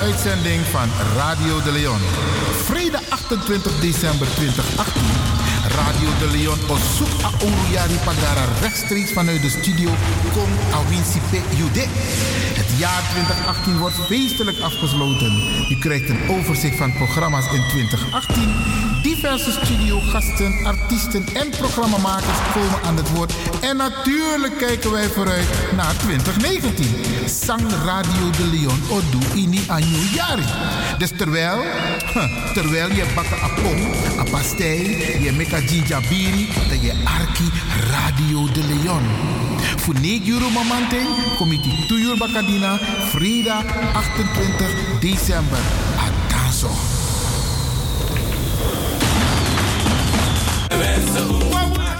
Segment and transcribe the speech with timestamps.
[0.00, 2.00] uitzending van Radio de Leon.
[2.64, 5.33] Vrijdag 28 december 2018.
[5.74, 9.90] Radio de Leon op zoek a Ouruyari Pagara rechtstreeks vanuit de studio
[10.32, 11.20] Kong Awinsi
[11.56, 11.84] Jude.
[12.60, 15.32] Het jaar 2018 wordt feestelijk afgesloten.
[15.70, 18.54] U krijgt een overzicht van programma's in 2018.
[19.02, 23.32] Diverse studiogasten, artiesten en programmamakers komen aan het woord.
[23.60, 26.86] En natuurlijk kijken wij vooruit naar 2019.
[27.26, 30.44] Sang Radio de Leon Odu Ini Anyu Yari.
[30.98, 31.62] Dus terwijl,
[32.58, 37.50] terwijl je bakken apong, a pastei, je meka jinjabiri, dat je arki
[37.90, 39.02] Radio de Leon.
[39.76, 40.96] Voor 9 euro mamante,
[41.36, 42.78] comité 2 uur bakadina,
[43.08, 44.66] vrijdag 28
[45.00, 45.58] december.
[45.98, 46.70] Adanso.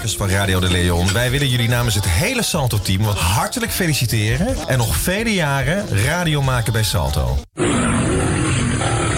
[0.05, 1.13] Makers van Radio de Leon.
[1.13, 4.67] Wij willen jullie namens het hele Salto-team wat hartelijk feliciteren.
[4.67, 7.37] En nog vele jaren radio maken bij Salto.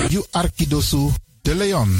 [0.07, 1.09] You Arkidosu
[1.41, 1.99] de Leon.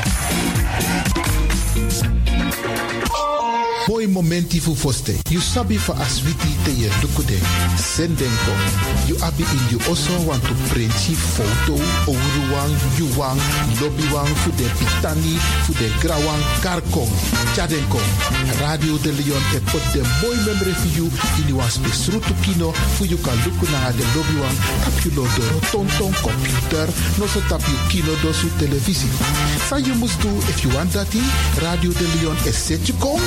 [3.87, 5.19] Mooi momenti fu foste.
[5.29, 7.39] You sabi fa aswiti te ye dukude.
[7.75, 8.59] Senden kom.
[9.07, 11.73] You abi in you also want to printji foto.
[12.05, 13.39] Ouruwang, yuwang,
[13.81, 17.09] lobbywang, fu de pitani, fu de grawang, karkom.
[17.55, 18.05] Chaden kom.
[18.59, 21.09] Radio de Leon e pot de mooi memory for you.
[21.41, 22.71] In you was besrutu kino.
[22.97, 24.57] Fu you kan luku na de lobbywang.
[24.85, 25.25] Tap you lo
[25.71, 26.87] tonton computer.
[27.17, 29.09] No so tap you kino do su televisie.
[29.67, 31.09] Sa you must do if you want that.
[31.61, 33.19] Radio de Leon e set you kom.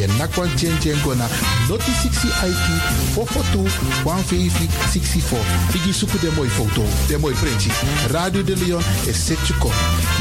[0.00, 1.28] Je nakwan jen jen gona
[1.68, 2.66] noti 60 IT
[3.14, 3.68] 442
[4.04, 5.44] 154 64.
[5.74, 7.70] Igi suku de mooi foto, de mooi printje.
[8.08, 9.72] Radio de Leon is set je kom.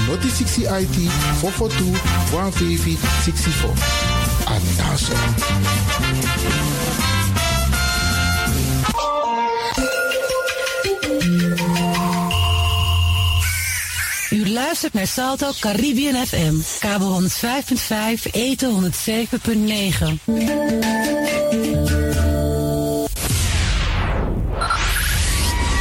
[0.07, 1.95] Noti 60 IT 442
[2.31, 3.73] 154 64.
[4.45, 5.13] Anaso.
[14.49, 18.91] U luistert naar Salto Caribbean FM, kabel 105.5, eten 107.9.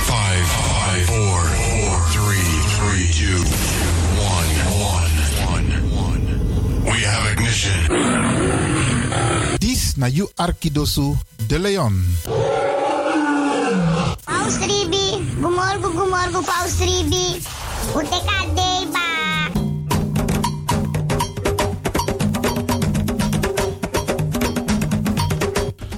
[0.04, 3.42] Five, five, four, four, three, three, two,
[4.34, 4.50] one,
[4.92, 5.12] one,
[5.52, 5.68] one,
[6.06, 6.22] one.
[6.84, 7.80] We have ignition.
[9.58, 12.16] Dis na you Arkidosu de Leon.
[14.24, 17.57] Paus Ribi, gumorgo gumorgo Paus Ribi.
[17.94, 19.06] Uteka deba.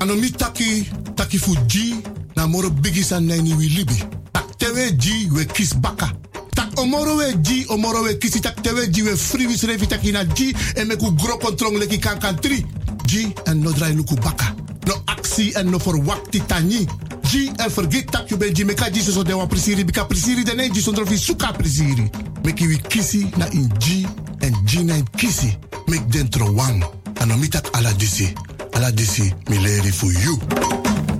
[0.00, 2.02] Anomi taki, taki fu G,
[2.36, 4.02] na moro bigi san nani wi libi.
[4.32, 6.10] Tak tewe G, we kis baka.
[6.54, 10.12] Tak omoro we G, omoro we kisi tak tewe G, we free wis revi taki
[10.12, 12.64] na G, en meku gro kontrong leki kan kan tri.
[13.06, 14.54] G, en no drai luku baka.
[14.86, 16.86] No actie en no for wakti tani.
[17.30, 20.68] G, en forget tak you ben G, meka so so dewa prisiri, bika prisiri dene
[20.68, 22.10] G sondro fi suka prisiri.
[22.42, 24.04] Meki wi kisi na in G,
[24.40, 25.56] en G na in kisi.
[25.86, 26.82] Mek dentro wang.
[27.20, 28.34] Anomi tak ala disi.
[28.74, 31.19] Ala disi, mi leri for you.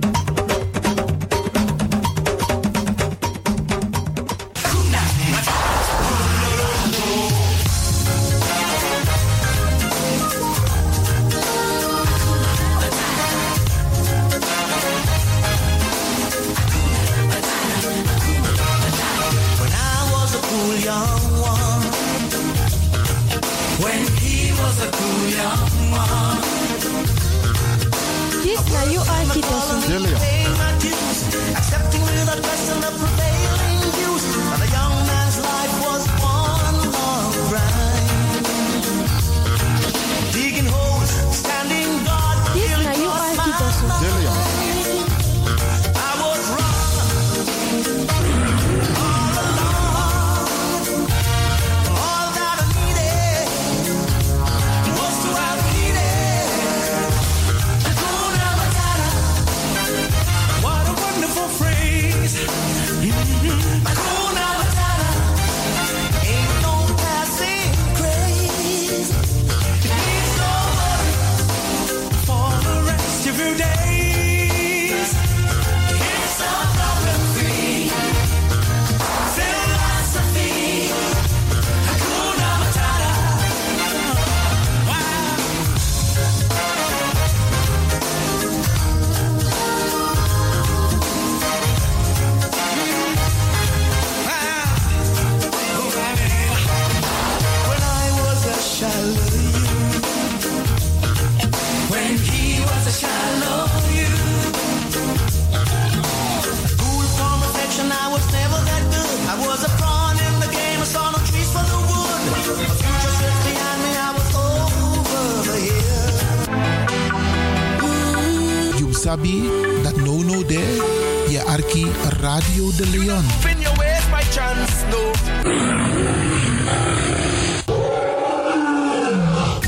[122.41, 123.25] Radio de Leon.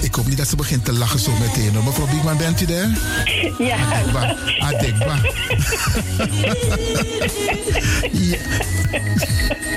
[0.01, 1.73] Ik hoop niet dat ze begint te lachen zo meteen.
[1.73, 1.83] hoor.
[1.83, 2.89] Mevrouw Biekman, bent u daar?
[3.57, 3.77] Ja.
[3.77, 4.35] Adekba.
[4.59, 5.15] Adekba.
[8.11, 8.37] ja.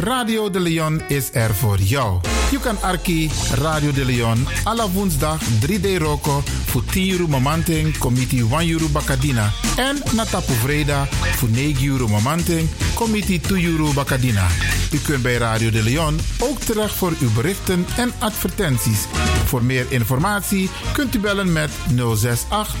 [0.00, 2.20] Radio de Leon is er voor jou.
[2.50, 8.44] Je kan Arki Radio de Leon alle woensdag 3D Roko voor 10 euro mamanting, committee
[8.58, 9.52] 1 euro bakadina.
[9.76, 14.46] En Natapu Vreda voor 9 euro mamanting, committee 2 euro bakadina.
[14.92, 19.06] U kunt bij Radio de Leon ook terecht voor uw berichten en advertenties.
[19.44, 22.74] Voor meer informatie kunt u bellen met 068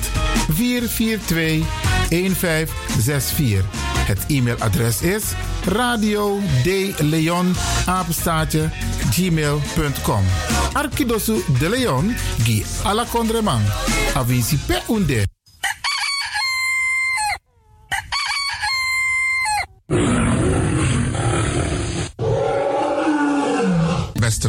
[0.48, 1.66] 442
[2.08, 3.95] 1564.
[4.06, 5.24] Het e-mailadres is
[5.64, 7.54] radio de leon
[7.86, 8.70] apenstaatje
[9.10, 10.24] gmail.com
[10.72, 13.62] Arkidosu de Leon gi ala kondreman
[14.14, 15.24] avisi pe unde
[24.20, 24.48] Beste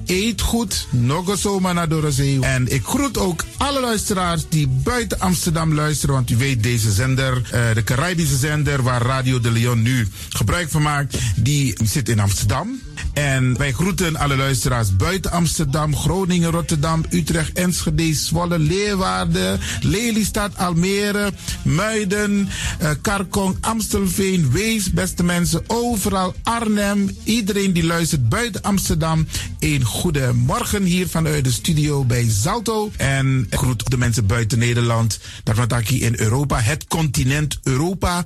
[0.11, 2.39] eet goed, nog zomaar naar de zee.
[2.41, 7.41] En ik groet ook alle luisteraars die buiten Amsterdam luisteren, want u weet deze zender,
[7.51, 12.19] eh, de Caribische zender waar Radio de Leon nu gebruik van maakt, die zit in
[12.19, 12.79] Amsterdam.
[13.13, 21.31] En wij groeten alle luisteraars buiten Amsterdam, Groningen, Rotterdam, Utrecht, Enschede, Zwolle, Leeuwarden, Lelystad, Almere,
[21.63, 22.49] Muiden,
[22.79, 27.17] eh, Karkong, Amstelveen, Wees, beste mensen, overal Arnhem.
[27.23, 29.27] Iedereen die luistert buiten Amsterdam.
[29.59, 32.91] Een goede morgen hier vanuit de studio bij Zalto.
[32.97, 35.19] En groet de mensen buiten Nederland.
[35.67, 38.25] Dank ik in Europa, het continent Europa.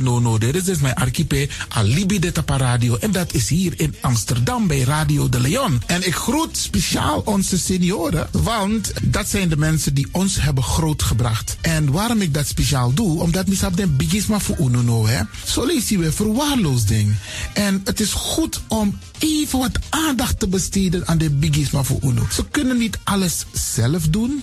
[0.00, 0.38] Nono.
[0.38, 2.96] Dit is dus mijn archipel Alibi de.
[2.96, 5.82] En dat is hier in Amsterdam bij Radio de Leon.
[5.86, 11.56] En ik groet speciaal onze senioren, want dat zijn de mensen die ons hebben grootgebracht.
[11.60, 15.22] En waarom ik dat speciaal doe, omdat misap den bigisma voor uno hè.
[15.46, 17.14] Zo je weer verwaarloosding.
[17.54, 22.26] En het is goed om even wat aandacht te besteden aan de bigisma voor uno.
[22.32, 24.42] Ze kunnen niet alles zelf doen.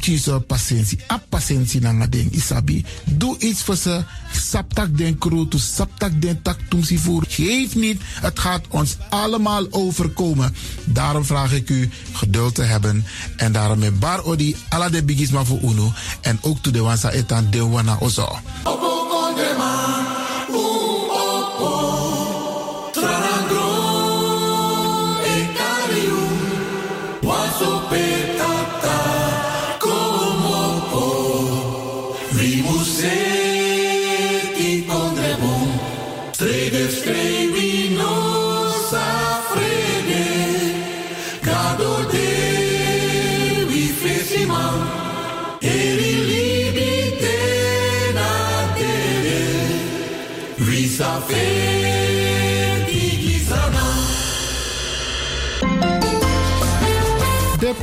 [0.00, 0.98] kiezen patiëntie.
[1.12, 2.84] A patiëntie na ding isabi.
[3.04, 4.04] Doe iets voor ze.
[4.32, 7.24] Saptak den kroto, saptak den tak tumsi voer.
[7.28, 8.00] Geef niet.
[8.20, 10.54] Het gaat ons allemaal overkomen.
[10.84, 13.06] Daarom vraag ik u geduld te hebben.
[13.36, 15.92] En daarom met bar odi ala de bigisma voor uno.
[16.20, 18.38] En ook to de wansa etan de wana ozo.
[19.36, 20.23] De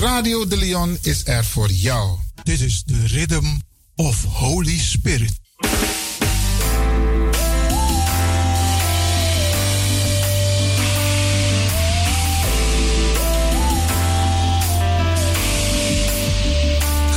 [0.00, 2.18] Radio de Leon is er voor jou.
[2.42, 3.46] Dit is de rhythm
[3.94, 5.32] of Holy Spirit.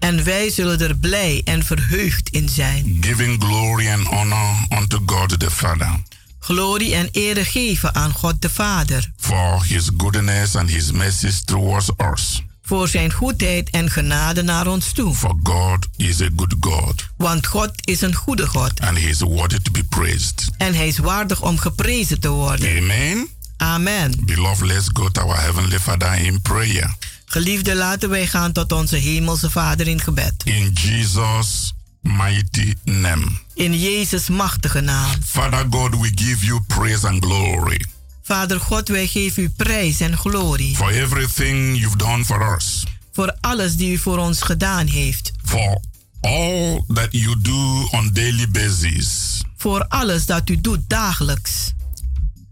[0.00, 2.96] En wij zullen er blij en verheugd in zijn.
[3.00, 6.02] giving glory and honor unto God the Father
[6.38, 9.12] Glorie en ere geven aan God de Vader.
[9.16, 12.42] for his goodness and his mercies towards us.
[12.62, 15.14] Voor zijn goedheid en genade naar ons toe.
[15.14, 18.80] For God is a good God, Want God is een goede God.
[18.80, 20.48] and he is worthy to be praised.
[20.56, 22.76] En hij is waardig om geprezen te worden.
[22.78, 23.28] Amen.
[23.56, 24.14] Amen.
[24.24, 26.94] Beloved, let's go to our Heavenly Father in prayer.
[27.34, 30.34] Geliefde, laten wij gaan tot onze hemelse Vader in gebed.
[30.44, 31.72] In Jesus'
[32.02, 33.26] mighty name.
[33.54, 35.10] In Jezus' machtige naam.
[35.26, 37.84] Father God, we give you praise and glory
[38.22, 40.76] Vader God, wij geven u prijs en glorie.
[40.76, 45.32] for everything you've done for us, Voor alles die u voor ons gedaan heeft.
[45.44, 45.80] for
[46.20, 49.40] all that you do on daily basis.
[49.56, 51.72] Voor alles dat u doet dagelijks.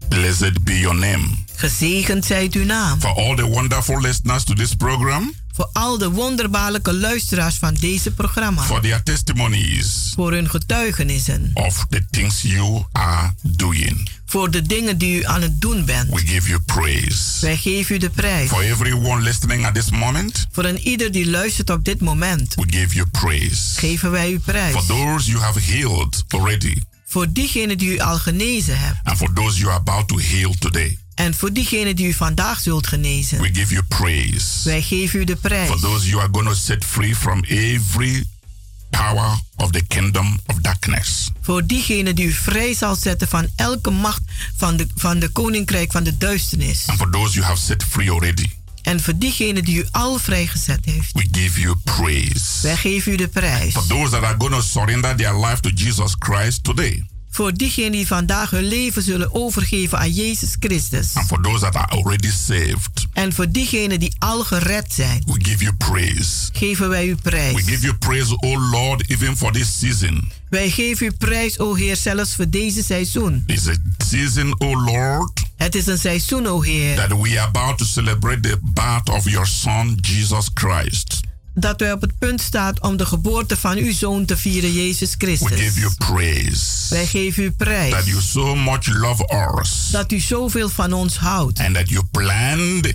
[0.09, 1.27] Blessed be your name.
[1.59, 2.99] Gezegend zijt uw naam.
[2.99, 8.11] For all the wonderful listeners to this program, Voor al de wonderbaarlijke luisteraars van deze
[8.11, 8.61] programma.
[8.63, 11.51] for their testimonies Voor hun getuigenissen.
[11.53, 14.09] of the things you are doing.
[14.25, 16.09] Voor de dingen die u aan het doen bent.
[16.13, 17.17] We give you praise.
[17.41, 18.49] Wij geven u de prijs.
[18.49, 22.55] For everyone listening at this moment, Voor een ieder die luistert op dit moment.
[22.55, 23.79] we give you praise.
[23.79, 24.71] Geven wij u prijs.
[24.73, 26.75] For those you have healed already,
[27.05, 28.97] Voor diegenen die u al genezen hebt.
[29.03, 32.59] and for those you are about to heal today, En voor diegenen die u vandaag
[32.59, 33.41] zult genezen.
[33.41, 34.45] we give you praise.
[34.63, 35.67] Wij geven u de prijs.
[35.67, 38.23] For those you are going to set free from every
[38.89, 41.29] power of the kingdom of darkness.
[41.41, 44.21] Voor diegenen die u vrij zal zetten van elke macht
[44.57, 46.83] van de, van de koninkrijk van de duisternis.
[46.87, 48.45] And for those you have set free already,
[48.81, 51.11] En voor diegenen die u al vrijgezet heeft.
[51.13, 52.43] we give you praise.
[52.61, 53.73] Wij geven u de prijs.
[53.73, 57.91] For those that are going to surrender their life to Jesus Christ today, Voor diegenen
[57.91, 61.13] die vandaag hun leven zullen overgeven aan Jezus Christus.
[61.15, 65.23] and for those that are already saved, En voor diegenen die al gered zijn.
[65.25, 66.49] we give you praise.
[66.53, 67.63] Geven wij u We prijs.
[67.65, 70.31] give you praise, O Lord, even for this season.
[70.49, 73.43] Wij geven u prijs, o Heer, zelfs voor deze seizoen.
[73.45, 73.73] It's a
[74.07, 78.39] season, O Lord, Het is een seizoen, o Heer, that we are about to celebrate
[78.39, 81.19] the birth of your Son, Jesus Christ.
[81.59, 85.15] Dat wij op het punt staan om de geboorte van uw zoon te vieren, Jezus
[85.17, 85.75] We give Christus.
[85.75, 87.91] you praise Wij geven u prijs.
[87.91, 91.59] that you so much love us Dat u zoveel van ons houdt.
[91.59, 92.93] and that you planned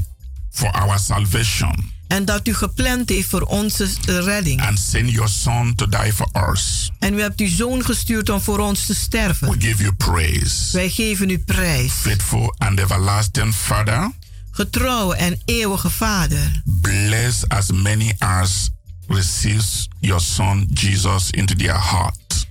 [0.51, 4.63] for our salvation En dat u gepland heeft voor onze redding.
[4.63, 6.91] and sent your Son to die for us.
[6.99, 9.61] En u hebt uw zoon gestuurd om voor ons te We sterven.
[9.63, 10.73] give you praise.
[10.73, 11.93] Wij geven u prijs.
[11.93, 14.11] Faithful and everlasting Father,
[14.57, 16.63] Getrouwe en eeuwige Vader.
[16.65, 18.71] bless as many as
[19.09, 22.47] receives your Son Jesus into their heart.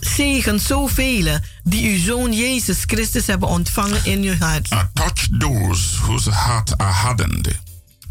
[0.00, 4.72] Zegen zoveel die uw zoon Jezus Christus hebben ontvangen in uw hart.
[4.72, 7.48] Uh, touch those whose hearts are hardened,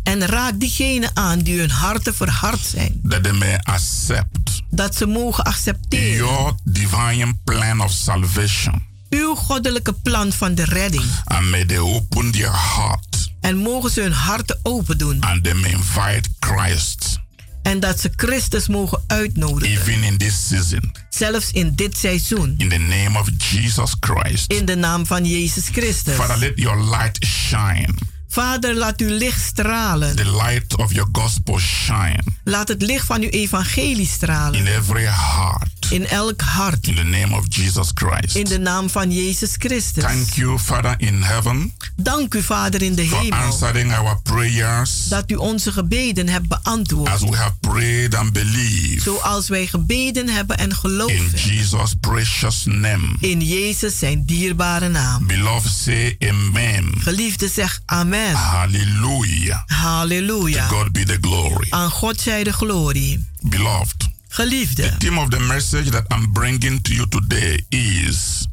[0.03, 2.99] En raak diegenen aan die hun harten verhard zijn.
[3.03, 8.85] that they may accept Dat ze mogen accepteren your divine plan of salvation.
[9.09, 11.05] uw goddelijke plan van de redding.
[11.23, 13.06] And may they open their heart
[13.47, 15.21] En mogen ze hun harten open doen.
[15.21, 17.19] and they may invite Christ
[17.61, 19.77] En dat ze Christus mogen uitnodigen.
[19.79, 20.91] even in this season.
[21.09, 22.53] Zelfs in dit seizoen.
[22.57, 24.51] In the name of Jesus Christ.
[24.51, 26.13] In de naam van Jezus Christus.
[26.15, 27.93] Father, let your light shine.
[28.37, 30.15] Vader, laat uw licht stralen.
[30.15, 34.59] The light of your gospel shine Laat het licht van uw evangelie stralen.
[34.59, 35.65] in every heart.
[35.89, 36.87] In elk hart.
[36.87, 38.35] In the name of Jesus Christ.
[38.35, 40.03] In de naam van Jezus Christus.
[40.03, 43.31] Thank you, Father in heaven, Dank u, Vader in de hemel.
[43.39, 47.09] answering our prayers Dat u onze gebeden hebt beantwoord.
[47.09, 49.01] as we have prayed and believed.
[49.01, 51.29] Zoals wij gebeden hebben en In geloven.
[51.35, 53.15] Jesus' precious name.
[53.19, 55.27] In Jezus zijn dierbare naam.
[55.27, 56.93] Beloved, say amen.
[56.99, 58.26] Geliefde, zeg amen.
[58.35, 59.63] Hallelujah.
[59.65, 60.67] Halleluja.
[60.67, 61.67] To God be the glory.
[61.69, 63.25] Aan God zij de glorie.
[63.41, 68.47] Beloved, Geliefde, the theme of the message that I'm bringing to you today is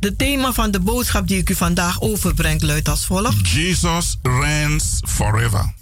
[0.00, 3.50] de thema van de boodschap die ik u vandaag overbreng luidt als volgt.
[3.50, 5.72] Jesus reigns forever.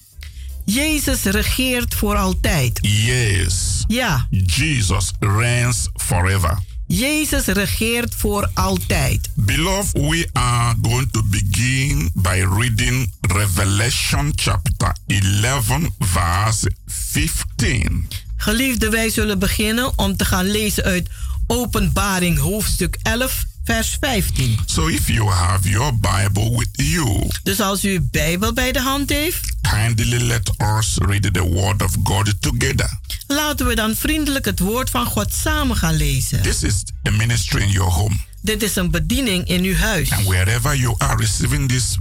[0.64, 2.78] Jezus regeert voor altijd.
[2.82, 3.84] Yes.
[3.86, 6.58] Ja, Jesus reigns forever.
[6.88, 9.30] Jezus regeert voor altijd.
[9.34, 18.08] Beloved, we are going to begin by reading Revelation chapter 11, verse 15.
[18.36, 21.08] Geliefde, wij zullen beginnen om te gaan lezen uit
[21.46, 24.58] Openbaring hoofdstuk 11, vers 15.
[24.66, 28.80] So if you have your Bible with you, Dus als u uw Bijbel bij de
[28.80, 32.98] hand heeft, kindly let us read the word of God together.
[33.26, 36.42] laten we dan vriendelijk het woord van God samen gaan lezen.
[36.42, 38.16] This is a ministry in your home.
[38.40, 40.10] Dit is een bediening in uw huis.
[40.10, 41.96] And wherever you are receiving this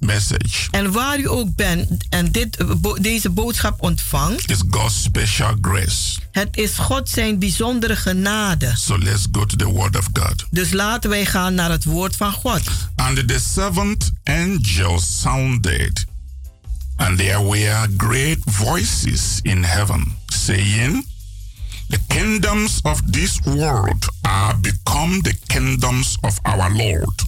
[0.00, 5.02] message, En waar u ook bent en dit, eh, bo- deze boodschap ontvangt, is God's
[5.02, 6.18] special grace.
[6.30, 8.72] het is God zijn bijzondere genade.
[8.76, 10.44] So let's go to the word of God.
[10.50, 12.60] Dus laten wij gaan naar het woord van God.
[12.96, 16.04] And the seventh angel sounded,
[16.96, 21.06] and there were great voices in heaven, saying,
[21.88, 27.22] The kingdoms of this world are become the kingdoms of our Lord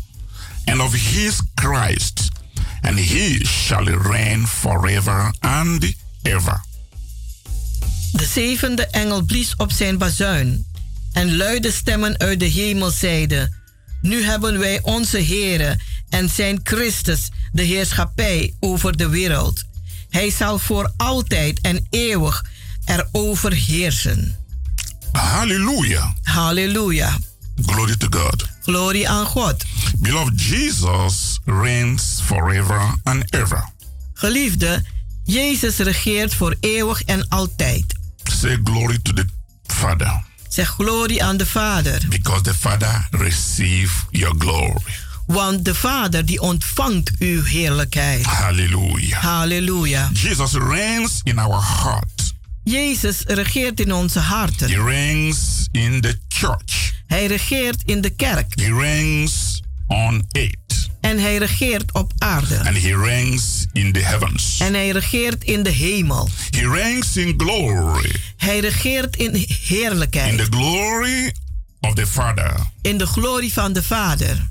[0.64, 2.28] and of his Christ,
[2.82, 6.60] and he shall reign forever and ever.
[8.12, 10.66] De zevende engel blies op zijn bazuin.
[11.12, 13.54] En luide stemmen uit de hemel zeiden:
[14.00, 19.62] Nu hebben wij onze Heere en zijn Christus de heerschappij over de wereld.
[20.08, 22.44] Hij zal voor altijd en eeuwig
[22.84, 24.36] erover heersen.
[25.12, 26.10] Hallelujah.
[26.22, 27.18] Halleluja.
[27.66, 28.46] Glory to God.
[28.62, 29.64] Glorie aan God.
[29.98, 33.70] Beloved, Jesus reigns forever and ever.
[34.14, 34.84] Geliefde,
[35.24, 37.84] Jezus regeert voor eeuwig en altijd.
[38.22, 39.26] Say glory to the
[39.66, 40.22] Father.
[40.48, 42.02] Zeg glorie aan de Vader.
[42.08, 44.82] Because the Father receive your glory.
[45.26, 48.24] Want de Vader die ontvangt uw heerlijkheid.
[48.24, 49.22] Hallelujah.
[49.22, 50.10] Halleluja.
[50.12, 52.34] Jesus reigns in our heart.
[52.64, 54.70] Jezus regeert in onze harten.
[54.70, 56.92] He reigns in the church.
[57.06, 58.60] Hij regeert in de kerk.
[58.60, 60.56] He reigns on it.
[61.02, 62.58] En hij regeert op aarde.
[62.58, 64.58] And he reigns in the heavens.
[64.60, 66.28] En hij regeert in de hemel.
[66.50, 68.16] He reigns in glory.
[68.36, 70.36] Hij regeert in In heerlijkheid.
[70.38, 71.32] the glory
[71.80, 72.54] of the Father.
[72.82, 74.50] In de glorie van de Vader.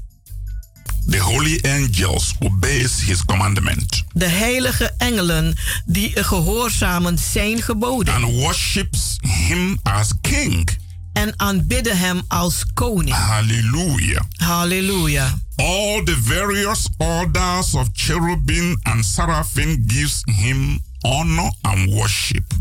[1.09, 8.13] The holy angels obeys his commandment De heilige engelen die gehoorzamen zijn geboden.
[8.13, 10.69] and worships him as king.
[11.13, 13.15] En aanbidden hem als koning.
[13.15, 14.21] Hallelujah.
[14.35, 15.39] Halleluja.
[15.62, 22.54] All the various orders of cherubim and seraphim gives him honor and worship.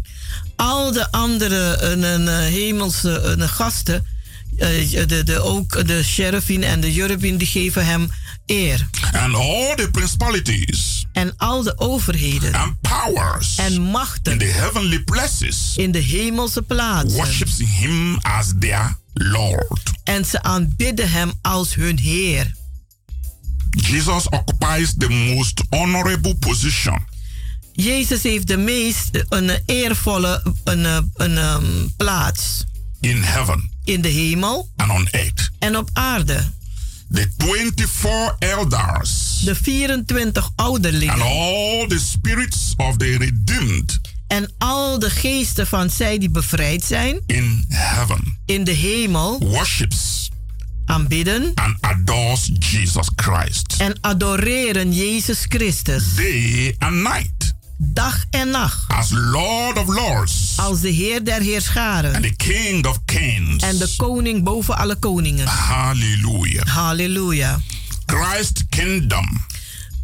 [0.56, 4.06] Al de andere eh, eh, hemelse eh, gasten,
[4.58, 8.10] eh, de, de, ook de cherubim en de cherubim, die geven hem
[8.46, 8.88] eer.
[9.12, 15.02] And all the principalities En al de overheden and powers en in machten the heavenly
[15.02, 17.16] places in de hemelse plaatsen.
[17.16, 19.90] worships him as their Lord.
[20.04, 22.58] En ze aanbidden hem als hun Heer.
[23.70, 27.06] Jesus occupies the most honorable position
[27.72, 32.64] Jezus heeft de meest een eervolle een, een, ehm, plaats
[33.00, 35.50] in heaven in de hemel and on earth.
[35.58, 36.44] en op aarde.
[37.12, 44.98] The 24 elders De 24 and ouderlingen all the spirits of the redeemed en al
[44.98, 50.29] de geesten van zij die bevrijd zijn in heaven in de hemel worships
[50.84, 58.84] aanbidden and adores Jesus Christ en adoreren Jezus Christus day and night dag en nacht
[58.88, 63.62] as Lord of Lords als de Heer der and Heerscharen the King of Kings.
[63.62, 65.46] en de koning boven alle koningen.
[65.46, 66.66] Hallelujah.
[66.66, 67.60] Halleluja.
[68.06, 69.46] Christ's kingdom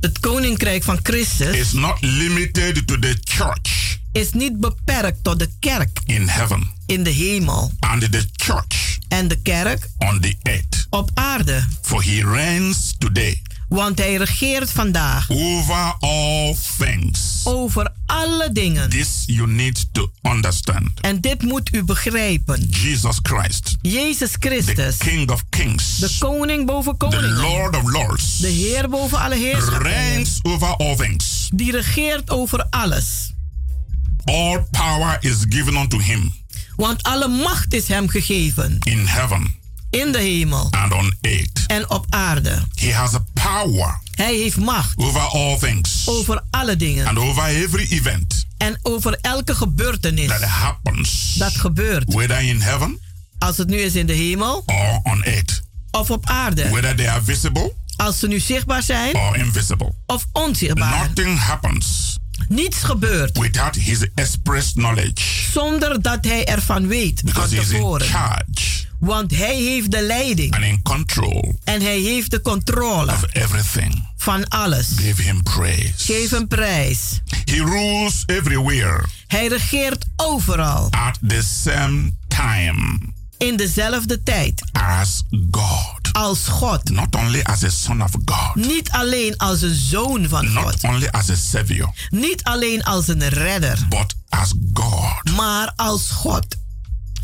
[0.01, 5.49] Het koninkrijk van Christus is not limited to the church is niet beperkt tot de
[5.61, 10.87] kerk in heaven in de hemel and the church en de kerk on the earth.
[10.91, 11.65] op aarde.
[11.83, 17.41] For he reigns today Want hij regeert vandaag over all things.
[17.45, 18.91] over alle dingen.
[18.91, 20.89] This you need to understand.
[21.01, 22.61] En dit moet u begrijpen.
[22.71, 27.83] Jesus Christ, Jezus the Christus, King of Kings, de koning boven the koningen, Lord of
[27.93, 31.49] Lords, de Heer boven alle heerschappij, reigns over all things.
[31.55, 33.31] die regeert over alles.
[34.25, 36.33] All power is given unto him
[36.77, 38.77] Want alle macht is hem gegeven.
[38.81, 39.55] In heaven.
[39.91, 40.69] In de hemel.
[40.71, 41.65] And on earth.
[41.67, 42.63] en op aarde.
[42.75, 44.01] He has a power.
[44.15, 44.99] Hij heeft macht.
[44.99, 46.03] Over all things.
[46.09, 47.07] Over alle dingen.
[47.07, 48.47] And over every event.
[48.57, 50.27] En over elke gebeurtenis.
[50.27, 52.13] That happens, dat gebeurt.
[52.13, 52.99] whether in heaven.
[53.39, 54.63] Als het nu is in de hemel.
[54.67, 56.69] Or on earth, of op aarde.
[56.69, 57.75] whether they are visible.
[57.97, 59.17] Als ze nu zichtbaar zijn.
[59.17, 59.93] Or invisible.
[60.07, 61.09] of onzichtbaar.
[61.09, 62.17] Nothing happens
[62.49, 65.23] Niets gebeurt without his express knowledge
[65.53, 70.03] zonder dat hij ervan weet van because he is in charge Want hij heeft de
[70.03, 74.09] leiding and in control en hij heeft de controle of everything.
[74.17, 74.89] van alles.
[74.97, 75.93] Give him praise.
[75.97, 77.21] Geef hem prijs.
[77.45, 86.13] He rules everywhere Hij regeert overal at the same time in dezelfde tijd as God.
[86.13, 86.91] als God.
[86.91, 90.85] Not only as a son of God, Niet alleen als een zoon van not God.
[90.85, 95.37] only as a savior, Niet alleen als een redder, but as God.
[95.37, 96.47] maar als God.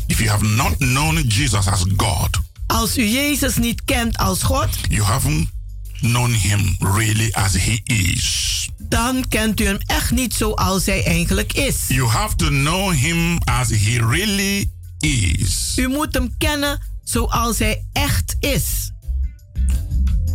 [0.07, 2.29] If you have not known Jesus as God,
[2.67, 5.49] Als u Jezus niet kent als God, you haven't
[6.01, 8.69] known him really as he is.
[8.79, 11.75] dan kent u hem echt niet zoals hij eigenlijk is.
[11.87, 14.69] You have to know him as he really
[15.03, 15.73] is.
[15.75, 18.91] U moet hem kennen zoals hij echt is.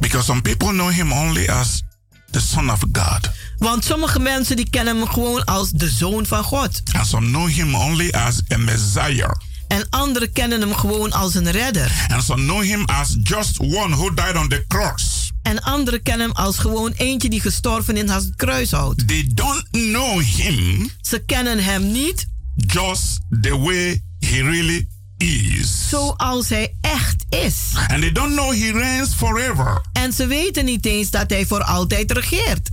[0.00, 1.82] Because some people know him only as
[2.30, 3.30] the son of God.
[3.58, 6.82] Want sommige mensen die kennen hem gewoon als de zoon van God.
[6.92, 9.30] And some know him only as a messiah.
[9.68, 12.06] En anderen kennen hem gewoon als een redder.
[12.08, 15.30] And some know him as just one who died on the cross.
[15.42, 19.08] En anderen kennen hem als gewoon eentje die gestorven is aan het kruishout.
[19.08, 22.26] They don't know him Ze kennen hem niet
[22.56, 25.88] just the way he really is.
[25.88, 27.54] zoals hij echt is.
[27.74, 29.80] And they don't know he reigns forever.
[29.92, 32.70] En ze weten niet eens dat hij voor altijd regeert.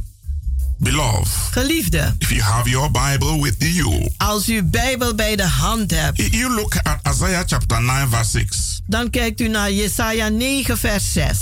[0.78, 5.92] Beloved, Geliefde, if you have your Bible with you, als u Bijbel bij de hand
[5.92, 8.82] hebt, you look at Isaiah chapter 9, verse 6.
[8.88, 11.38] dan kijkt u naar Jesaja 9 vers 6.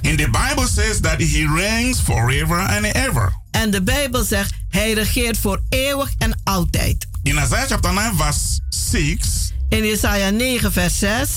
[0.00, 3.32] In the Bible says that he reigns forever and ever.
[3.50, 7.06] En de Bijbel zegt, hij regeert voor eeuwig en altijd.
[7.24, 11.28] In Isaiah chapter 9, verse 6, In Jesaja 9 vers 6,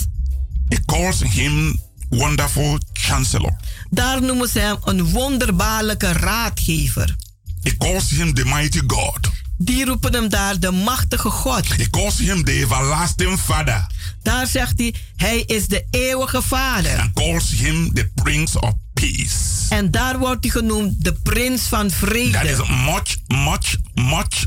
[0.69, 3.53] it calls him wonderful chancellor.
[3.89, 7.15] daar noemen ze hem een wonderbaarlijke raadgever.
[7.63, 9.29] It calls him the mighty God.
[9.57, 11.79] Die roepen hem daar de machtige God.
[11.79, 13.85] It calls him the everlasting Father.
[14.23, 16.99] Daar zegt hij, hij is de eeuwige vader.
[16.99, 19.35] And calls him the Prince of Peace.
[19.69, 22.63] En daar wordt hij genoemd de prins van That is vrede.
[22.85, 24.45] much, much, much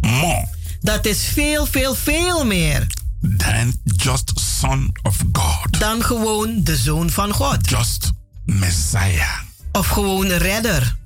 [0.00, 0.48] more
[0.80, 2.86] Dat is veel, veel, veel meer
[3.36, 5.80] than just Son of God.
[5.80, 7.70] dan gewoon de zoon van God.
[7.70, 8.12] Just
[8.44, 9.38] Messiah.
[9.72, 10.96] Of gewoon redder.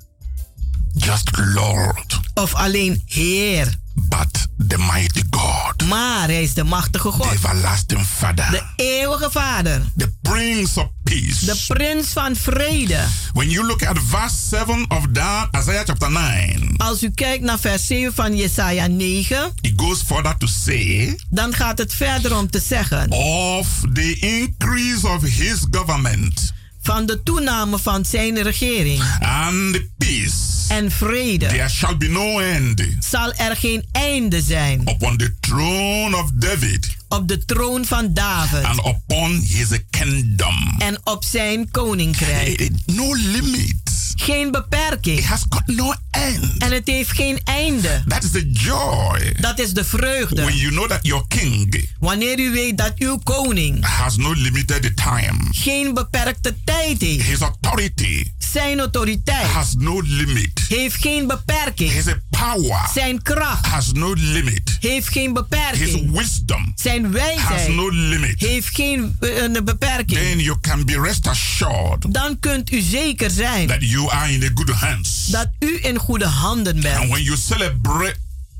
[0.93, 2.19] Just Lord.
[2.33, 3.81] Of alleen Heer.
[3.93, 5.87] But the mighty God.
[5.89, 7.31] Maar hij is de machtige The God.
[7.33, 8.51] everlasting Father.
[8.51, 9.81] De eeuwige vader.
[9.97, 11.45] The Prince of Peace.
[11.45, 12.99] De prins van vrede.
[13.33, 17.59] When you look at verse 7 of that, Isaiah chapter 9, Als u kijkt naar
[17.59, 22.49] vers 7 van Jesaja 9, it goes further to say, dan gaat het verder om
[22.49, 29.81] te zeggen of the increase of his government van de toename van zijn regering and
[29.97, 30.33] peace,
[30.67, 36.17] en vrede there shall be no end zal er geen einde zijn upon the throne
[36.17, 40.75] of David op de troon van David and upon his kingdom.
[40.77, 42.59] en op zijn koninkrijk.
[42.59, 43.82] Eh, No limit.
[44.15, 45.17] Geen beperking.
[45.17, 46.57] It has got no end.
[46.57, 48.03] En het heeft geen einde.
[48.07, 49.35] That is the joy.
[49.39, 50.41] Dat is de vreugde.
[50.43, 54.95] When you know that your king Wanneer u weet dat uw koning has no limited
[54.95, 55.37] time.
[55.51, 57.25] geen beperkte tijd heeft.
[57.25, 60.59] His authority Zijn autoriteit has no limit.
[60.69, 61.91] heeft geen beperking.
[61.91, 64.77] His power Zijn kracht has no limit.
[64.79, 66.11] heeft geen His beperking.
[66.17, 68.39] wisdom Zijn has wijsheid no limit.
[68.39, 70.19] heeft geen een beperking.
[70.19, 74.51] Then you can be rest assured Dan kunt u zeker zijn that you are in
[74.53, 75.25] good hands.
[75.25, 77.09] dat u in goede handen And bent.
[77.09, 78.15] when you celebrate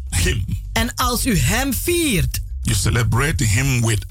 [0.10, 4.06] him, En als u hem viert, you celebrate him with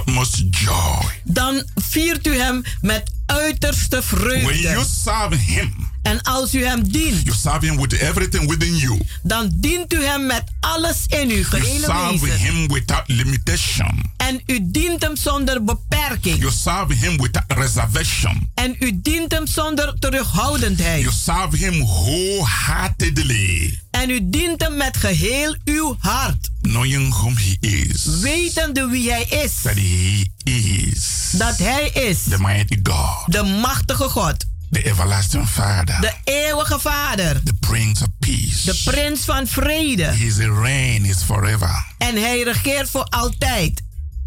[0.00, 1.20] utmost joy.
[1.24, 4.84] dan viert u hem met uiterste When you vreugde.
[5.02, 9.00] serve him, En als u hem dient, you serve him with everything within you.
[9.22, 12.38] dan dient u hem met alles in uw You gehele serve wezen.
[12.38, 14.10] him without limitation.
[14.16, 16.38] En u dient hem zonder beperking.
[16.38, 18.50] You serve him without reservation.
[18.54, 21.00] En u dient hem zonder terughoudendheid.
[21.02, 26.50] You serve him wholeheartedly, En u dient hem met geheel uw hart.
[26.60, 28.04] knowing whom he is.
[28.20, 29.52] Wetende wie hij is.
[29.62, 34.44] That he is Dat hij is the mighty God, de machtige God.
[34.72, 37.42] The everlasting Father, De eeuwige Vader.
[37.44, 38.64] the Prince of Peace.
[38.64, 40.04] De prins van vrede.
[40.12, 41.86] His reign is forever.
[41.98, 43.82] En hij regeert voor altijd.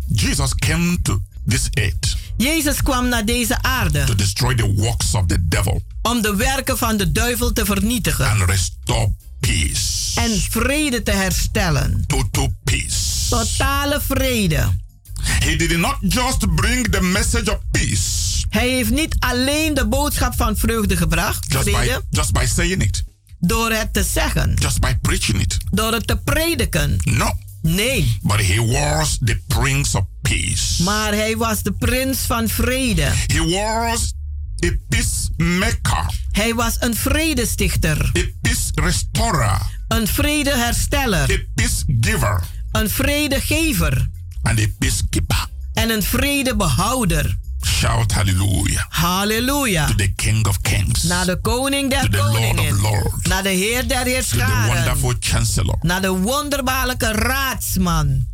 [0.07, 5.25] Jesus came to this earth Jezus kwam naar deze aarde to destroy the works of
[5.27, 10.21] the devil om de werken van de duivel te vernietigen and restore peace.
[10.21, 12.03] en vrede te herstellen.
[12.07, 13.29] Total peace.
[13.29, 14.69] Totale vrede.
[15.39, 18.24] He did not just bring the message of peace
[18.55, 23.03] Hij heeft niet alleen de boodschap van vreugde gebracht, just by, just by saying it,
[23.39, 25.57] door het te zeggen, just by preaching it.
[25.71, 26.97] door het te prediken.
[27.03, 27.31] No.
[27.61, 30.83] Nee, But he was the Prince of Peace.
[30.83, 33.01] maar hij was de prins van vrede.
[33.27, 34.13] He was
[34.65, 42.89] a peacemaker, Hij was een vredestichter, a peace restorer, een vredehersteller, a peace giver, een
[42.89, 44.09] vredegever
[44.41, 45.47] and a peacekeeper.
[45.73, 47.37] en een vredebehouder.
[47.65, 49.85] Shout hallelujah Halleluja.
[49.87, 52.81] to the King of Kings, Naar de koning der to the Lord of koningen.
[52.81, 54.75] Lords, Naar de heer der to the heerscharen.
[54.75, 55.75] wonderful Chancellor.
[55.81, 58.25] Naar de wonderbaarlijke raadsman.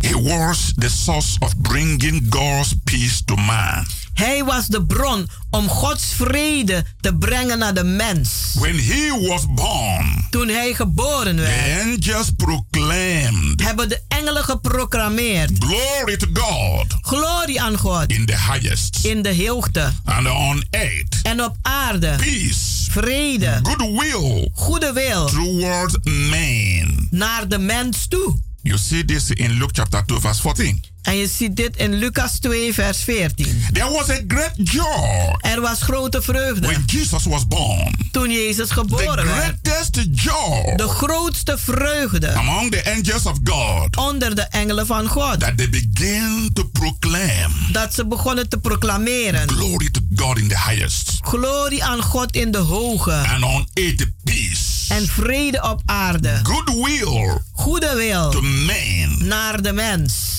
[0.00, 3.86] He was the source of bringing God's peace to man.
[4.14, 8.30] Hij was de bron om Gods vrede te brengen naar de mens.
[8.54, 15.50] When he was born, Toen hij geboren the werd, angels proclaimed, hebben de engelen geproclameerd.
[15.58, 21.16] Glory to God Glorie aan God in the highest, in de hoogte and on earth,
[21.22, 22.14] en op aarde.
[22.16, 27.06] peace, Vrede, goodwill goede wil towards man.
[27.10, 28.36] naar de mens toe.
[28.62, 30.84] You see this in Luke chapter 2, verse 14.
[31.02, 33.64] En je ziet dit in Lucas 2, vers 14.
[33.72, 37.94] There was a great joy Er was grote vreugde when Jesus was born.
[38.12, 39.56] toen Jezus The geboren werd.
[39.62, 45.40] greatest joy De grootste vreugde among the angels of God onder de engelen van God.
[45.40, 49.48] that they begin to proclaim Dat ze begonnen te proclameren.
[49.50, 53.12] glory to God in the highest Glorie aan God in de hoge.
[53.12, 56.40] and on earth peace, En vrede op aarde.
[56.42, 59.26] goodwill Goede to wil men.
[59.28, 60.36] naar de mens.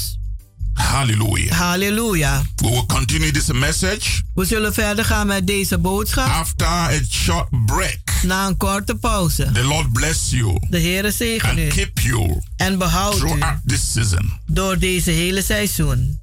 [0.73, 1.51] Hallelujah.
[1.57, 2.41] Halleluja.
[2.55, 7.65] We will continue this message We zullen verder gaan met deze boodschap after a short
[7.65, 7.99] break.
[8.23, 9.49] na een korte pauze.
[9.53, 13.91] The Lord bless you De Heere zegen and u keep you en behoud u this
[13.91, 14.31] season.
[14.45, 16.19] door deze hele seizoen.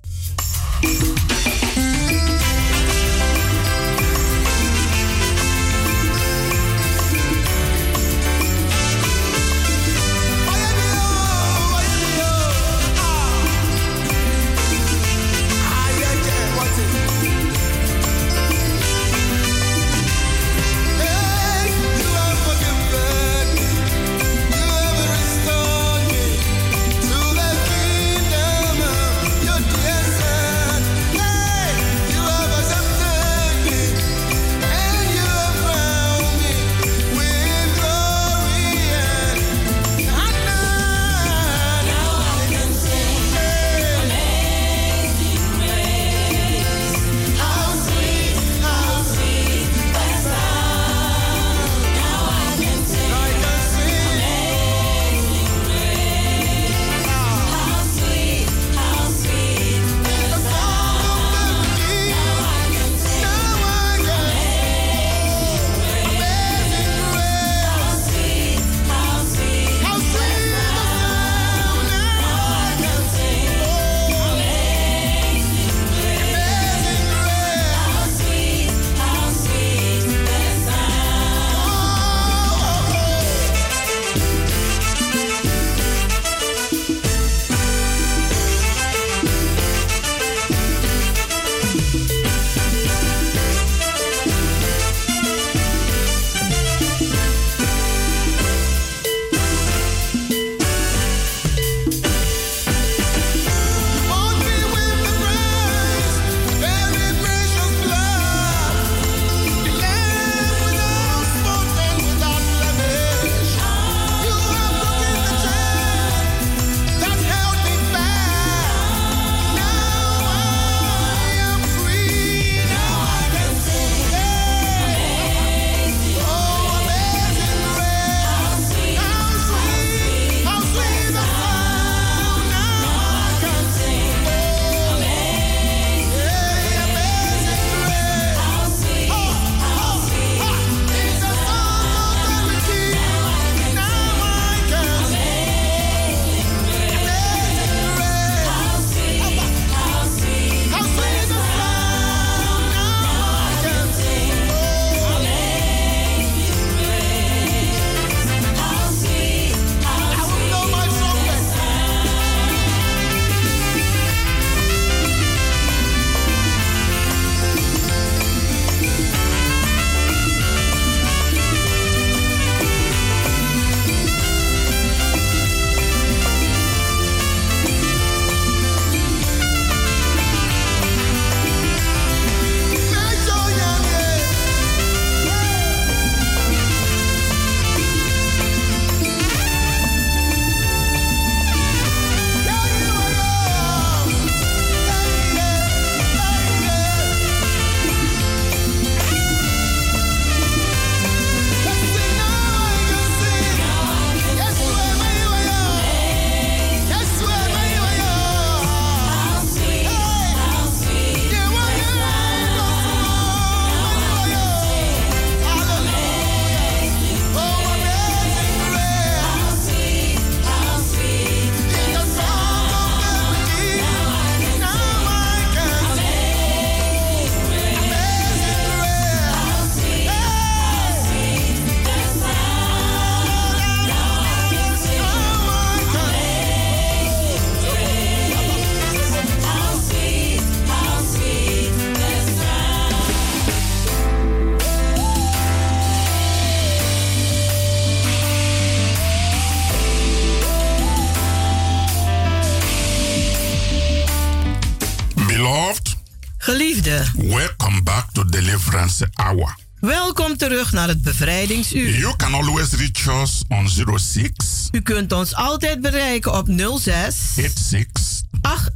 [260.77, 261.99] Naar het bevrijdingsuur.
[261.99, 268.25] You can always reach us on 06 U kunt ons altijd bereiken op 06 86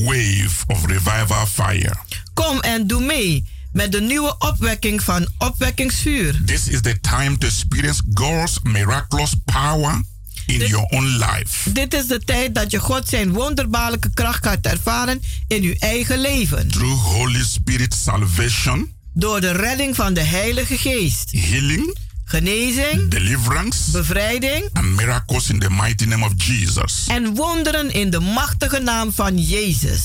[0.04, 1.94] wave of revival fire.
[2.34, 3.44] Kom en doe mee
[3.76, 6.40] met de nieuwe opwekking van opwekkingsvuur.
[6.44, 10.02] This is the time to experience God's miraculous power
[10.46, 11.72] in your own life.
[11.72, 16.18] Dit is de tijd dat je God zijn wonderbaarlijke kracht gaat ervaren in uw eigen
[16.18, 16.68] leven.
[16.68, 21.30] Through Holy Spirit salvation, Door de redding van de Heilige Geest.
[21.32, 27.04] healing, Genezing, deliverance, bevrijding and miracles in the mighty name of Jesus.
[27.08, 30.02] en wonderen in de machtige naam van Jezus.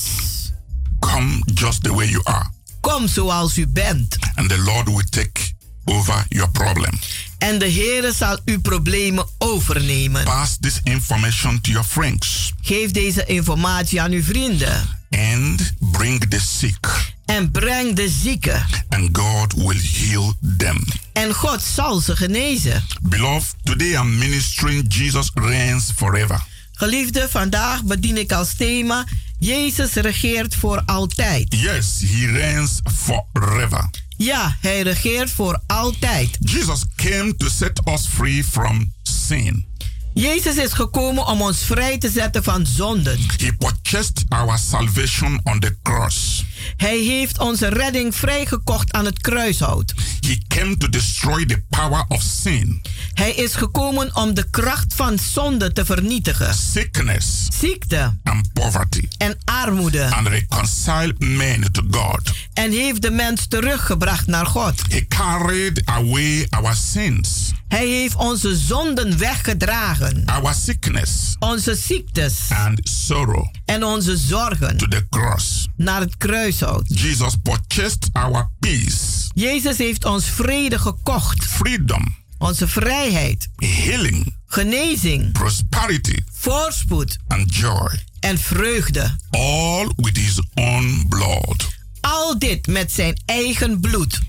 [1.00, 2.50] Come just the way you are,
[2.82, 4.16] Kom zoals u bent.
[4.34, 5.40] and the Lord will take
[5.84, 6.98] over your problem.
[7.38, 10.24] En de Heere zal uw problemen overnemen.
[10.24, 15.00] Pass this information to your friends Geef deze informatie aan uw vrienden.
[15.10, 18.66] and bring the sick, En breng de zieken.
[18.88, 20.84] and God will heal them.
[21.12, 22.84] En God zal ze genezen.
[23.02, 26.44] Beloved, today I'm ministering Jesus reigns forever.
[26.72, 29.06] Geliefde, vandaag bedien ik als thema...
[29.44, 31.54] Jezus regeert voor altijd.
[31.54, 33.90] Yes, he reigns forever.
[34.16, 36.38] Ja, hij regeert voor altijd.
[36.40, 39.66] Jesus came to set us free from sin.
[40.14, 43.18] Jezus is gekomen om ons vrij te zetten van zonden.
[43.36, 46.44] He purchased our salvation on the cross.
[46.76, 49.94] Hij heeft onze redding vrijgekocht aan het kruishout.
[50.20, 52.82] He came to destroy the power of sin,
[53.14, 56.54] Hij is gekomen om de kracht van zonde te vernietigen.
[56.54, 60.04] sickness, Ziekte and poverty, en armoede.
[60.14, 62.20] and reconcile men to God.
[62.52, 64.74] En heeft de mens teruggebracht naar God.
[64.88, 70.22] He carried away our sins, Hij heeft onze zonden weggedragen.
[70.26, 75.68] our sickness, Onze ziektes and sorrow en onze zorgen to the cross.
[75.76, 76.82] naar het kruishout.
[76.86, 81.44] Jesus purchased our peace, Jezus heeft ons vrede gekocht.
[81.44, 88.02] freedom, Onze vrijheid, healing, genezing, prosperity, voorspoed and joy.
[88.20, 89.16] en vreugde.
[89.30, 91.68] All with his own blood.
[92.00, 94.20] Al dit met zijn eigen bloed.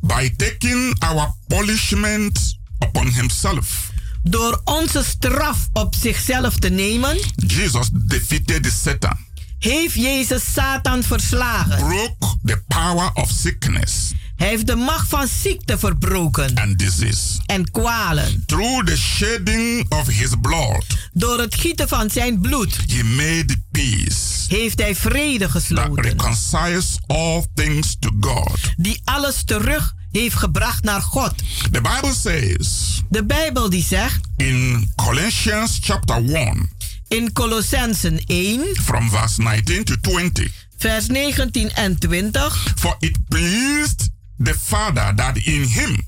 [0.00, 3.90] By taking our punishment upon himself,
[4.22, 9.16] Door onze straf op zichzelf te nemen, Jesus defeated Satan,
[9.58, 11.78] heeft Jezus Satan verslagen.
[11.78, 17.38] broke the power of sickness Hij heeft de macht van ziekte verbroken and disease.
[17.46, 18.42] en kwalen.
[18.46, 24.14] Through the shedding of his blood, Door het gieten van zijn bloed he made peace
[24.48, 26.02] heeft hij vrede that gesloten.
[26.02, 28.58] reconciles all things to God.
[28.76, 31.34] Die alles terug heeft gebracht naar God.
[31.70, 36.70] The Bible says De Bijbel die zegt in Colossians chapter 1,
[37.08, 42.72] in Colossensen 1, from verse 19 to 20, vers 19 en 20.
[42.76, 46.04] For it pleased the Father that in him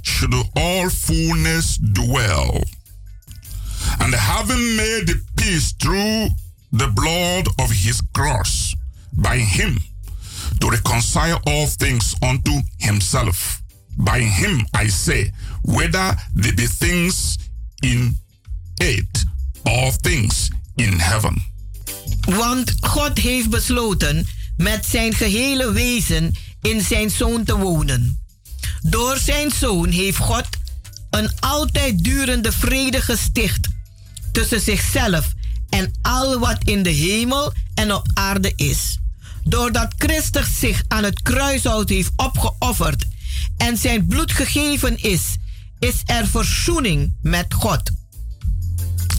[0.00, 2.64] should all fullness dwell.
[3.98, 6.28] And having made the peace through
[6.70, 8.74] the blood of his cross,
[9.12, 9.91] by him
[10.62, 13.60] to reconcile all things unto himself.
[13.96, 15.32] By him, I say,
[15.64, 17.36] whether they be things
[17.82, 18.14] in
[18.80, 19.24] earth
[19.66, 21.42] or things in heaven.
[22.20, 28.20] Want God heeft besloten met zijn gehele wezen in zijn zoon te wonen.
[28.82, 30.46] Door zijn zoon heeft God
[31.10, 33.68] een altijd durende vrede gesticht
[34.32, 35.32] tussen zichzelf
[35.68, 39.00] en al wat in de hemel en op aarde is.
[39.44, 43.06] Doordat Christus zich aan het kruishout heeft opgeofferd
[43.56, 45.20] en zijn bloed gegeven is,
[45.78, 47.90] is er verzoening met God.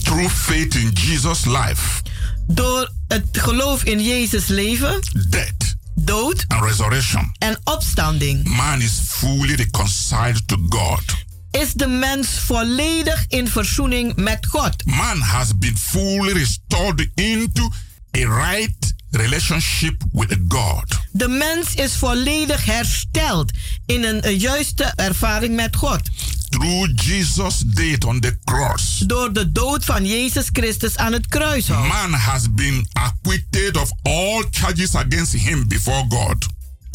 [0.02, 2.02] Through faith in Jesus' life,
[2.46, 9.54] Door het geloof in Jezus leven, death, dood and resurrection, en opstanding man is fully
[9.54, 11.02] reconciled to God.
[11.50, 14.84] is de mens volledig in verzoening met God.
[14.84, 17.70] Man has been fully restored into
[18.16, 20.84] a right relationship with God.
[21.12, 23.52] De mens is volledig hersteld
[23.86, 26.00] in een juiste ervaring met God.
[26.48, 28.98] Through Jesus' death on the cross.
[28.98, 31.86] Door de dood van Jezus Christus aan het kruishout.
[31.86, 36.46] Man has been acquitted of all charges against him before God.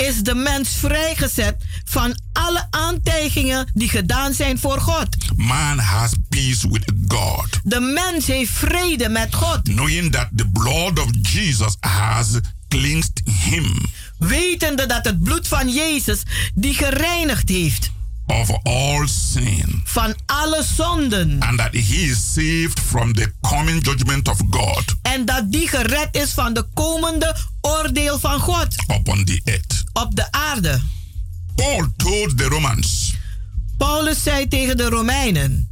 [0.08, 5.08] Is de mens vrijgezet van alle aantijgingen die gedaan zijn voor God.
[5.36, 7.60] Man has peace with God.
[7.64, 9.62] De mens heeft vrede met God.
[9.64, 12.28] Knowing that the blood of Jesus has
[12.68, 13.86] cleansed him.
[14.18, 16.24] Wetende dat het bloed van Jezus
[16.54, 17.92] die gereinigd heeft.
[18.30, 19.82] Of all sin.
[19.84, 21.40] Van alle zonden.
[21.40, 24.84] And that he is saved from the coming judgment of God.
[25.02, 28.68] En dat die gered is van de komende oordeel van God.
[28.88, 29.84] Upon the earth.
[29.94, 30.82] Op de aarde.
[31.56, 33.16] Paul told the Romans.
[33.78, 35.70] Paulus zei tegen de Romeinen.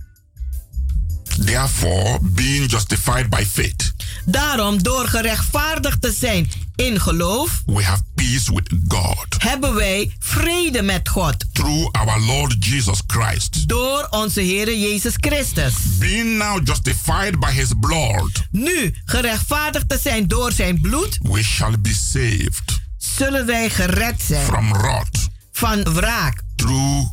[1.37, 3.93] Therefore, being justified by faith.
[4.25, 9.25] Daarom, door gerechtvaardigd te zijn in geloof, we have peace with God.
[9.37, 11.45] Hebben wij vrede met God.
[11.51, 13.67] Through our Lord Jesus Christ.
[13.67, 15.73] Door onze Heer Jezus Christus.
[15.99, 18.29] Being now justified by his blood.
[18.51, 21.17] Nu gerechtvaardigd te zijn door zijn bloed.
[21.21, 22.79] We shall be saved.
[22.97, 24.45] Zullen wij gered zijn.
[24.45, 25.27] From wrath.
[25.51, 26.41] Van wraak.
[26.55, 27.07] Through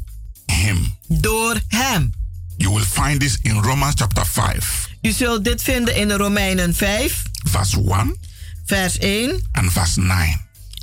[0.47, 0.97] him.
[1.09, 2.13] Door hem.
[2.57, 4.89] You will find this in Romans chapter 5.
[5.03, 7.23] U zult dit vinden in Romeinen 5.
[7.51, 8.17] Vers 1.
[8.65, 9.43] Vers 1.
[9.53, 10.41] En vers 9.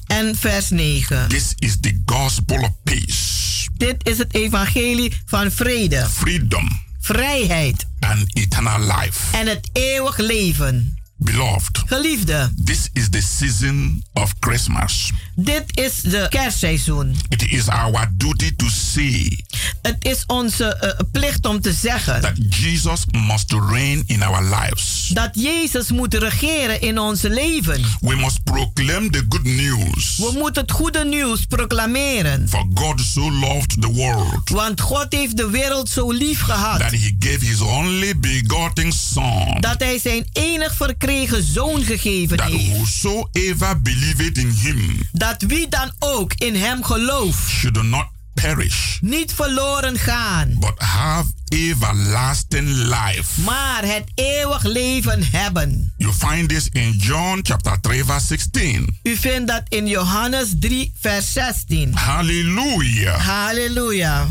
[0.07, 1.27] En vers 9.
[1.27, 3.69] This is the gospel of peace.
[3.77, 6.07] Dit is het evangelie van vrede.
[6.09, 6.81] Freedom.
[6.99, 7.87] Vrijheid.
[7.99, 9.37] And eternal life.
[9.37, 11.00] En het eeuwig leven.
[11.23, 11.83] Beloved.
[11.85, 12.51] Geliefde.
[12.63, 15.11] This is the season of Christmas.
[15.35, 17.15] Dit is de kerstseizoen.
[17.29, 19.39] It is our duty to say.
[19.81, 22.21] Het is onze uh, plicht om te zeggen.
[22.21, 25.07] That Jesus must reign in our lives.
[25.13, 27.81] Dat Jezus moet regeren in onze leven.
[27.99, 30.17] We must proclaim the good news.
[30.17, 32.49] We moeten het goede nieuws proclameren.
[32.49, 34.49] For God so loved the world.
[34.49, 36.79] Want God heeft de wereld zo lief gehad.
[36.79, 39.57] That he gave his only begotten son.
[39.59, 41.09] Dat hij zijn enig verkregen
[41.41, 42.77] zoon gegeven that heeft.
[42.77, 44.99] Whosoever believeth in him.
[45.11, 47.49] Dat wie dan ook in hem gelooft.
[47.49, 48.97] Should not perish.
[49.01, 50.55] Niet verloren gaan.
[50.59, 53.41] But have everlasting life.
[53.41, 55.93] Maar het eeuwig leven hebben.
[55.97, 58.99] You find this in John chapter 3 verse 16.
[59.03, 61.93] U vindt dat in Johannes 3 vers 16.
[61.93, 63.19] Hallelujah.
[63.19, 64.29] Halleluja.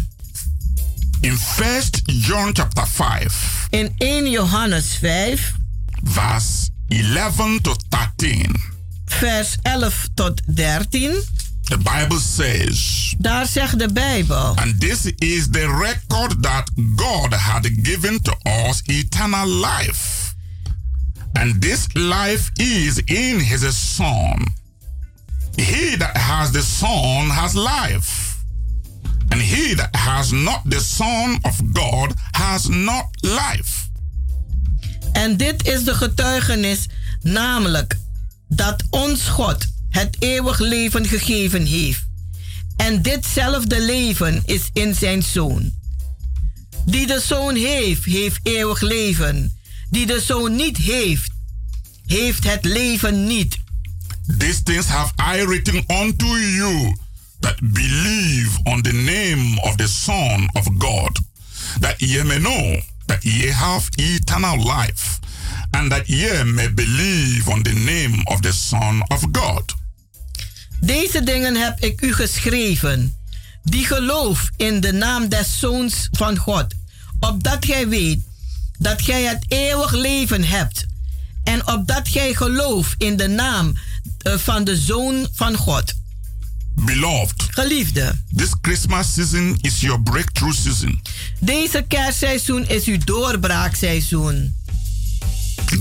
[1.21, 3.67] In 1 John chapter 5.
[3.71, 5.59] In 1 Johannes 5
[6.03, 8.57] vers 11 tot 13.
[9.05, 11.23] Vers 11 tot 13.
[11.63, 13.15] The Bible says.
[13.19, 14.57] Daar zegt de Bijbel.
[14.57, 20.35] And this is the record that God had given to us eternal life.
[21.33, 24.47] And this life is in his Son.
[25.55, 28.37] He that has the Son has life.
[29.29, 33.90] And he that has not the Son of God has not life.
[35.13, 36.87] En dit is de getuigenis,
[37.23, 37.99] namelijk
[38.49, 42.09] dat ons God het eeuwig leven gegeven heeft.
[42.77, 45.73] En ditzelfde leven is in zijn Zoon.
[46.87, 49.59] Die de Zoon heeft, heeft eeuwig leven.
[49.91, 51.31] Die de Zoon niet heeft,
[52.07, 53.59] heeft het leven niet.
[54.39, 56.97] These things have I written unto you
[57.41, 61.21] that believe on the name of the Son of God,
[61.81, 62.81] that ye may know
[63.11, 65.19] that ye have eternal life,
[65.71, 69.75] and that ye may believe on the name of the Son of God.
[70.81, 73.17] Deze dingen heb ik u geschreven,
[73.63, 76.67] die geloof in de naam des Zoons van God,
[77.21, 78.21] opdat gij weet
[78.79, 80.87] dat gij het eeuwig leven hebt,
[81.45, 83.73] en opdat gij geloof in de naam
[84.19, 85.95] van de Zoon van God.
[86.85, 91.03] Beloved, Geliefde, this Christmas season is your breakthrough season.
[91.39, 94.55] Deze kerstseizoen is uw doorbraakseizoen.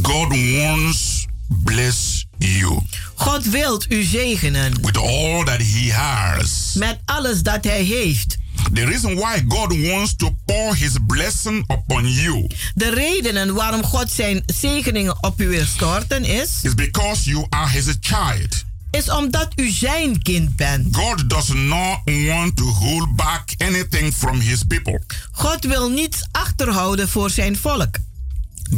[0.02, 1.26] God wants
[1.64, 2.80] bless you.
[3.16, 4.82] God wilt u zegenen.
[4.82, 6.74] With all that he has.
[6.74, 8.38] Met alles dat hij heeft.
[8.74, 12.48] The reason why God wants to pour his blessing upon you.
[12.74, 16.60] De redenen waarom God zijn zegeningen op u wil storten is.
[16.62, 18.68] Is because you are his child.
[18.92, 20.96] Is omdat u zijn kind bent.
[20.96, 25.02] God does not want to hold back anything from his people.
[25.32, 27.98] God wil niets achterhouden voor zijn volk.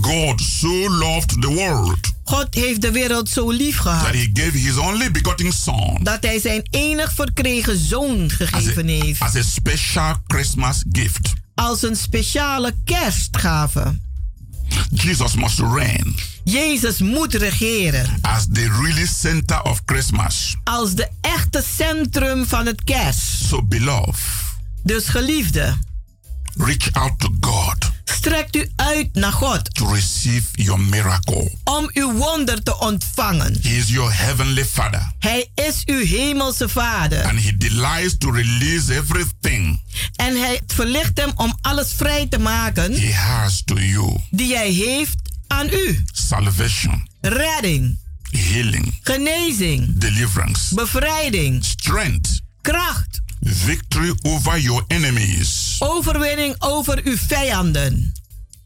[0.01, 2.09] God so loved the world.
[2.23, 4.03] God heeft de wereld zo lief gehad.
[4.03, 5.99] That he gave his only begotten son.
[6.03, 9.21] Dat hij zijn enig verkregen zoon gegeven as a, heeft.
[9.21, 11.33] As a special Christmas gift.
[11.55, 13.99] als een speciale kerstgave.
[14.89, 20.55] Jesus must reign Jezus moet regeren as the really center of Christmas.
[20.63, 23.19] als de echte centrum van het kerst.
[23.47, 24.19] So, beloved,
[24.83, 25.77] Dus geliefde,
[26.57, 27.75] reach out to God
[28.05, 31.51] strekt u uit naar God to receive your miracle.
[31.63, 33.57] om uw wonder te ontvangen.
[33.61, 38.93] He is your heavenly Father, Hij is uw hemelse vader and He delights to release
[38.95, 39.81] everything
[40.15, 44.69] en hij verlicht hem om alles vrij te maken He has to you die hij
[44.71, 45.15] heeft
[45.51, 46.03] aan u.
[46.11, 47.97] salvation, Redding,
[48.31, 58.13] healing, genezing, deliverance, bevrijding, strength, kracht, victory over your enemies, overwinning over uw vijanden,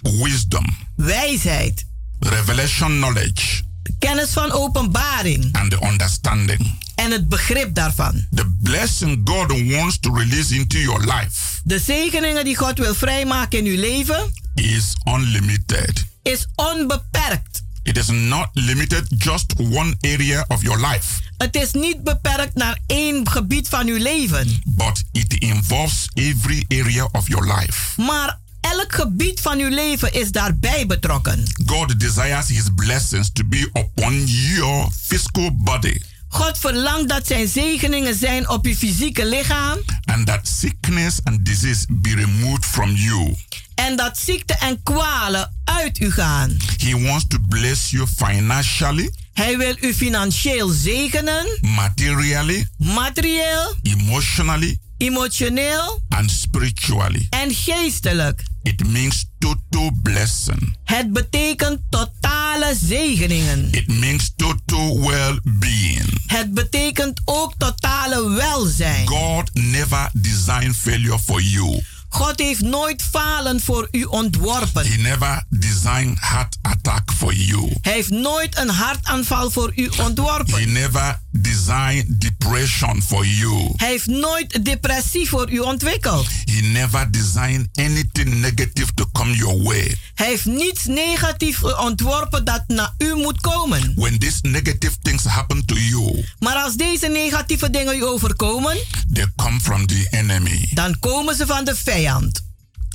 [0.02, 0.66] wisdom,
[0.96, 1.86] wijsheid,
[2.20, 3.62] revelation knowledge,
[4.00, 5.56] kennis van openbaring.
[5.56, 6.84] And the understanding.
[6.96, 8.26] en het begrip daarvan.
[8.32, 13.60] The blessing God wants to release into your life De zegeningen die God wil vrijmaken
[13.60, 16.06] in uw leven is unlimited.
[16.32, 17.64] Is onbeperkt.
[17.84, 22.80] It is not limited just one area of your life, Het is niet beperkt naar
[22.88, 28.02] één gebied van uw leven, but it involves every area of your life.
[28.02, 31.44] maar elk gebied van uw leven is daarbij betrokken.
[31.66, 36.02] God desires his blessings to be upon your physical body
[36.36, 41.86] God verlangt dat zijn zegeningen zijn op uw fysieke lichaam and that sickness and disease
[41.90, 43.36] be removed from you.
[43.76, 46.58] en dat ziekte en kwalen uit u gaan.
[46.78, 56.02] He wants to bless you financially, Hij wil u financieel zegenen, materially, materieel, emotionally, emotioneel
[56.10, 57.28] and spiritually.
[57.30, 58.44] en geestelijk.
[58.66, 60.76] It means total blessing.
[60.84, 63.68] Het betekent totale zegeningen.
[63.72, 66.22] It means total well-being.
[66.28, 69.08] Het betekent ook totale welzijn.
[69.08, 71.84] God never designed failure for you.
[72.16, 74.88] God heeft nooit falen voor u ontworpen.
[74.88, 77.74] He never designed heart attack for you.
[77.82, 80.54] Hij heeft nooit een hartaanval voor u ontworpen.
[80.54, 83.74] He never designed depression for you.
[83.76, 86.28] Hij heeft nooit depressie voor u ontwikkeld.
[86.44, 89.98] He never designed anything negative to come your way.
[90.14, 93.94] Hij heeft niets negatiefs ontworpen dat naar u moet komen.
[93.96, 98.78] When these negative things happen to you, Maar als deze negatieve dingen u overkomen,
[99.14, 102.04] they come from the enemy, dan komen ze van de vijand,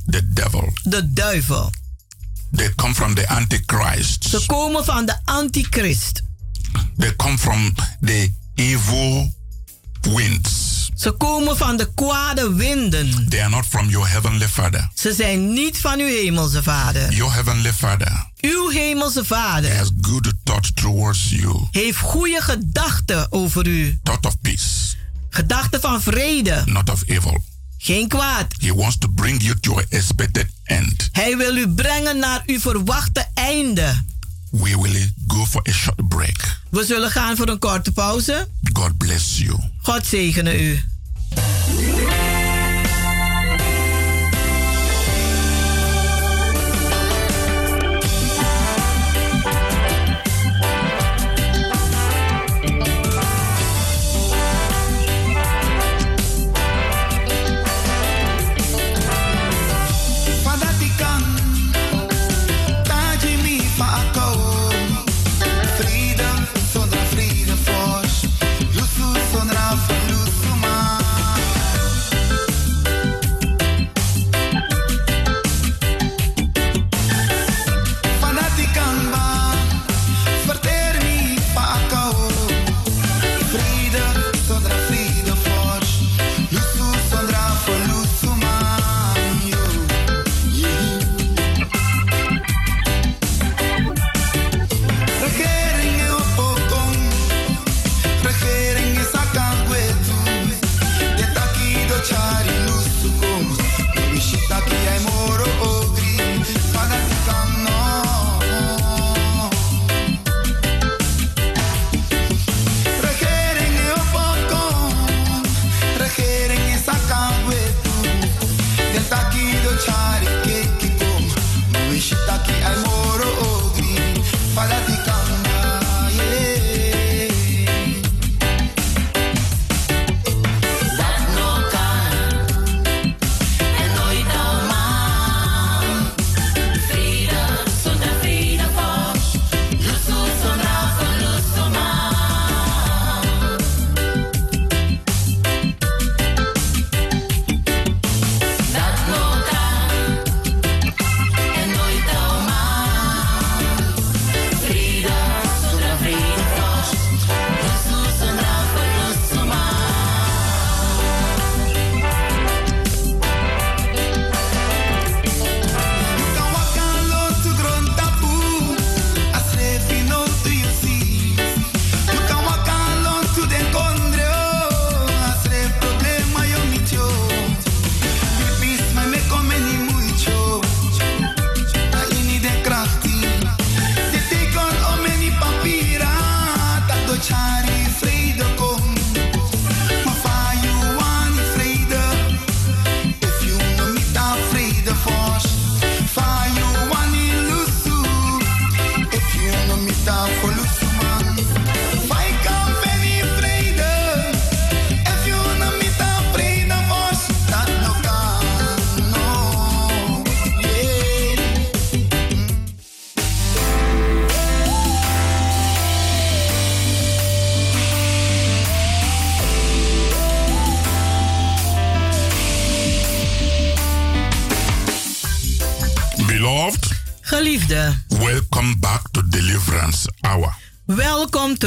[0.07, 0.73] the devil.
[0.83, 1.71] de duivel.
[2.53, 4.25] They come from the antichrist.
[4.25, 6.23] Ze komen van de antichrist.
[6.99, 9.33] They come from the evil
[10.01, 10.69] winds.
[10.97, 13.29] Ze komen van de kwade winden.
[13.29, 14.91] They are not from your heavenly Father.
[14.95, 17.13] Ze zijn niet van uw hemelse vader.
[17.13, 21.67] Your heavenly Father Uw hemelse vader has good thought towards you.
[21.71, 23.99] heeft goede gedachten over u.
[24.03, 24.97] Thought of peace,
[25.31, 27.43] Gedachten van vrede, not of evil.
[27.83, 28.47] Geen kwaad.
[28.59, 31.09] He wants to bring you to your expected end.
[31.13, 34.05] Hij wil u brengen naar uw verwachte einde.
[34.51, 36.59] We will go for a short break.
[36.71, 38.49] We zullen gaan voor een korte pauze.
[38.73, 39.59] God bless you.
[39.83, 40.83] God zegene u.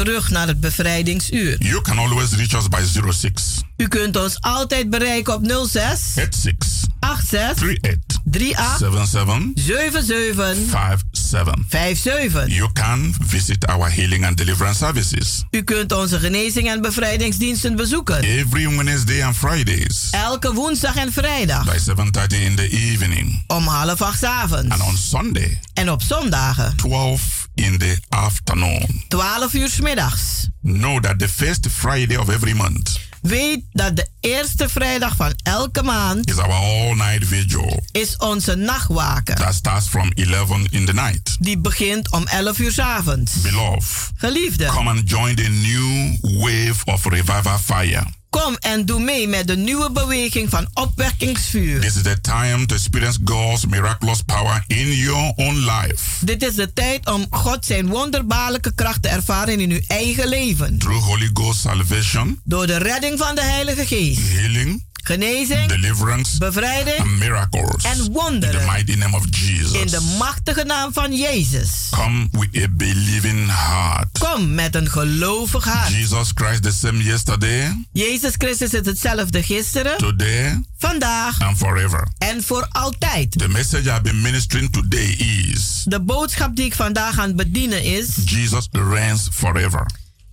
[0.04, 1.56] terug naar het bevrijdingsuur.
[1.60, 2.82] You can always reach us by
[3.12, 6.68] 06 U kunt ons altijd bereiken op 06 86
[7.00, 8.00] 86 38
[8.32, 10.70] 38 77 77
[11.12, 11.56] 57.
[11.70, 12.48] 57.
[12.56, 18.22] You can visit our healing and deliverance services U kunt onze genezing en bevrijdingsdiensten bezoeken.
[18.24, 24.02] every Wednesday and Fridays Elke woensdag en vrijdag by 7:30 in the evening om half
[24.02, 24.70] acht avonds.
[24.70, 29.04] and on Sunday En op zondagen 12 in the afternoon.
[29.08, 30.50] 12 uur 's middags.
[30.62, 35.84] Know that the first Friday of every month Weet dat de eerste vrijdag van elke
[35.84, 39.36] maand is our all-night vigil is onze nachtwaken.
[39.36, 41.36] that starts from 11 in the night.
[41.40, 43.42] Die begint om 11 uur 's avonds.
[43.42, 48.04] Beloved, Geliefde, come and join the new wave of revival fire.
[48.42, 51.82] Kom en doe mee met de nieuwe beweging van opwekkingsvuur.
[51.82, 56.56] This is the time to experience God's miraculous power in your own life Dit is
[56.56, 60.78] de tijd om God zijn wonderbaarlijke kracht te ervaren in uw eigen leven.
[60.78, 64.20] through Holy Ghost salvation, Door de redding van de Heilige Geest.
[64.32, 67.84] healing, Genezing, deliverance, bevrijding and miracles.
[67.84, 68.66] en In the wonderen.
[68.66, 69.92] mighty name of In Jesus.
[69.92, 71.70] de machtige naam van Jezus.
[71.90, 74.18] Come with a believing heart.
[74.20, 75.90] Kom met een gelovig hart.
[75.94, 82.08] Jesus Christ, the same yesterday, Jezus Christus is hetzelfde gisteren, today, vandaag and forever.
[82.18, 83.32] en voor altijd.
[83.32, 85.06] The message I've been ministering today
[85.52, 89.86] is De boodschap die ik vandaag aan het bedienen is, Jesus reigns forever.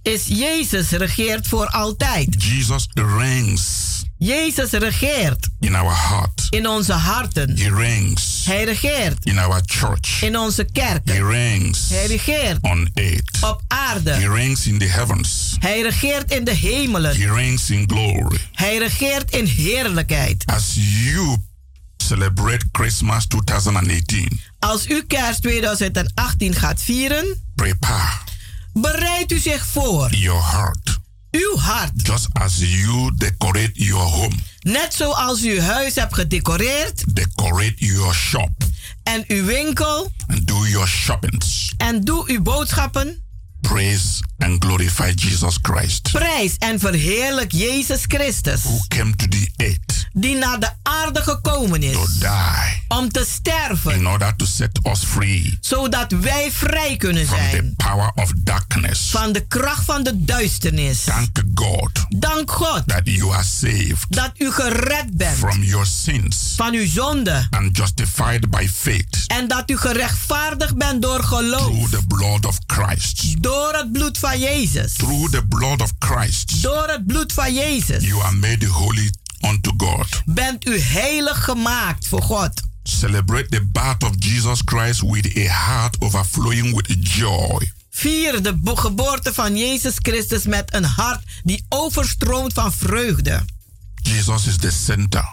[0.03, 2.43] is Jezus regeert voor altijd.
[2.45, 3.90] Jesus reigns
[4.25, 6.47] Jezus regeert in our heart.
[6.51, 7.57] in onze harten.
[7.59, 10.23] He reigns Hij regeert in our church.
[10.23, 11.27] in onze He kerken.
[11.27, 13.39] reigns Hij regeert on earth.
[13.41, 14.13] op He aarde.
[14.29, 15.57] reigns in the heavens.
[15.59, 17.17] Hij regeert in de hemelen.
[17.21, 18.39] He reigns in glory.
[18.53, 20.43] Hij regeert in heerlijkheid.
[20.47, 21.37] As you
[21.97, 28.19] celebrate Christmas 2018, Als u kerst 2018 gaat vieren, prepare
[28.73, 30.11] bereid u zich voor.
[30.15, 30.99] your heart.
[31.31, 31.91] Uw hart.
[31.95, 38.51] Just as you decorate your home, Net zoals u huis hebt gedecoreerd decorate your shop
[39.03, 41.75] en uw winkel and do your shoppings.
[41.77, 43.23] en doe uw boodschappen.
[43.61, 50.09] Praise and glorify Jesus Christ, Prijs en verheerlijk Jezus Christus, who came to the earth
[50.13, 52.29] die naar de aarde gekomen to is die
[52.89, 57.49] om te sterven, in order to set us free zodat wij vrij kunnen from the
[57.51, 57.75] zijn.
[57.77, 59.11] power of darkness.
[59.11, 61.05] van de kracht van de duisternis.
[61.05, 66.53] Thank God Dank God that you are saved dat u gered bent from your sins
[66.57, 67.47] van uw zonde.
[67.51, 72.59] and justified by faith en dat u gerechtvaardigd bent door geloof, through the blood of
[72.67, 73.43] Christ.
[73.43, 74.93] door het bloed van Jezus.
[74.93, 79.73] Through the blood of Christ, Door het bloed van Jezus you are made holy unto
[79.77, 80.07] God.
[80.25, 82.51] bent u heilig gemaakt voor God.
[82.83, 87.73] Celebrate the birth of Jesus Christ with a heart overflowing with joy.
[87.91, 93.45] Vier de bo- geboorte van Jezus Christus met een hart die overstroomt van vreugde.
[94.03, 95.25] Jesus is the center.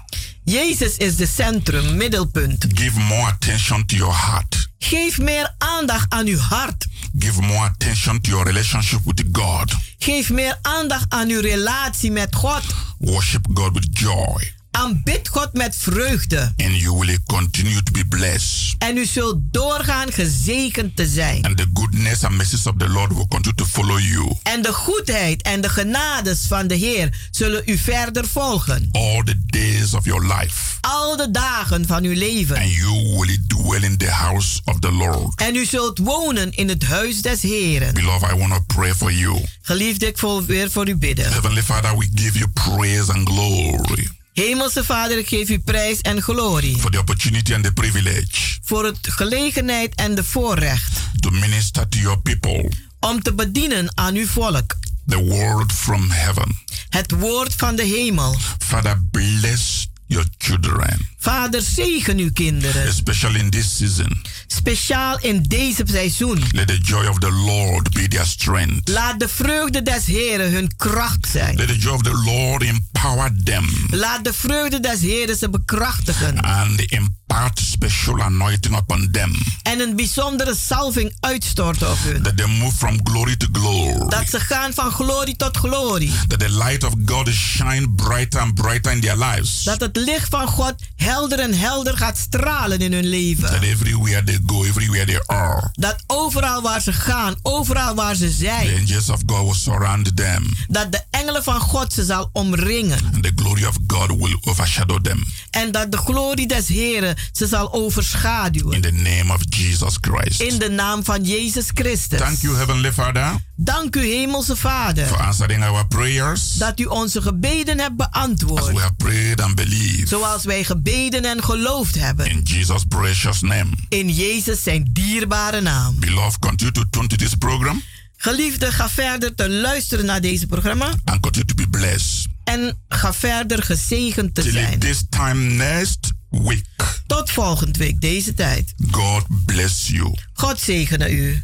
[0.48, 2.66] Jezus is de centrum, middelpunt.
[2.74, 4.70] Give more attention to your heart.
[4.80, 6.88] Geef meer aandacht aan uw hart.
[7.20, 9.76] Give more attention to your relationship with God.
[9.98, 12.64] Geef meer aandacht aan uw relatie met God.
[12.98, 14.56] Worship God with joy.
[14.72, 16.53] Aanbid God met vreugde.
[16.57, 18.76] And you will continue to be blessed.
[18.78, 21.43] En u zult doorgaan gezegend te zijn.
[21.45, 24.74] And the goodness and mercies of the Lord will continue to follow you En de
[24.74, 28.89] goedheid en de genades van de Heer zullen u verder volgen.
[28.91, 30.76] all the days of your life.
[30.82, 32.55] Al de dagen van uw leven.
[32.57, 35.39] And you will dwell in the house of the Lord.
[35.41, 37.93] En u zult wonen in het huis des Heeren.
[37.93, 39.45] Beloved, I want to pray for you.
[39.61, 41.32] Geliefde, ik wil weer voor u bidden.
[41.32, 44.09] Heavenly Father, we give you praise and glory
[44.42, 46.78] Hemelse Vader, ik geef u prijs en glorie.
[46.78, 51.00] for the opportunity and the privilege Voor het gelegenheid en de voorrecht.
[51.20, 54.76] to minister to your people Om te bedienen aan uw volk.
[55.08, 56.56] the word from heaven.
[56.90, 58.36] Het woord van de hemel.
[58.66, 62.88] Father, bless your children, Vader, zegen uw kinderen.
[62.88, 64.22] especially in this season.
[64.47, 66.43] Speciaal in deze seizoen.
[66.51, 68.89] Let the joy of the Lord be their strength.
[68.89, 71.55] Laat de vreugde des Heren hun kracht zijn.
[71.55, 76.39] Let the joy of the Lord empower them Laat de vreugde des Heren ze bekrachtigen.
[76.41, 79.36] and impart special anointing upon them.
[79.63, 82.22] En een bijzondere salving uitstorten op hun.
[82.22, 84.09] That they move from glory to glory.
[84.09, 86.11] Dat ze gaan van glorie tot glorie.
[86.28, 89.63] That the light of God shine brighter and brighter in their lives.
[89.63, 90.74] Dat het licht van God
[91.08, 93.49] helder en helder gaat stralen in hun leven.
[93.49, 98.26] That everywhere they go, everywhere they are, Dat overal waar ze gaan, overal waar ze
[98.26, 100.53] the zijn, angels of God will surround them.
[100.68, 102.99] dat de engelen van God ze zal omringen.
[103.14, 105.26] And the glory of God will overshadow them.
[105.49, 108.74] En dat de glorie des Heren ze zal overschaduwen.
[108.74, 110.41] In the name of Jesus Christ.
[110.41, 112.20] In de naam van Jezus Christus.
[112.20, 113.36] Thank you, Heavenly Father.
[113.55, 115.08] Dank u, Hemelse Vader.
[115.08, 116.53] For answering our prayers.
[116.53, 118.62] Dat u onze gebeden hebt beantwoord.
[118.62, 120.10] As we have prayed and believed.
[120.10, 122.26] Zoals wij gebeden en geloofd hebben.
[122.30, 123.70] In Jesus' precious name.
[123.89, 126.00] In Jezus zijn dierbare naam.
[126.00, 127.82] Beloved, continue to tune to this program.
[128.18, 130.93] Geliefde, ga verder te luisteren naar deze programma.
[131.04, 132.26] And continue to be blessed.
[132.43, 134.80] En ga verder gezegend te Till zijn.
[134.80, 136.66] this time next week.
[137.08, 138.74] Tot volgende week deze tijd.
[138.91, 140.16] God bless you.
[140.34, 141.43] God zegene u.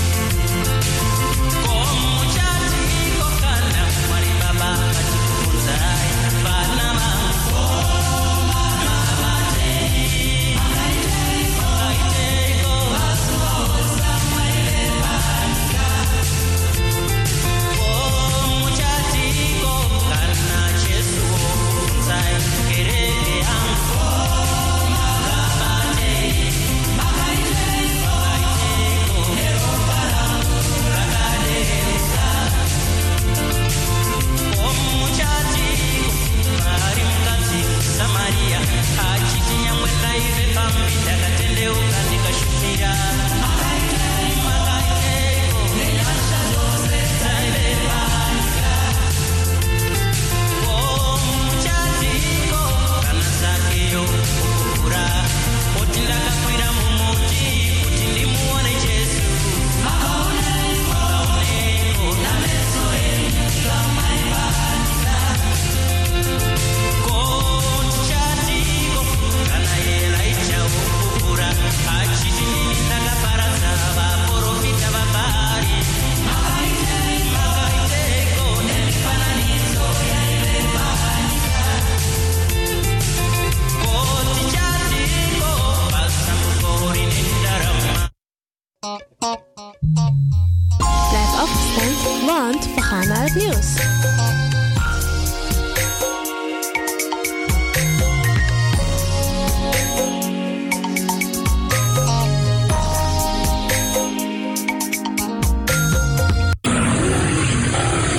[91.09, 93.75] Blijf afgestemd, want we gaan naar het nieuws.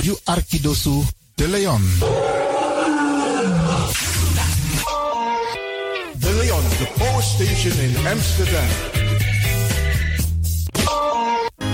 [0.01, 1.01] You Arkidosu
[1.35, 1.81] de Leon.
[6.19, 9.12] De Leon, the power station in Amsterdam.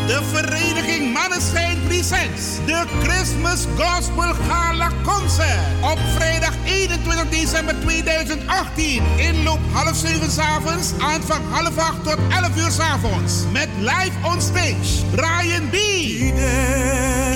[0.10, 2.58] De Vereniging Mannenschijn Presents.
[2.66, 5.60] De Christmas Gospel Gala Concert.
[5.82, 9.04] Op vrijdag 21 december 2018.
[9.18, 10.92] Inloop half zeven 's avonds.
[11.00, 13.34] Aanvang half acht tot 11 uur 's avonds.
[13.52, 15.06] Met live on stage.
[15.16, 15.76] Brian B.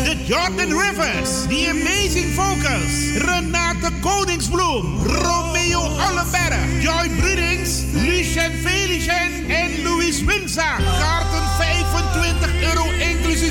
[0.06, 1.32] The Jordan Rivers.
[1.48, 3.24] The Amazing Vocals.
[3.26, 5.06] Renate Koningsbloem.
[5.06, 6.82] Romeo Ollenberg.
[6.82, 7.70] Joy Brudings.
[7.92, 10.76] Lucien Felicien en Louis Winza.
[11.00, 11.63] Kaarten 25 euro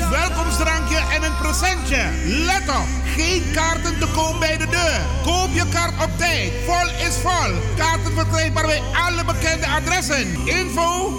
[0.01, 2.03] welkomstdrankje en een presentje.
[2.25, 5.01] Let op, geen kaarten te koop bij de deur.
[5.23, 6.51] Koop je kaart op tijd.
[6.65, 7.53] Vol is vol.
[7.77, 10.45] Kaarten verkrijgbaar bij alle bekende adressen.
[10.45, 11.11] Info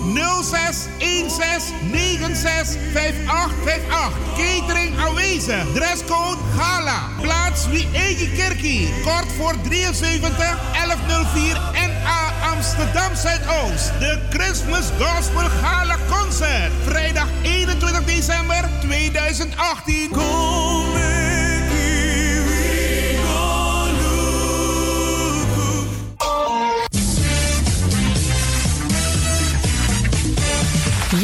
[0.42, 4.12] 06 16 96 5858.
[4.36, 5.64] Catering aanwezig.
[5.74, 7.08] Dresscode Gala.
[7.20, 8.94] Plaats wie eigen kerkie.
[9.02, 13.92] Kort voor 73 1104 NA Amsterdam Zuidoost.
[13.98, 16.72] De Christmas Gospel Gala Concert.
[16.84, 20.08] Vrijdag 21 december 2018.
[20.12, 21.23] Kom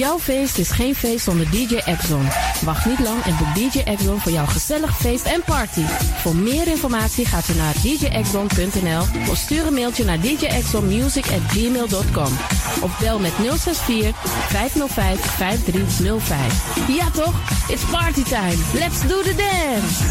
[0.00, 2.28] Jouw feest is geen feest zonder DJ Exxon.
[2.64, 5.82] Wacht niet lang en boek DJ Exxon voor jouw gezellig feest en party.
[6.20, 12.32] Voor meer informatie gaat u naar djexxon.nl of stuur een mailtje naar djexxonmusic@gmail.com
[12.80, 14.16] of bel met 064
[14.48, 16.86] 505 5305.
[16.88, 17.34] Ja toch?
[17.68, 18.56] It's party time.
[18.72, 20.04] Let's do the dance.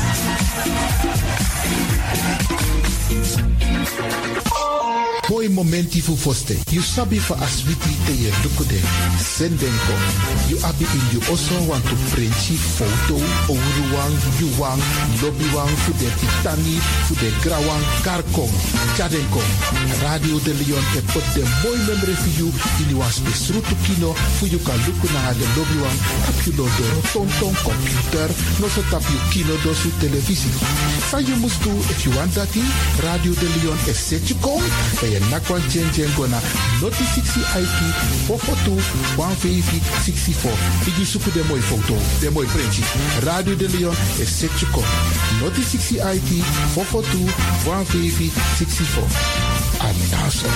[5.29, 6.57] Boy momenti fu foste.
[6.71, 8.81] You sabi for aswiti te ye dukude.
[9.21, 9.93] Senden ko.
[10.49, 13.21] You abi in you also want to printji foto.
[13.45, 14.81] Ouruwang, yuwang,
[15.21, 18.49] lobbywang, fu de titani, fu de grawang, karkom.
[18.97, 19.45] Chaden kom.
[20.01, 22.49] Radio de Leon e put de boy memory for you.
[22.81, 24.13] In you spesrutu kino.
[24.41, 25.99] Fu you kan luku na de lobbywang.
[26.25, 28.33] Tap you do do tonton computer.
[28.57, 30.49] No so tap you kino do su televisie.
[31.05, 32.49] Sa you must do if you want that
[33.05, 34.57] Radio de Leon is set you kom.
[35.29, 36.39] Nakwan chen chen gona.
[36.81, 37.79] Noti 60 IT.
[38.25, 38.75] Fofoto.
[39.15, 40.57] 150 64.
[40.81, 41.95] Figi suku de mooi foto.
[42.19, 42.83] De mooi printje.
[43.23, 44.85] Radio de Leon is setje kop.
[45.39, 46.43] Noti 60 IT.
[46.71, 47.17] Fofoto.
[47.63, 49.03] 150 64.
[49.79, 50.47] Anaso.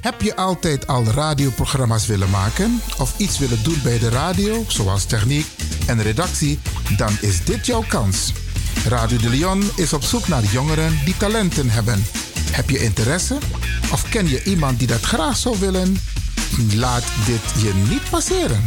[0.00, 5.04] Heb je altijd al radioprogramma's willen maken of iets willen doen bij de radio, zoals
[5.04, 5.46] techniek
[5.88, 6.58] en redactie?
[6.96, 8.32] Dan is dit jouw kans.
[8.86, 12.04] Radio de Leon is op zoek naar jongeren die talenten hebben.
[12.50, 13.38] Heb je interesse
[13.92, 15.96] of ken je iemand die dat graag zou willen?
[16.74, 18.64] Laat dit je niet passeren.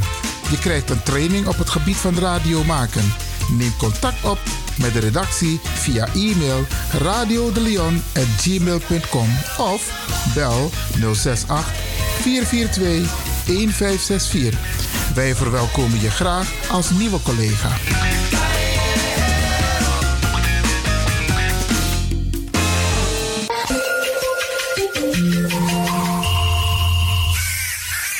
[0.49, 3.13] Je krijgt een training op het gebied van radio maken.
[3.49, 4.39] Neem contact op
[4.77, 10.71] met de redactie via e-mail radiodeleon.gmail.com of bel
[11.13, 11.71] 068
[12.21, 14.59] 442 1564.
[15.13, 17.69] Wij verwelkomen je graag als nieuwe collega.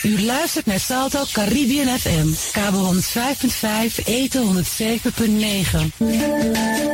[0.04, 6.91] U luistert naar Salto Caribbean FM, kabel 105.5, eten 107.9.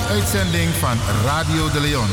[0.00, 2.08] Uitzending van Radio de Leon.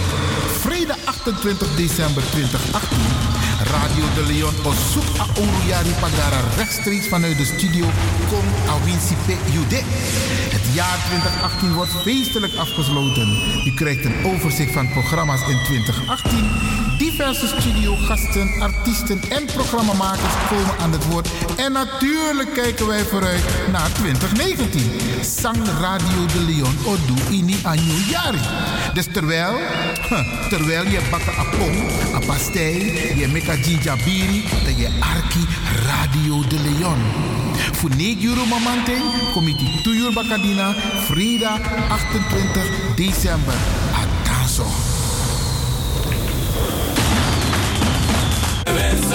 [0.60, 3.29] Vrijdag 28 december 2018.
[3.70, 7.86] Radio de Leon naar Oroyari Pagara rechtstreeks vanuit de studio
[8.30, 9.16] Kong Awinsi
[9.52, 9.82] Jude.
[10.56, 13.28] Het jaar 2018 wordt feestelijk afgesloten.
[13.66, 16.52] U krijgt een overzicht van programma's in 2018.
[16.98, 21.30] Diverse studiogasten, artiesten en programmamakers komen aan het woord.
[21.58, 24.82] En natuurlijk kijken wij vooruit naar 2019.
[25.22, 28.40] Sang Radio de Leon Odu Ini Anyu Yari.
[28.94, 29.54] Dus terwijl,
[30.54, 32.78] terwijl je bakken apong, a pastei,
[33.20, 35.46] je meka jinjabiri, dat je arki
[35.86, 36.98] Radio de Leon.
[37.72, 39.02] Voor 9 euro mamante,
[39.34, 40.74] comité 2 uur bakadina,
[41.06, 43.56] vrijdag 28 december.
[43.94, 44.66] Atanso.
[48.64, 49.10] En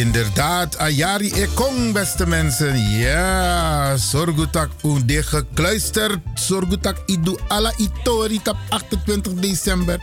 [0.00, 2.78] inderdaad, Ayari Ekong, beste mensen.
[2.78, 6.18] Ja, Sorgutak unde gekluisterd.
[6.34, 10.00] Sorgutak idu ala itori op 28 december.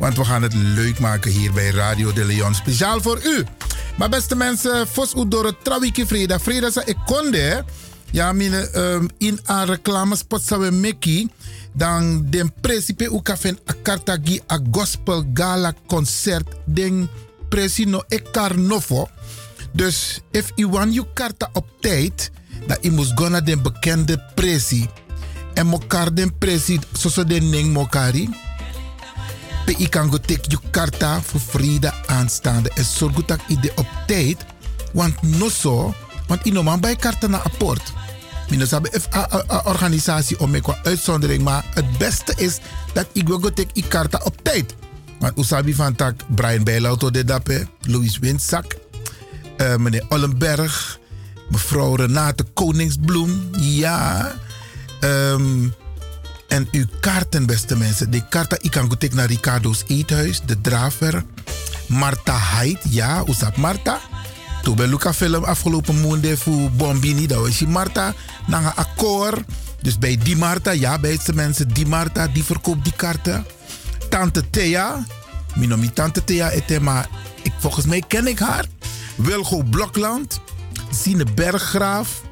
[0.00, 2.54] Want we gaan het leuk maken hier bij Radio de Leon.
[2.54, 3.44] Speciaal voor u.
[3.96, 6.38] Maar beste mensen, Fos u door het Trawiki Freda.
[6.38, 7.64] Freda sa ekonde.
[8.10, 11.28] Ja, mine, um, in een reclamespot sa we meki.
[11.72, 16.48] Dan den principe u kafen a kartagi a gospel gala concert.
[16.64, 17.08] Den
[17.52, 19.08] presi no e carnovo.
[19.72, 22.30] Dus if u want je karta op tijd,
[22.66, 22.78] dan
[23.14, 24.88] gaan naar de bekende presi.
[25.54, 28.28] En mokar den presi, zoals de ning mokari.
[29.64, 32.70] Pe ik kan take je karta voor vrede aanstaande.
[32.74, 34.44] En zorg dat de op tijd,
[34.92, 35.94] want no zo,
[36.26, 37.92] want ik normaal bij karta naar apport.
[38.48, 42.58] Minus hebben een organisatie om qua uitzondering, maar het beste is
[42.92, 43.40] dat ik wil
[43.72, 44.74] je karta op tijd.
[45.22, 48.76] Want Usabi van Tak, Brian Bijlauto de Dappe, Louis Windzak,
[49.56, 50.98] uh, meneer Ollenberg,
[51.50, 54.34] mevrouw Renate Koningsbloem, ja.
[55.00, 55.74] Um,
[56.48, 58.10] en uw kaarten, beste mensen.
[58.10, 61.24] De kaarten, ik kan goed naar Ricardo's Eethuis, De Draver,
[61.86, 64.00] Marta Heid, ja, Usap Marta.
[64.62, 68.14] Toen bij Luca film afgelopen maand voor Bombini, dat was je Marta,
[68.46, 69.40] een akkoord.
[69.82, 73.46] Dus bij die Marta, ja, beste mensen, die Marta, die verkoopt die kaarten.
[74.12, 75.06] Tante Thea.
[75.54, 77.08] Minomi Tante Thea ete, maar
[77.42, 78.64] ik, volgens mij ken ik haar.
[79.16, 80.40] Wilgo Blokland.
[80.90, 82.22] Sine Berggraaf.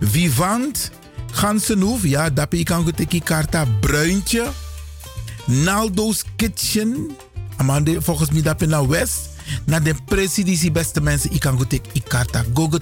[0.00, 0.90] Vivant.
[1.30, 2.02] Gansenhoef.
[2.02, 3.64] Ja, dat ik kan goed karta.
[3.80, 4.46] Bruintje.
[5.46, 7.10] Naldo's Kitchen.
[7.56, 9.28] Amande, volgens mij dat naar West.
[9.64, 11.58] Na de presidentie, beste mensen, ik kan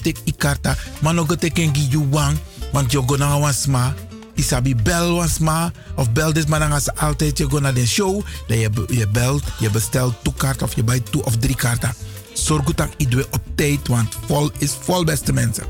[0.02, 0.76] take ik karta.
[1.00, 2.38] Maar nog goed ik you wang.
[2.72, 3.94] Want je go naar wasma
[4.34, 8.22] isabi bel was ma of bel dit maar dan altijd je gaat naar de show.
[8.46, 11.94] Dat je, je belt je bestelt twee kaarten of je bij twee of drie kaarten.
[12.32, 15.64] Zorg goed dat iedereen op tijd want vol is vol beste mensen.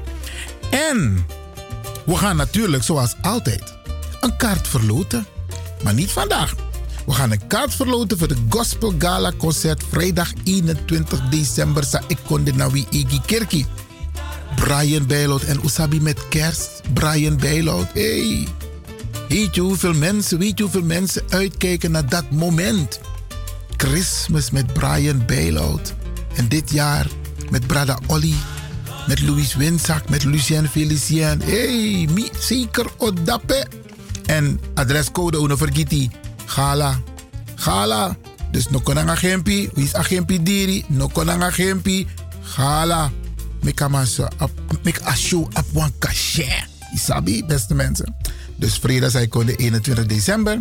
[0.71, 1.27] En
[2.07, 3.75] we gaan natuurlijk zoals altijd
[4.21, 5.27] een kaart verloten
[5.83, 6.55] maar niet vandaag.
[7.07, 12.19] We gaan een kaart verloten voor de Gospel Gala concert vrijdag 21 december sa ik
[12.27, 13.67] kon de nawi Igi Kerkie
[14.55, 16.83] Brian Bijloud en Usabi met kerst.
[16.93, 18.49] Brian Bijloud, hey.
[19.29, 23.01] Weet je hoeveel mensen, weet je hoeveel mensen uitkijken naar dat moment?
[23.77, 25.95] Christmas met Brian Bijloud.
[26.35, 27.07] En dit jaar
[27.51, 28.35] met Brada Olly,
[29.07, 31.43] met Louis Winzak, met Lucien Felicien.
[31.43, 33.67] hey, mi, zeker odappe.
[34.27, 36.11] En adrescode uno vergiti.
[36.47, 37.01] Gala.
[37.55, 38.17] Gala.
[38.51, 39.71] Dus no konanga gempi.
[39.75, 40.85] Wie is agempi diri?
[40.89, 42.07] No konanga gempi.
[42.43, 43.11] Gala.
[43.89, 44.29] Maso.
[44.83, 46.67] Mika asho op kashe.
[46.95, 48.17] Isabi, beste mensen.
[48.57, 50.61] Dus vrijdag zij de 21 december.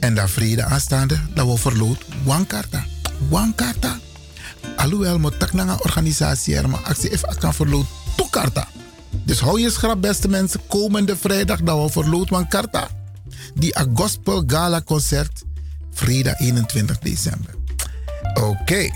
[0.00, 2.84] En dan vrede aanstaande, dat we verloot one karta.
[3.30, 3.98] One karta.
[4.76, 7.86] Alhoewel, moet tak naar organisatie, maar actie even kan verloot
[8.16, 8.68] two karta.
[9.24, 10.60] Dus hou je schrap, beste mensen.
[10.66, 12.88] Komende vrijdag dat we verloot one karta.
[13.54, 15.42] Die a gospel gala concert.
[15.92, 17.54] Vrijdag 21 december.
[18.34, 18.90] Oké.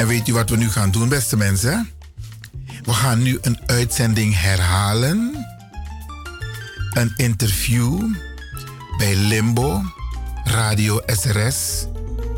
[0.00, 1.90] En weet u wat we nu gaan doen, beste mensen?
[2.82, 5.46] We gaan nu een uitzending herhalen.
[6.90, 8.14] Een interview
[8.98, 9.82] bij Limbo,
[10.44, 11.86] Radio SRS,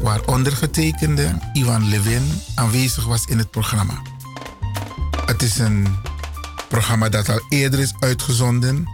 [0.00, 4.02] waar ondergetekende Ivan Levin aanwezig was in het programma.
[5.26, 5.86] Het is een
[6.68, 8.84] programma dat al eerder is uitgezonden.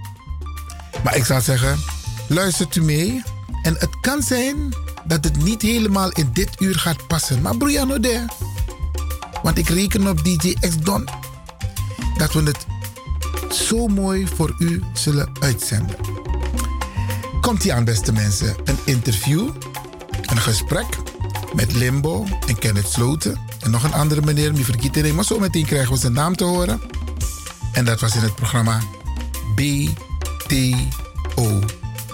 [1.05, 1.79] Maar ik zou zeggen,
[2.27, 3.23] luistert u mee.
[3.63, 7.43] En het kan zijn dat het niet helemaal in dit uur gaat passen.
[7.43, 8.25] Maar Brianno de.
[9.43, 11.09] Want ik reken op DJ X Don.
[12.17, 12.67] Dat we het
[13.53, 15.97] zo mooi voor u zullen uitzenden.
[17.41, 18.57] Komt ie aan, beste mensen.
[18.65, 19.49] Een interview,
[20.27, 20.87] een gesprek
[21.55, 23.41] met Limbo en Kenneth Sloten.
[23.61, 25.15] En nog een andere meneer, die vergiet.
[25.15, 26.81] Maar zo meteen krijgen we zijn naam te horen.
[27.73, 28.81] En dat was in het programma
[29.55, 29.99] BTO.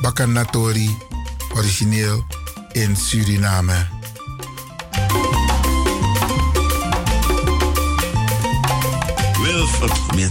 [0.00, 0.96] Bakanatori,
[1.54, 2.24] origineel
[2.72, 3.93] in Suriname.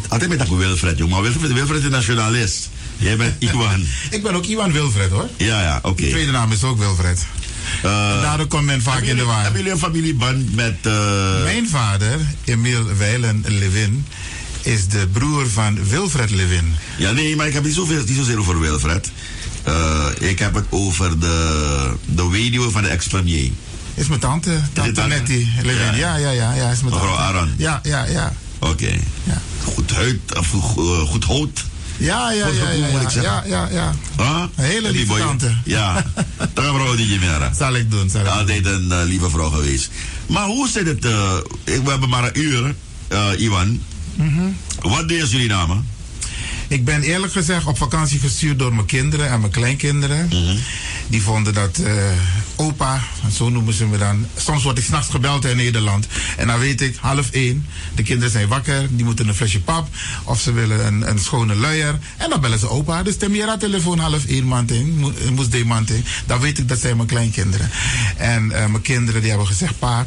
[0.09, 1.13] Altijd met dat Wilfred, jongen.
[1.13, 2.69] Maar Wilfred, Wilfred is nationalist.
[2.97, 3.85] Jij bent Iwan.
[4.09, 5.29] Ik ben ook Iwan Wilfred, hoor.
[5.37, 6.03] Ja, ja, oké.
[6.03, 7.25] De tweede naam is ook Wilfred.
[7.85, 9.41] Uh, Daardoor komt men vaak in de war.
[9.41, 10.75] Hebben jullie een familieband met...
[10.87, 11.43] Uh...
[11.43, 14.05] Mijn vader, Emil Weilen Levin,
[14.61, 16.75] is de broer van Wilfred Levin.
[16.97, 19.11] Ja, nee, maar ik heb niet, zoveel, niet zozeer over Wilfred.
[19.67, 23.51] Uh, ik heb het over de, de weduwe van de ex-premier.
[23.93, 25.95] Is mijn tante, tante Nettie Levin.
[25.95, 27.21] Ja, ja, ja, ja, is mijn Mevrouw tante.
[27.21, 27.53] Aran.
[27.57, 28.33] Ja, ja, ja.
[28.63, 28.71] Oké.
[28.71, 29.03] Okay.
[29.23, 29.41] Ja.
[29.63, 31.63] Goed huid, of uh, goed hout.
[31.97, 33.93] Ja, ja, ja, ja, ja, ja, ja, ja.
[34.17, 34.43] Huh?
[34.55, 35.57] Een hele lieve tante.
[35.65, 35.93] Ja,
[36.53, 39.49] daar gaan we niet meer Zal ik doen, zal ik Altijd een uh, lieve vrouw
[39.49, 39.91] geweest.
[40.27, 41.05] Maar hoe zit het?
[41.05, 41.11] Uh,
[41.63, 42.75] we hebben maar een uur,
[43.09, 43.81] uh, Iwan.
[44.15, 44.57] Mm -hmm.
[44.81, 45.87] Wat deed jullie namen?
[46.73, 50.25] Ik ben eerlijk gezegd op vakantie gestuurd door mijn kinderen en mijn kleinkinderen.
[50.25, 50.59] Mm -hmm.
[51.07, 51.93] Die vonden dat uh,
[52.55, 53.01] opa,
[53.31, 54.25] zo noemen ze me dan.
[54.35, 56.07] Soms word ik s'nachts gebeld in Nederland.
[56.37, 57.65] En dan weet ik, half één,
[57.95, 58.87] de kinderen zijn wakker.
[58.89, 59.87] Die moeten een flesje pap.
[60.23, 61.99] Of ze willen een, een schone luier.
[62.17, 63.03] En dan bellen ze opa.
[63.03, 66.05] Dus Temira telefoon half één manting, moest de manting.
[66.25, 67.69] Dan weet ik dat zijn mijn kleinkinderen.
[68.17, 70.05] En uh, mijn kinderen die hebben gezegd, pa,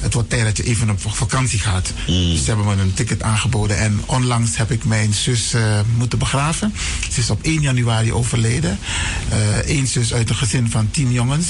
[0.00, 1.92] het wordt tijd dat je even op vakantie gaat.
[2.06, 2.30] Mm.
[2.30, 3.78] Dus ze hebben me een ticket aangeboden.
[3.78, 6.74] En onlangs heb ik mijn zus uh, moeten begraven.
[7.10, 8.78] Ze is op 1 januari overleden.
[9.64, 11.46] Eén zus uit een gezin van tien jongens.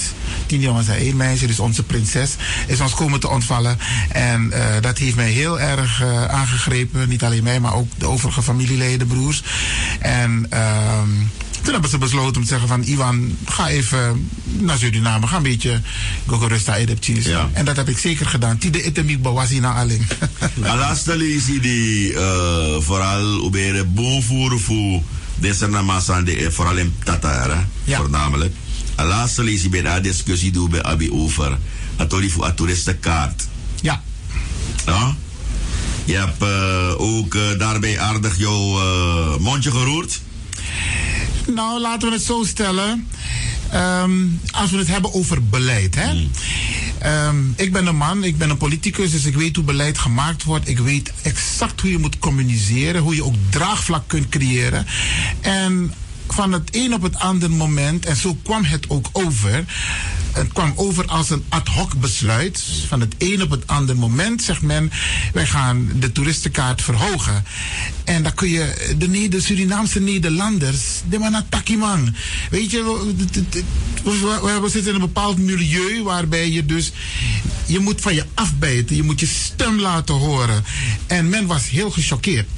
[0.47, 2.35] Tien jongens en één meisje, dus onze prinses,
[2.66, 3.78] is ons komen te ontvallen.
[4.09, 7.09] En uh, dat heeft mij heel erg uh, aangegrepen.
[7.09, 9.43] Niet alleen mij, maar ook de overige familieleden, broers.
[10.01, 11.03] En uh,
[11.62, 12.83] toen hebben ze besloten om te zeggen van...
[12.83, 15.27] Iwan, ga even naar Suriname.
[15.27, 15.81] Ga een beetje
[16.27, 17.24] Gogorusta Edeptis.
[17.24, 17.49] Ja.
[17.53, 18.59] En dat heb ik zeker gedaan.
[18.59, 20.07] Tide etemik bawasi na aling.
[20.55, 22.12] Laatste lees die
[22.78, 23.85] vooral ubere
[24.57, 25.03] voor
[25.35, 27.99] deze namasan, vooral in Tatar, ja.
[27.99, 28.55] voornamelijk.
[28.97, 31.59] Laatste lees je bij de discussie doen bij Abi over
[31.97, 33.47] het voor toeristenkaart.
[33.81, 34.03] Ja.
[34.87, 35.15] ja.
[36.05, 40.20] Je hebt uh, ook uh, daarbij aardig jouw uh, mondje geroerd.
[41.55, 43.09] Nou, laten we het zo stellen.
[43.74, 45.95] Um, als we het hebben over beleid.
[45.95, 46.12] Hè?
[46.12, 46.31] Mm.
[47.07, 50.45] Um, ik ben een man, ik ben een politicus, dus ik weet hoe beleid gemaakt
[50.45, 50.69] wordt.
[50.69, 54.86] Ik weet exact hoe je moet communiceren, hoe je ook draagvlak kunt creëren.
[55.40, 55.93] En
[56.33, 59.65] van het een op het andere moment, en zo kwam het ook over.
[60.33, 62.65] Het kwam over als een ad hoc besluit.
[62.89, 64.91] Van het een op het andere moment zegt men:
[65.33, 67.45] wij gaan de toeristenkaart verhogen.
[68.05, 72.15] En dan kun je de, de Surinaamse Nederlanders, de man
[72.51, 72.83] Weet je,
[74.05, 76.93] we, we zitten in een bepaald milieu waarbij je dus.
[77.67, 80.65] Je moet van je afbijten, je moet je stem laten horen.
[81.07, 82.49] En men was heel gechoqueerd.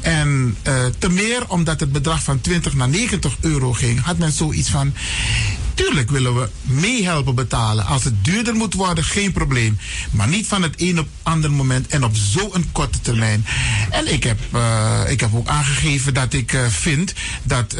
[0.00, 4.32] En eh, te meer omdat het bedrag van 20 naar 90 euro ging, had men
[4.32, 4.94] zoiets van.
[5.74, 7.86] Tuurlijk willen we meehelpen betalen.
[7.86, 9.78] Als het duurder moet worden, geen probleem.
[10.10, 13.46] Maar niet van het een op ander moment en op zo'n korte termijn.
[13.90, 17.12] En ik heb, eh, ik heb ook aangegeven dat ik eh, vind
[17.42, 17.76] dat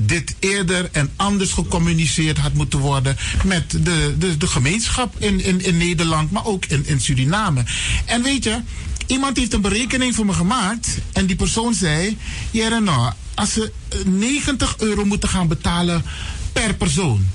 [0.00, 5.64] dit eerder en anders gecommuniceerd had moeten worden met de, de, de gemeenschap in, in,
[5.64, 7.64] in Nederland, maar ook in, in Suriname.
[8.04, 8.60] En weet je,
[9.06, 12.16] iemand heeft een berekening voor me gemaakt en die persoon zei:
[12.50, 16.04] Ja, nou, als ze eh, 90 euro moeten gaan betalen
[16.52, 17.26] per persoon,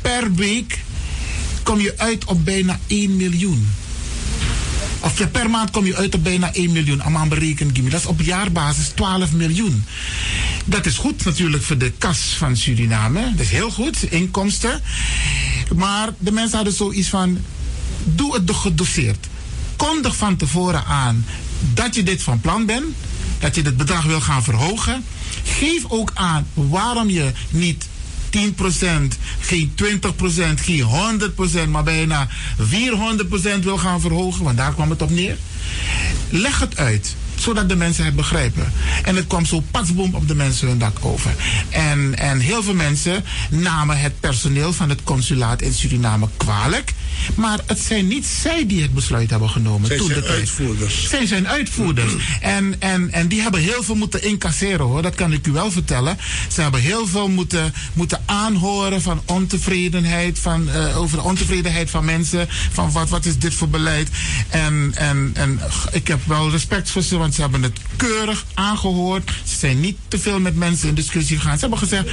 [0.00, 0.78] per week,
[1.62, 3.68] kom je uit op bijna 1 miljoen.
[5.00, 7.00] Of per maand kom je uit op bijna 1 miljoen.
[7.00, 7.90] Allemaal berekend.
[7.90, 9.84] Dat is op jaarbasis 12 miljoen.
[10.64, 13.20] Dat is goed natuurlijk voor de kas van Suriname.
[13.30, 14.82] Dat is heel goed, inkomsten.
[15.76, 17.38] Maar de mensen hadden zoiets van:
[18.04, 19.26] doe het gedoseerd.
[19.76, 21.24] Kondig van tevoren aan
[21.74, 22.84] dat je dit van plan bent.
[23.44, 25.04] Dat je het bedrag wil gaan verhogen.
[25.44, 27.88] Geef ook aan waarom je niet
[28.30, 28.38] 10%,
[29.40, 30.84] geen 20%, geen
[31.66, 32.28] 100%, maar bijna
[32.60, 35.36] 400% wil gaan verhogen, want daar kwam het op neer.
[36.28, 38.72] Leg het uit zodat de mensen het begrijpen.
[39.04, 41.34] En het kwam zo patsboom op de mensen hun dak over.
[41.70, 46.92] En, en heel veel mensen namen het personeel van het consulaat in Suriname kwalijk.
[47.34, 49.86] Maar het zijn niet zij die het besluit hebben genomen.
[49.86, 51.08] Zij toen zijn de uitvoerders.
[51.08, 52.12] Zij zijn uitvoerders.
[52.40, 55.02] En, en, en die hebben heel veel moeten incasseren hoor.
[55.02, 56.18] Dat kan ik u wel vertellen.
[56.52, 60.38] Ze hebben heel veel moeten, moeten aanhoren van ontevredenheid.
[60.38, 62.48] Van, eh, over de ontevredenheid van mensen.
[62.72, 64.08] Van wat, wat is dit voor beleid.
[64.48, 65.60] En, en, en
[65.92, 67.16] ik heb wel respect voor ze.
[67.24, 69.30] Want ze hebben het keurig aangehoord.
[69.44, 71.54] Ze zijn niet te veel met mensen in discussie gegaan.
[71.54, 72.08] Ze hebben gezegd.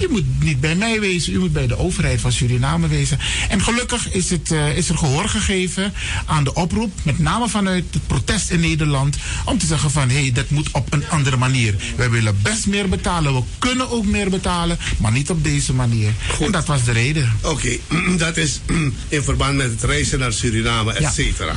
[0.00, 1.32] U moet niet bij mij wezen.
[1.32, 3.18] U moet bij de overheid van Suriname wezen.
[3.48, 5.92] En gelukkig is, het, eh, is er gehoor gegeven
[6.26, 6.92] aan de oproep.
[7.02, 9.16] Met name vanuit het protest in Nederland.
[9.44, 11.74] Om te zeggen van hé, hey, dat moet op een andere manier.
[11.96, 13.34] Wij willen best meer betalen.
[13.34, 14.78] We kunnen ook meer betalen.
[14.98, 16.12] Maar niet op deze manier.
[16.40, 17.32] En dat was de reden.
[17.42, 17.76] Oké,
[18.16, 18.60] dat is
[19.08, 21.56] in verband met het reizen naar Suriname, et cetera.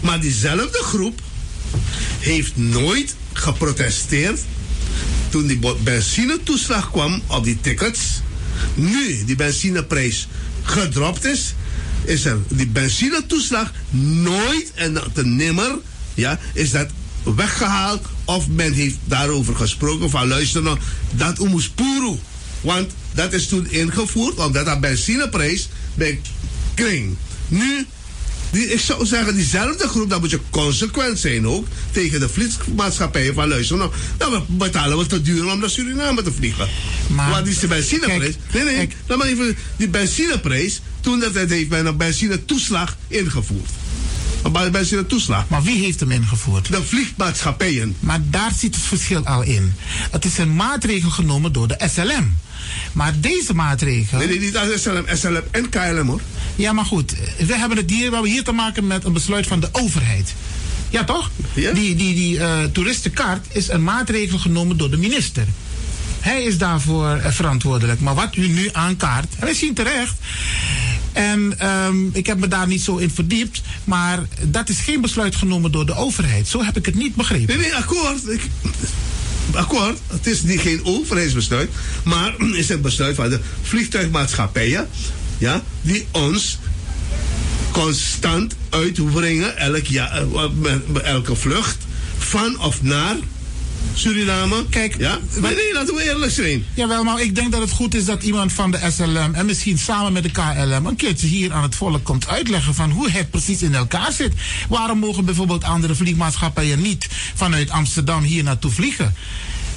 [0.00, 1.20] Maar diezelfde groep
[2.18, 4.40] heeft nooit geprotesteerd
[5.28, 8.20] toen die benzinetoeslag kwam op die tickets.
[8.74, 10.28] Nu die benzineprijs
[10.62, 11.54] gedropt is,
[12.04, 13.72] is er die benzinetoeslag
[14.22, 15.78] nooit en te nimmer,
[16.14, 16.88] ja, is dat
[17.22, 20.78] weggehaald of men heeft daarover gesproken van luister nou,
[21.10, 21.38] dat
[21.74, 22.18] puru.
[22.60, 26.20] Want dat is toen ingevoerd omdat dat benzineprijs bij
[26.74, 27.16] kring.
[27.48, 27.86] Nu,
[28.50, 33.34] die, ik zou zeggen, diezelfde groep, dan moet je consequent zijn ook tegen de vliegmaatschappijen
[33.34, 33.76] van luister.
[33.76, 36.68] Nou, dan betalen we te duur om naar Suriname te vliegen.
[37.06, 38.34] Maar- die is de benzineprijs.
[38.52, 40.80] Nee, nee, dan maar even die benzineprijs.
[41.00, 43.70] Toen dat het heeft men een benzinetoeslag ingevoerd.
[44.42, 45.48] Een benzinetoeslag.
[45.48, 46.72] Maar wie heeft hem ingevoerd?
[46.72, 47.96] De vliegmaatschappijen.
[48.00, 49.74] Maar daar zit het verschil al in.
[50.10, 52.36] Het is een maatregel genomen door de SLM.
[52.92, 54.18] Maar deze maatregel.
[54.18, 56.20] Nee, nee, niet als SLM, SLM en KLM hoor.
[56.58, 57.14] Ja, maar goed.
[57.46, 60.34] We hebben het hier, we hebben hier te maken met een besluit van de overheid.
[60.90, 61.30] Ja, toch?
[61.54, 65.46] Die, die, die eh, toeristenkaart is een maatregel genomen door de minister.
[66.20, 68.00] Hij is daarvoor eh, verantwoordelijk.
[68.00, 70.14] Maar wat u nu aankaart, en we zien terecht.
[71.12, 73.62] En ehm, ik heb me daar niet zo in verdiept.
[73.84, 76.48] Maar dat is geen besluit genomen door de overheid.
[76.48, 77.46] Zo heb ik het niet begrepen.
[77.46, 78.28] Nee, nee, akkoord.
[78.28, 78.40] Ik,
[79.52, 79.98] akkoord.
[80.06, 81.70] Het is niet geen overheidsbesluit.
[82.02, 84.88] Maar is het besluit van de vliegtuigmaatschappijen.
[85.38, 86.58] Ja, die ons
[87.70, 89.56] constant uitbrengen.
[89.56, 91.76] Elk jaar, eh, met- met elke vlucht.
[92.18, 93.16] Van of naar
[93.94, 94.64] Suriname.
[94.70, 95.18] Kijk, ja?
[95.40, 96.64] Maar nee, laten we eerlijk zijn.
[96.74, 99.78] Jawel, maar ik denk dat het goed is dat iemand van de SLM en misschien
[99.78, 103.30] samen met de KLM een keertje hier aan het volk komt uitleggen van hoe het
[103.30, 104.32] precies in elkaar zit.
[104.68, 109.14] Waarom mogen bijvoorbeeld andere vliegmaatschappijen niet vanuit Amsterdam hier naartoe vliegen?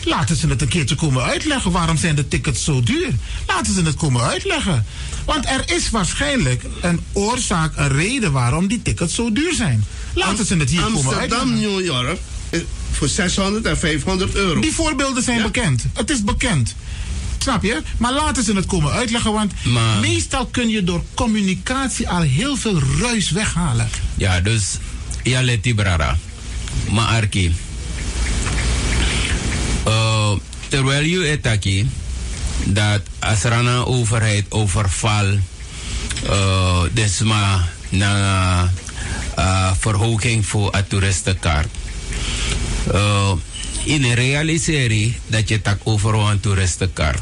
[0.05, 1.71] Laten ze het een keertje komen uitleggen.
[1.71, 3.09] Waarom zijn de tickets zo duur?
[3.47, 4.85] Laten ze het komen uitleggen.
[5.25, 9.85] Want er is waarschijnlijk een oorzaak, een reden waarom die tickets zo duur zijn.
[10.13, 11.39] Laten ze het hier komen uitleggen.
[11.39, 12.19] Amsterdam, New York.
[12.49, 12.59] eh,
[12.91, 14.61] Voor 600 en 500 euro.
[14.61, 15.83] Die voorbeelden zijn bekend.
[15.93, 16.75] Het is bekend.
[17.37, 17.81] Snap je?
[17.97, 19.53] Maar laten ze het komen uitleggen, want
[20.01, 23.89] meestal kun je door communicatie al heel veel ruis weghalen.
[24.15, 24.77] Ja, dus
[25.23, 26.17] ja leti brara.
[26.91, 27.55] Maar Arki.
[30.71, 31.85] Terwijl je het aquí,
[32.65, 35.27] dat als er een overheid overval,
[36.23, 38.13] uh, desma na
[39.39, 41.67] uh, verhoging voor een toeristenkaart.
[42.93, 43.31] Uh,
[43.83, 47.21] in realiseren dat je tak over een toeristenkaart.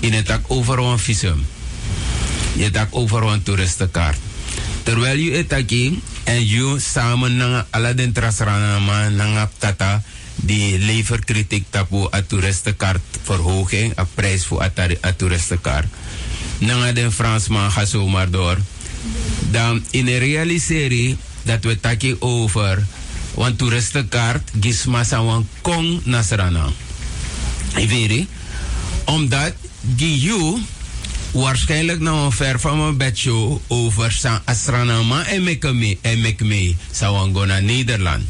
[0.00, 1.46] In het tak over een visum.
[2.56, 4.18] Je tak over een toeristenkaart.
[4.82, 10.02] Terwijl je het aquí en je samen na ala den trasrana nanga tata
[10.42, 15.86] die leverkritiek tapu a toeristenkaart verhoging, a prijs voor a, tari- a toeristenkaart.
[16.58, 18.58] Nanga den Fransman ga zomaar door.
[19.50, 22.86] Dan in de realiserie dat we taki over
[23.34, 26.68] want toeristenkaart gisma wan kong nasrana.
[27.76, 28.26] Iveri,
[29.04, 29.52] omdat
[29.96, 30.60] you
[31.32, 37.12] waarschijnlijk nou een ver van mijn bedshow over sa asranama en mekme en mekme sa
[37.12, 38.22] wan go naar Nederland.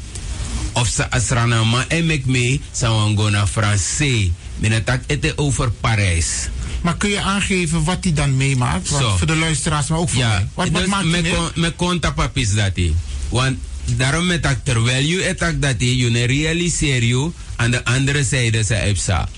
[0.73, 4.31] Of sa asranama en mekme sa wan go naar Francais.
[4.59, 6.49] Mijn tak ete over Parijs.
[6.83, 8.89] Maar kun je aangeven wat hij dan meemaakt?
[8.89, 9.17] Zo.
[9.17, 10.49] Voor de luisteraars, maar ook voor mij.
[10.55, 11.73] Wat, wat dus maakt hij me, mee?
[11.99, 12.95] me papis dat hij.
[13.29, 18.25] Want daarom met dat terwijl je het dat hij, je realiseer je aan de andere
[18.25, 19.29] zijde zijn EPSA.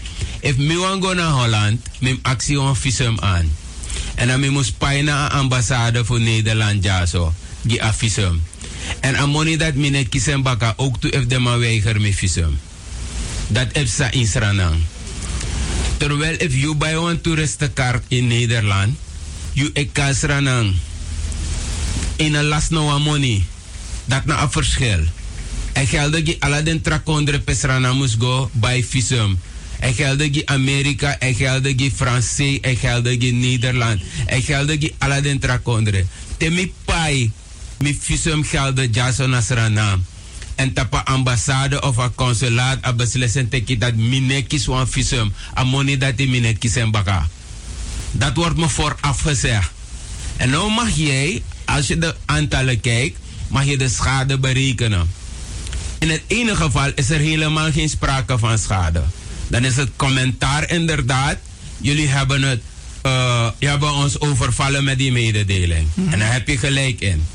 [0.40, 3.56] If me go naar Holland, me actie een visum aan.
[4.14, 7.32] En dan me moest pijn naar de ambassade voor Nederland ja zo.
[7.62, 8.42] Die visum.
[9.00, 12.14] En aan money dat me net kiezen baka ook toe if de ma weiger me
[12.14, 12.58] visum.
[13.48, 14.80] Dat EPSA in Sranang.
[15.96, 18.96] Terwijl if you buy een toeristenkaart in Nederland,
[19.52, 20.74] you ek kasranang
[22.16, 23.44] in een last no money.
[24.04, 25.00] Dat na een verschil.
[25.72, 29.38] En gelde die alle den trakondre pesrana moest go by visum.
[29.80, 34.00] En gelde die Amerika, en gelde die Francais, en die Nederland.
[34.26, 36.04] En gelde die alle den trakondre.
[36.36, 37.30] Te mi pai,
[37.84, 39.98] mi visum gelde jaso nasrana.
[40.54, 45.32] En tapa ambassade of a consulaat a beslissen teki dat minekis wan visum.
[45.58, 47.28] A money dat die en baka.
[48.12, 49.70] Dat wordt me vooraf gezegd.
[50.36, 55.10] En nou mag jij, als je de aantallen kijkt, mag je de schade berekenen.
[55.98, 59.02] In het ene geval is er helemaal geen sprake van schade.
[59.48, 61.36] Dan is het commentaar inderdaad,
[61.80, 62.60] jullie hebben, het,
[63.58, 65.88] je hebben ons overvallen met die mededeling.
[66.10, 67.26] En daar heb je gelijk in.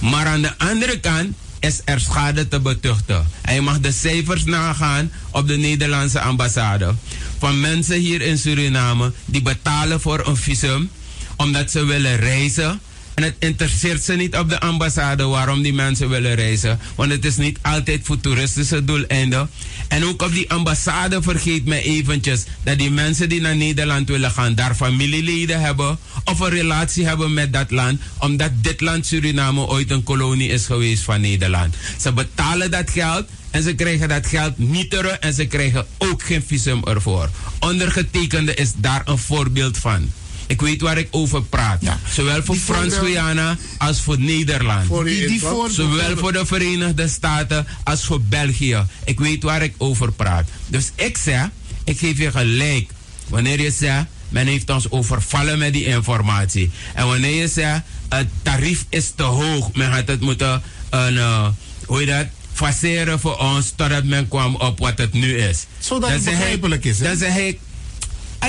[0.00, 3.26] Maar aan de andere kant is er schade te betuchten.
[3.42, 6.94] En mag de cijfers nagaan op de Nederlandse ambassade.
[7.38, 10.90] Van mensen hier in Suriname die betalen voor een visum
[11.36, 12.80] omdat ze willen reizen.
[13.18, 16.78] En het interesseert ze niet op de ambassade waarom die mensen willen reizen.
[16.94, 19.50] Want het is niet altijd voor toeristische doeleinden.
[19.88, 24.30] En ook op die ambassade vergeet me eventjes dat die mensen die naar Nederland willen
[24.30, 28.00] gaan daar familieleden hebben of een relatie hebben met dat land.
[28.18, 31.74] Omdat dit land Suriname ooit een kolonie is geweest van Nederland.
[32.00, 36.22] Ze betalen dat geld en ze krijgen dat geld niet terug en ze krijgen ook
[36.22, 37.30] geen visum ervoor.
[37.58, 40.10] Ondergetekende is daar een voorbeeld van.
[40.48, 41.82] Ik weet waar ik over praat.
[42.12, 44.86] Zowel voor Die Frans voorbeeld- Guyana als voor Nederland.
[44.86, 48.84] Voor die voor- Zowel voor de Verenigde Staten als voor België.
[49.04, 50.48] Ik weet waar ik over praat.
[50.66, 51.48] Dus ik zeg,
[51.84, 52.90] ik geef je gelijk.
[53.28, 56.70] Wanneer je zegt, men heeft ons overvallen met die informatie.
[56.94, 59.72] En wanneer je zegt, het tarief is te hoog.
[59.72, 61.48] Men had het moeten, een, eh,
[61.86, 65.66] hoe je dat, faceren voor ons totdat men kwam op wat het nu is.
[65.78, 67.04] Zodat Dan het ik- begrijpelijk is, hè?
[67.04, 67.58] Dan zeg ik,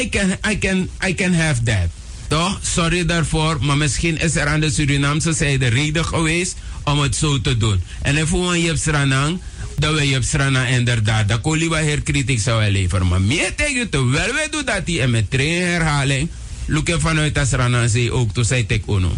[0.01, 1.89] I can, I can, I can have that.
[2.27, 2.59] Toch?
[2.61, 7.41] Sorry daarvoor, maar misschien is er aan de Surinaamse zijde reden geweest om het zo
[7.41, 7.81] te doen.
[8.01, 9.39] En if we je Sranang,
[9.77, 13.07] dat we Sranang inderdaad, dat Koliba her kritiek zou leveren.
[13.07, 16.29] Maar meer tegen terwijl wij doen dat die en met train herhaling,
[16.65, 19.11] look vanuit de Sranang zee ook, toen zei ik uno.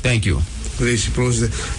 [0.00, 0.40] Thank you.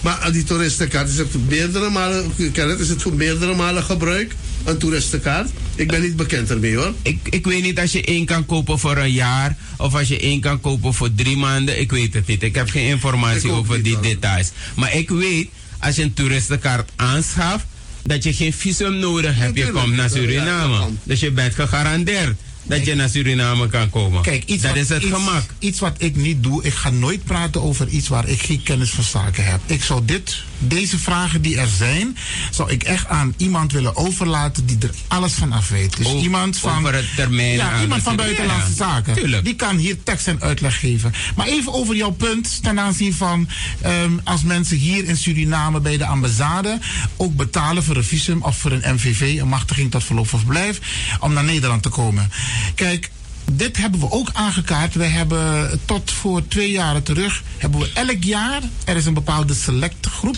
[0.02, 2.32] Maar die toeristenkaart is het meerdere malen,
[2.78, 4.34] is het voor meerdere malen gebruik?
[4.64, 5.50] Een toeristenkaart?
[5.74, 6.94] Ik ben niet bekend ermee hoor.
[7.02, 10.18] Ik, ik weet niet als je één kan kopen voor een jaar of als je
[10.18, 11.80] één kan kopen voor drie maanden.
[11.80, 12.42] Ik weet het niet.
[12.42, 14.50] Ik heb geen informatie over die details.
[14.76, 17.64] Maar ik weet als je een toeristenkaart aanschaft
[18.02, 19.56] dat je geen visum nodig hebt.
[19.58, 20.88] Je komt naar Suriname.
[21.02, 22.36] dus je bent gegarandeerd
[22.70, 24.22] dat je naar Suriname kan komen.
[24.22, 25.42] Kijk, iets dat wat, is het iets, gemak.
[25.58, 28.90] Iets wat ik niet doe, ik ga nooit praten over iets waar ik geen kennis
[28.90, 29.60] van zaken heb.
[29.66, 32.16] Ik zou dit, deze vragen die er zijn,
[32.50, 35.96] zou ik echt aan iemand willen overlaten die er alles van af weet.
[35.96, 36.78] Dus iemand van.
[36.78, 39.14] over het termijn Ja, iemand van buitenlandse zaken.
[39.14, 39.44] tuurlijk.
[39.44, 41.12] Die kan hier tekst en uitleg geven.
[41.36, 43.48] Maar even over jouw punt ten aanzien van
[43.80, 46.78] ehm, als mensen hier in Suriname bij de ambassade
[47.16, 50.80] ook betalen voor een visum of voor een MVV, een machtiging tot verlof of verblijf,
[51.20, 52.30] om naar Nederland te komen.
[52.74, 53.10] Kijk,
[53.52, 54.94] dit hebben we ook aangekaart.
[54.94, 59.54] Wij hebben tot voor twee jaren terug, hebben we elk jaar, er is een bepaalde
[59.54, 60.36] select groep,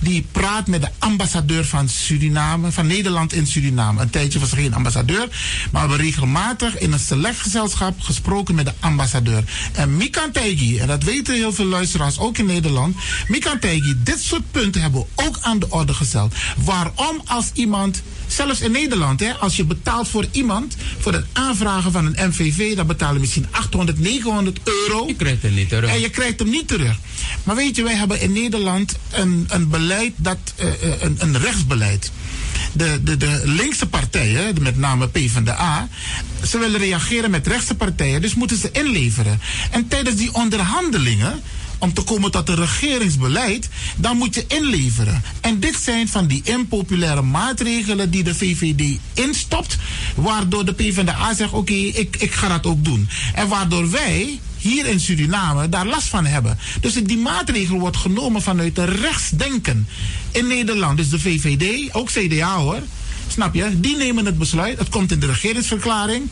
[0.00, 4.00] die praat met de ambassadeur van Suriname, van Nederland in Suriname.
[4.00, 5.28] Een tijdje was er geen ambassadeur,
[5.70, 9.44] maar we hebben regelmatig in een select gezelschap gesproken met de ambassadeur.
[9.72, 12.96] En Mikan Teigi, en dat weten heel veel luisteraars ook in Nederland,
[13.28, 16.34] Mikan Teigi, dit soort punten hebben we ook aan de orde gesteld.
[16.64, 18.02] Waarom als iemand,
[18.32, 22.76] zelfs in Nederland, hè, als je betaalt voor iemand, voor het aanvragen van een MVV,
[22.76, 25.06] dan betaal je misschien 800, 900 euro.
[25.06, 25.90] Je krijgt het niet terug.
[25.90, 26.96] En je krijgt hem niet terug.
[27.44, 31.38] Maar weet je, wij hebben in Nederland een, een beleid, dat, eh, eh, een, een
[31.38, 32.10] rechtsbeleid.
[32.72, 35.88] de, de, de linkse partijen, met name PvdA,
[36.46, 39.40] ze willen reageren met rechtse partijen, dus moeten ze inleveren.
[39.70, 41.42] En tijdens die onderhandelingen
[41.82, 45.22] om te komen tot een regeringsbeleid, dan moet je inleveren.
[45.40, 49.76] En dit zijn van die impopulaire maatregelen die de VVD instopt,
[50.14, 53.08] waardoor de PvdA zegt: oké, ik, ik ga dat ook doen.
[53.34, 56.58] En waardoor wij hier in Suriname daar last van hebben.
[56.80, 59.88] Dus die maatregel wordt genomen vanuit de rechtsdenken
[60.30, 60.96] in Nederland.
[60.96, 62.82] Dus de VVD, ook CDA hoor.
[63.32, 63.80] Snap je?
[63.80, 64.78] Die nemen het besluit.
[64.78, 66.28] Het komt in de regeringsverklaring.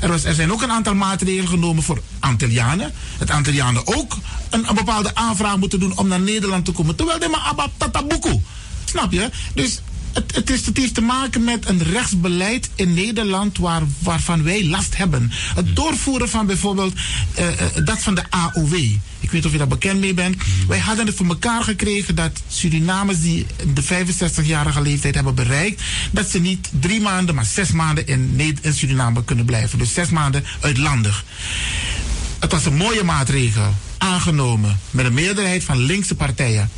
[0.00, 2.92] Er, was, er zijn ook een aantal maatregelen genomen voor Antillianen.
[3.18, 4.16] Het Antillianen ook
[4.50, 6.94] een, bepaalde aanvraag moeten doen om naar Nederland te komen.
[6.94, 8.40] Terwijl de maar abab tatabuku.
[8.84, 9.30] Snap je?
[9.54, 9.80] Dus
[10.18, 14.66] het, het, is, het heeft te maken met een rechtsbeleid in Nederland waar, waarvan wij
[14.66, 15.30] last hebben.
[15.54, 16.94] Het doorvoeren van bijvoorbeeld
[17.38, 18.74] uh, uh, dat van de AOW.
[19.20, 20.36] Ik weet of je daar bekend mee bent.
[20.68, 26.28] Wij hadden het voor elkaar gekregen dat Surinamers die de 65-jarige leeftijd hebben bereikt, dat
[26.28, 29.78] ze niet drie maanden, maar zes maanden in, in Suriname kunnen blijven.
[29.78, 31.24] Dus zes maanden uitlandig.
[32.38, 36.70] Het was een mooie maatregel, aangenomen met een meerderheid van linkse partijen.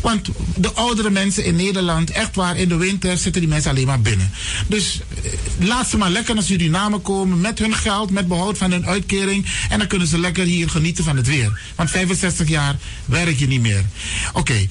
[0.00, 3.86] Want de oudere mensen in Nederland, echt waar, in de winter zitten die mensen alleen
[3.86, 4.30] maar binnen.
[4.66, 8.70] Dus eh, laat ze maar lekker naar Suriname komen met hun geld, met behoud van
[8.70, 9.46] hun uitkering.
[9.68, 11.60] En dan kunnen ze lekker hier genieten van het weer.
[11.74, 13.84] Want 65 jaar werk je niet meer.
[14.32, 14.66] Oké,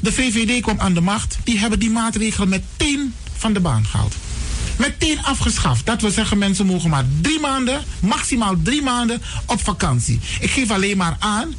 [0.00, 1.38] de VVD kwam aan de macht.
[1.44, 4.14] Die hebben die maatregelen meteen van de baan gehaald.
[4.76, 5.86] Meteen afgeschaft.
[5.86, 10.20] Dat wil zeggen, mensen mogen maar drie maanden, maximaal drie maanden op vakantie.
[10.40, 11.54] Ik geef alleen maar aan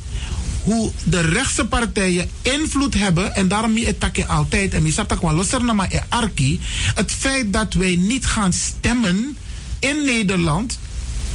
[0.64, 3.36] hoe de rechtse partijen invloed hebben.
[3.36, 4.74] En daarom je het altijd.
[4.74, 6.60] En je wel losser maar arki.
[6.96, 9.38] Het feit dat wij niet gaan stemmen
[9.80, 10.80] in Nederland.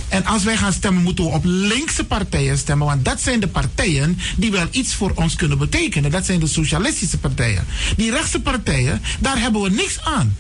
[0.09, 2.86] En als wij gaan stemmen, moeten we op linkse partijen stemmen.
[2.86, 6.11] Want dat zijn de partijen die wel iets voor ons kunnen betekenen.
[6.11, 7.65] Dat zijn de socialistische partijen.
[7.97, 10.36] Die rechtse partijen, daar hebben we niks aan.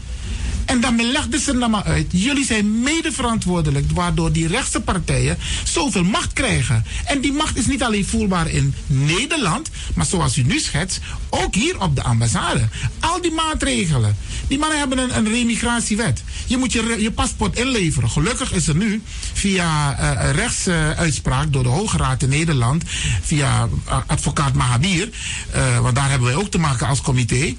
[0.66, 2.06] En dan legden ze er maar uit.
[2.10, 6.84] Jullie zijn mede verantwoordelijk waardoor die rechtse partijen zoveel macht krijgen.
[7.04, 11.54] En die macht is niet alleen voelbaar in Nederland, maar zoals u nu schetst, ook
[11.54, 12.68] hier op de ambassade.
[13.00, 14.16] Al die maatregelen.
[14.48, 16.22] Die mannen hebben een, een remigratiewet.
[16.46, 18.10] Je moet je, je paspoort inleveren.
[18.10, 19.02] Gelukkig is er nu
[19.32, 22.84] via uh, rechtsuitspraak door de Hoge Raad in Nederland,
[23.22, 25.08] via uh, advocaat Mahabir,
[25.56, 27.54] uh, want daar hebben wij ook te maken als comité,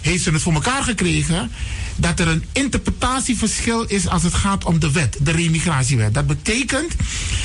[0.00, 1.50] heeft ze het voor elkaar gekregen
[1.98, 6.14] dat er een interpretatieverschil is als het gaat om de wet, de remigratiewet.
[6.14, 6.92] Dat betekent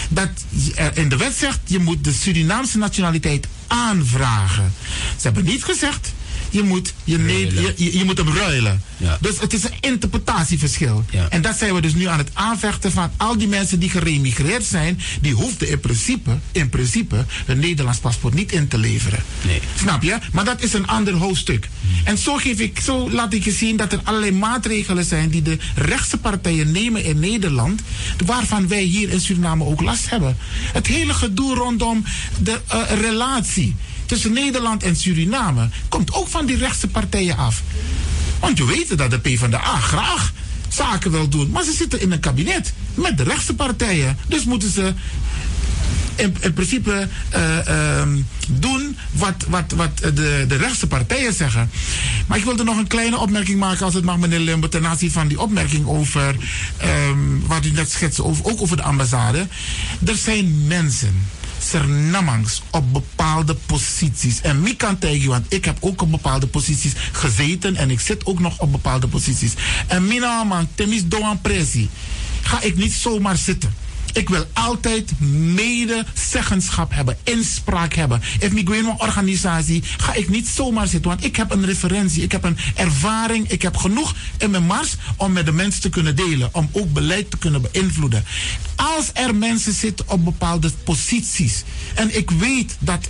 [0.09, 0.29] dat
[0.75, 4.73] er in de wet zegt, je moet de Surinaamse nationaliteit aanvragen.
[5.17, 6.13] Ze hebben niet gezegd,
[6.53, 8.81] je moet, je, je, je, je, moet hem ruilen.
[8.97, 9.17] Ja.
[9.21, 11.05] Dus het is een interpretatieverschil.
[11.09, 11.29] Ja.
[11.29, 14.63] En dat zijn we dus nu aan het aanvechten van al die mensen die geremigreerd
[14.63, 19.23] zijn, die hoefden in principe, in principe hun Nederlands paspoort niet in te leveren.
[19.41, 19.61] Nee.
[19.79, 20.17] Snap je?
[20.31, 21.69] Maar dat is een ander hoofdstuk.
[21.81, 22.05] Hmm.
[22.05, 25.41] En zo, geef ik, zo laat ik je zien dat er allerlei maatregelen zijn die
[25.41, 27.81] de rechtse partijen nemen in Nederland,
[28.25, 30.37] waarvan wij hier in Suriname ook last hebben.
[30.73, 32.03] Het hele gedoe rondom
[32.43, 33.75] de uh, relatie
[34.05, 37.61] tussen Nederland en Suriname komt ook van die rechtse partijen af.
[38.39, 40.33] Want je weet dat de PvdA graag
[40.67, 44.17] zaken wil doen, maar ze zitten in een kabinet met de rechtse partijen.
[44.27, 44.93] Dus moeten ze
[46.15, 48.01] in, in principe uh, uh,
[48.49, 51.69] doen wat, wat, wat de, de rechtse partijen zeggen.
[52.27, 55.11] Maar ik wilde nog een kleine opmerking maken, als het mag, meneer Limbo, ten aanzien
[55.11, 56.35] van die opmerking over
[57.09, 59.47] um, wat u net schetste, ook over de ambassade.
[60.05, 61.27] Er zijn mensen
[61.69, 64.41] Sernamangs op bepaalde posities.
[64.41, 68.25] En mi kan tegen want ik heb ook op bepaalde posities gezeten en ik zit
[68.25, 69.53] ook nog op bepaalde posities.
[69.87, 71.89] En mina man, temis doan pressie.
[72.41, 73.82] Ga ik niet zomaar zitten.
[74.13, 75.19] Ik wil altijd
[75.53, 78.21] medezeggenschap hebben, inspraak hebben.
[78.39, 81.09] If ik een organisatie, ga ik niet zomaar zitten.
[81.09, 84.95] Want ik heb een referentie, ik heb een ervaring, ik heb genoeg in mijn mars
[85.17, 86.49] om met de mensen te kunnen delen.
[86.51, 88.25] Om ook beleid te kunnen beïnvloeden.
[88.75, 91.63] Als er mensen zitten op bepaalde posities.
[91.95, 93.09] En ik weet dat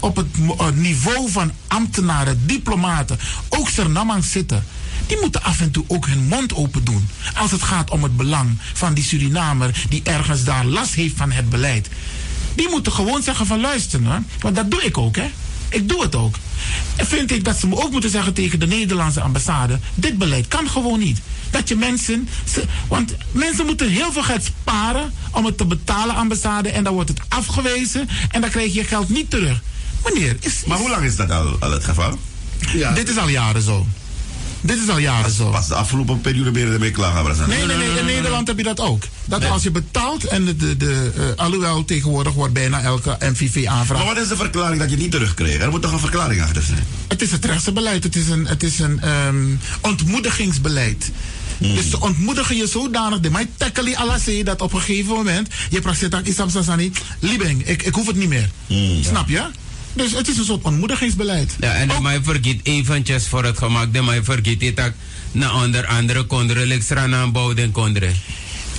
[0.00, 0.26] op het
[0.74, 3.18] niveau van ambtenaren, diplomaten,
[3.48, 4.64] ook Sernamang zitten
[5.06, 7.08] die moeten af en toe ook hun mond open doen.
[7.34, 11.30] Als het gaat om het belang van die Surinamer die ergens daar last heeft van
[11.30, 11.88] het beleid.
[12.54, 15.30] Die moeten gewoon zeggen van luisteren, want dat doe ik ook hè.
[15.68, 16.34] Ik doe het ook.
[16.96, 20.48] En vind ik dat ze me ook moeten zeggen tegen de Nederlandse ambassade: dit beleid
[20.48, 21.20] kan gewoon niet.
[21.50, 22.28] Dat je mensen.
[22.88, 26.68] want mensen moeten heel veel geld sparen om het te betalen, ambassade.
[26.68, 29.62] En dan wordt het afgewezen en dan krijg je geld niet terug.
[30.04, 30.64] Meneer, is.
[30.66, 32.18] Maar hoe lang is dat al, al het geval?
[32.72, 32.92] Ja.
[32.92, 33.86] Dit is al jaren zo.
[34.60, 35.50] Dit is al jaren zo.
[35.50, 37.48] Pas de afgelopen periode ben je ermee klaar.
[37.48, 37.98] Nee, nee, nee.
[37.98, 39.02] In Nederland heb je dat ook.
[39.24, 43.98] Dat als je betaalt en de, de, de eh, alhoewel tegenwoordig wordt bijna elke MVV-aanvraag.
[43.98, 45.60] Maar wat is de verklaring dat je niet terugkreeg?
[45.60, 46.84] Er moet toch een verklaring achter zijn?
[47.08, 48.04] Het is het rechtsbeleid.
[48.04, 49.46] Het is een, het is een ehm,
[49.80, 51.10] ontmoedigingsbeleid.
[51.58, 51.74] Hmm.
[51.74, 55.80] Dus ze ontmoedigen je zodanig, de mij tackle alles dat op een gegeven moment je
[55.80, 58.50] praat dat Isam Sassani, Libeng, ik, ik hoef het niet meer.
[58.66, 59.02] Hmm.
[59.04, 59.42] Snap je?
[59.92, 61.56] Dus het is een soort ontmoedigingsbeleid.
[61.60, 64.92] Ja, en de mij vergeet eventjes voor het gemak, de mij vergeet dit ook
[65.32, 68.14] naar onder andere konderen, lekstra naar bouwden konderen.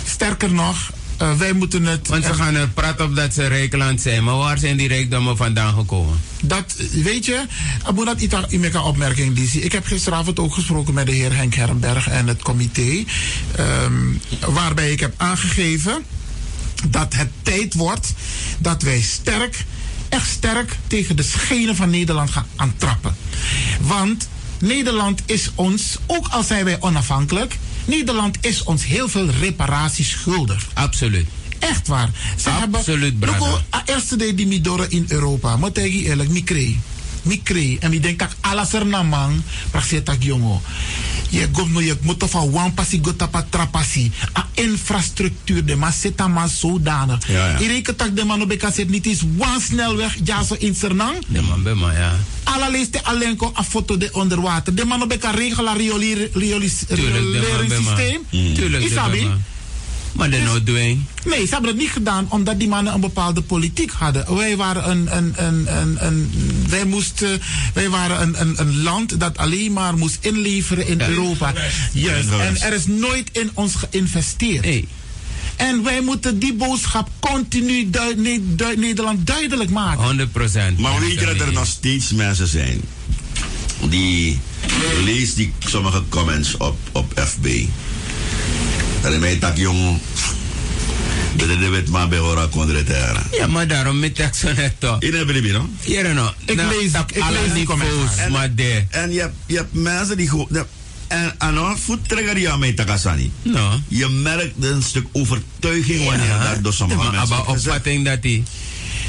[0.06, 2.08] Sterker nog, eh, wij moeten het...
[2.08, 5.38] Want ze gaan er praten op dat ze rijkland zijn, maar waar zijn die rijkdommen
[5.38, 6.20] vandaan gekomen?
[6.42, 7.46] Dat, weet je,
[7.84, 9.62] Abu dat ita imeka opmerking die zie.
[9.62, 13.04] Ik heb gisteravond ook gesproken met de heer Henk Herrenberg en het comité.
[13.56, 13.94] ehm,
[14.54, 16.04] waarbij ik heb aangegeven
[16.90, 18.14] dat het tijd wordt
[18.58, 19.66] dat wij sterk,
[20.12, 23.16] echt sterk tegen de schenen van Nederland gaan aantrappen.
[23.82, 24.28] Want
[24.60, 30.68] Nederland is ons, ook al zijn wij onafhankelijk, Nederland is ons heel veel reparaties schuldig.
[30.74, 31.28] Absoluut.
[31.60, 32.10] Echt waar.
[32.38, 33.40] Ze Absoluut, hebben, brother.
[33.40, 34.16] Loco, a eerste
[34.90, 35.58] in Europa.
[35.58, 36.80] Maar tegen eerlijk, kree.
[37.22, 37.77] Mi kree.
[37.80, 40.61] En mi denk dat alles er na man, praxeer tak jongo.
[41.30, 42.73] Je komt no, je moet van wan
[43.49, 44.11] trapassi.
[44.38, 47.27] A infrastructuur de man zit aan man zodanig.
[47.27, 47.81] Ja, ja.
[47.95, 51.18] Tak de man op elkaar zit niet eens wan snelweg, ja zo in Sernang.
[51.27, 52.19] De man bij mij, ja.
[53.03, 54.76] Alleen een foto de onder water.
[54.76, 56.98] De man op de man bij mij.
[56.98, 58.56] rioleringssysteem.
[58.56, 59.27] Tuurlijk, Isabi?
[60.12, 61.02] Maar de no doing.
[61.26, 64.36] Nee, ze hebben het niet gedaan omdat die mannen een bepaalde politiek hadden.
[64.36, 66.32] Wij waren een, een, een, een, een
[66.70, 67.42] wij moesten,
[67.74, 71.54] wij waren een, een, een land dat alleen maar moest inleveren in Europa.
[71.92, 72.30] Juist.
[72.30, 74.86] En er is nooit in ons geïnvesteerd.
[75.56, 80.30] En wij moeten die boodschap continu dui- Ne- dui- Nederland duidelijk maken.
[80.30, 80.32] 100%.
[80.78, 82.82] Maar weet je dat er nog steeds mensen zijn
[83.90, 84.40] die
[85.04, 87.48] lees die sommige comments op, op FB.
[89.02, 89.99] Dat is mij tak jong.
[91.36, 93.23] Dat is de wet maar bij hora kondretera.
[93.32, 95.02] Ja, maar daarom met ik zo net toch.
[95.02, 95.69] In hebben jullie no?
[95.82, 96.32] Hier no.
[96.45, 98.15] Ik lees- ik lees die comments.
[98.18, 98.84] En- maar de.
[98.90, 100.48] En je hebt, mensen die gewoon.
[101.07, 103.32] En aan een voettrigger die aan mij takasani.
[103.41, 103.80] No.
[103.88, 107.57] Je merkt een stuk overtuiging wanneer dat door sommige maar mensen gezegd.
[107.65, 108.44] opvatting dat die.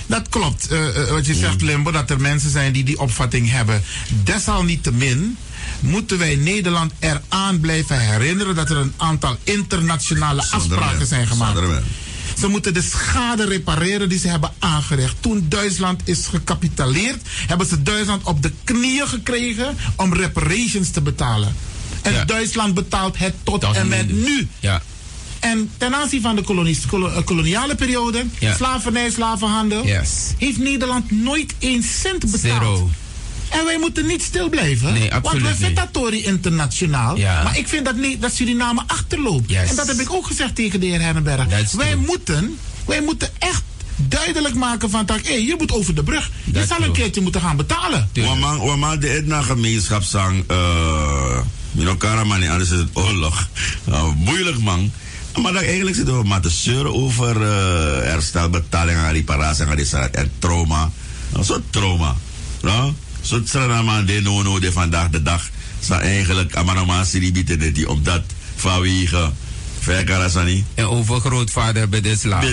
[0.07, 3.83] Dat klopt, eh, wat je zegt, Limbo, dat er mensen zijn die die opvatting hebben.
[4.25, 5.37] Desalniettemin
[5.81, 11.61] moeten wij Nederland eraan blijven herinneren dat er een aantal internationale afspraken zijn gemaakt.
[12.39, 15.15] Ze moeten de schade repareren die ze hebben aangericht.
[15.21, 21.55] Toen Duitsland is gecapitaleerd, hebben ze Duitsland op de knieën gekregen om reparations te betalen.
[22.03, 22.25] En Ja.
[22.25, 24.21] Duitsland betaalt het tot, en met nu.
[24.23, 24.49] nu.
[24.61, 24.83] Ja.
[25.41, 28.55] En ten aanzien van de kolonis- kolo- eh, koloniale periode, Ja.
[28.57, 30.11] slavernij, slavenhandel, Yes.
[30.39, 32.41] heeft Nederland nooit één cent betaald.
[32.41, 32.91] Zero.
[33.53, 34.93] En wij moeten niet stil blijven.
[34.93, 35.57] Nee, absoluut Want we niet.
[35.57, 37.17] vinden dat Tory internationaal.
[37.19, 37.43] Ja.
[37.43, 39.51] Maar ik vind dat, niet, dat Suriname achterloopt.
[39.51, 39.71] Yes.
[39.71, 41.49] En dat heb ik ook gezegd tegen de heer Hernenberg.
[41.49, 42.05] That's Wij true.
[42.07, 43.63] moeten, wij moeten echt
[43.97, 45.05] duidelijk maken van...
[45.07, 46.31] tak, Hé, je moet over de brug.
[46.45, 48.09] Je That's zal een keertje moeten gaan betalen.
[48.15, 50.45] Wama, wama de Edna gemeenschapszang.
[50.47, 51.39] eh
[51.73, 53.49] Mino Karamani, anders is het oorlog.
[53.85, 54.93] Nou, moeilijk man.
[55.43, 60.31] Maar dan eigenlijk zitten we maar te zeuren over eh herstelbetaling en reparatie en en
[60.39, 60.91] trauma.
[61.33, 62.17] Een soort trauma.
[62.63, 62.95] No?
[63.23, 65.51] Zo'n trauma de no no de vandaag de dag.
[65.81, 66.55] Zou eigenlijk
[67.05, 68.23] siribite de die op dat
[68.57, 69.31] vanwege
[69.81, 70.65] verkarasani.
[70.75, 72.45] En overgrootvader bij de slaaf.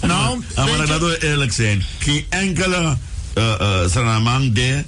[0.00, 1.84] Nou, maar dat we eerlijk zijn.
[1.98, 2.96] Geen enkele
[3.34, 4.84] uh, uh, de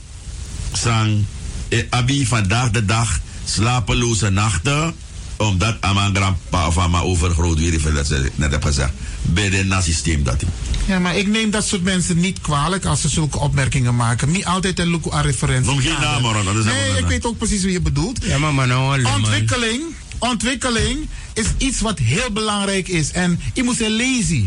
[0.73, 1.25] sang
[1.69, 4.95] eh, abi vandaag de dag slapeloze nachten
[5.43, 8.93] omdat aan grandpa of aan mijn overgroot weer even dat ze net heb gezegd
[9.23, 10.51] bij de systeem dat hij.
[10.87, 14.31] Ja, maar ik neem dat soort mensen niet kwalijk als ze zulke opmerkingen maken.
[14.31, 15.73] Niet altijd een look aan referentie.
[15.73, 18.25] Noem geen naam, hoor, dat is Nee, ik weet ook precies wie je bedoelt.
[18.25, 19.05] Ja, maar man, nou.
[19.05, 19.83] Ontwikkeling,
[20.19, 23.11] ontwikkeling is iets wat heel belangrijk is.
[23.11, 24.47] En je moet zijn lazy.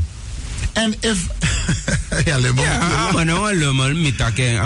[0.73, 1.17] En if...
[2.25, 2.65] ja, Lemon.
[2.65, 3.93] Ja, maar nou lummel.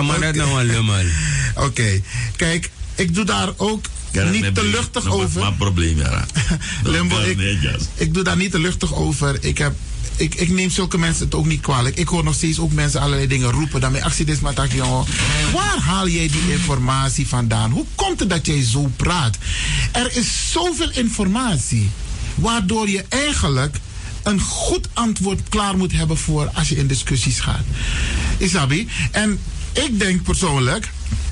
[0.04, 1.06] Maar dat nou lummel.
[1.66, 2.02] Oké,
[2.36, 5.40] kijk, ik doe daar ook niet te luchtig over.
[5.42, 6.26] Mijn probleem, ja.
[6.84, 7.60] Limbo, ik,
[7.96, 9.38] ik doe daar niet te luchtig over.
[9.44, 9.74] Ik, heb,
[10.16, 11.98] ik, ik neem zulke mensen het ook niet kwalijk.
[11.98, 13.82] Ik hoor nog steeds ook mensen allerlei dingen roepen.
[13.82, 15.06] Dan mijn actie is maar dat, jongen.
[15.54, 17.72] Waar haal jij die informatie vandaan?
[17.72, 19.38] Hoe komt het dat jij zo praat?
[19.92, 21.90] Er is zoveel informatie.
[22.36, 23.78] Waardoor je eigenlijk
[24.24, 27.64] een goed antwoord klaar moet hebben voor als je in discussies gaat.
[28.38, 28.88] Isabi?
[29.12, 29.40] En
[29.74, 30.90] ik denk persoonlijk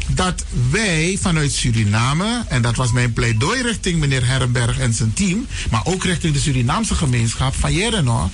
[0.08, 5.48] dat wij vanuit Suriname, en dat was mijn pleidooi richting meneer Herrenberg en zijn team,
[5.70, 8.30] maar ook richting de Surinaamse gemeenschap van Jereno,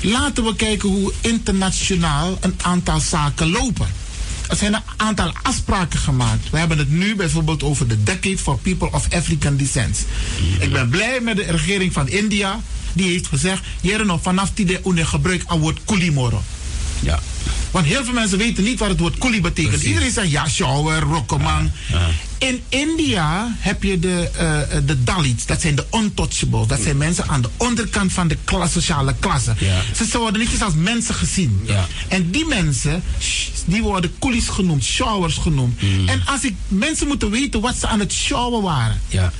[0.00, 3.86] laten we kijken hoe internationaal een aantal zaken lopen.
[4.48, 6.50] er zijn een aantal afspraken gemaakt.
[6.50, 10.06] We hebben het nu bijvoorbeeld over de Decade for People of African Descent.
[10.60, 12.60] Ik ben blij met de regering van India.
[12.92, 16.42] Die heeft gezegd, jeren nog vanaf die de gebruik het woord kulimoro.
[17.00, 17.20] Ja.
[17.70, 19.72] Want heel veel mensen weten niet wat het woord kuli betekent.
[19.72, 19.88] Precies.
[19.88, 21.70] Iedereen zegt ja, shower, rokkeman.
[22.38, 26.66] In India heb je de, eh, de Dalits, dat zijn de untouchables.
[26.66, 29.54] Dat zijn mensen aan de onderkant van de klas, sociale klasse.
[29.58, 29.80] Ja.
[30.10, 31.60] Ze, worden niet eens als mensen gezien.
[31.64, 31.86] Ja.
[32.08, 33.02] En die mensen,
[33.64, 35.82] die worden coolies genoemd, showers genoemd.
[35.82, 36.08] Mm.
[36.08, 39.00] En als ik mensen moeten weten wat ze aan het showen waren.
[39.08, 39.32] Ja.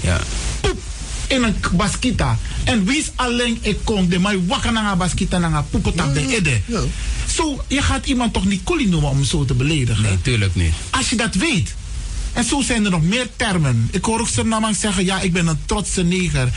[0.00, 0.20] Ja.
[1.30, 2.38] In een baskita.
[2.64, 6.14] En wie is alleen ik kom, de mij wakker naar een baskita naar een poepotap
[6.14, 6.60] de ede.
[7.34, 10.02] Zo, je gaat iemand toch niet coolie noemen om hem zo te beledigen?
[10.02, 10.72] Nee, tuurlijk niet.
[10.90, 11.74] Als je dat weet.
[12.32, 13.88] En zo zijn er nog meer termen.
[13.90, 16.52] Ik hoor ook Surinamers zeggen, ja, ik ben een trotse neger.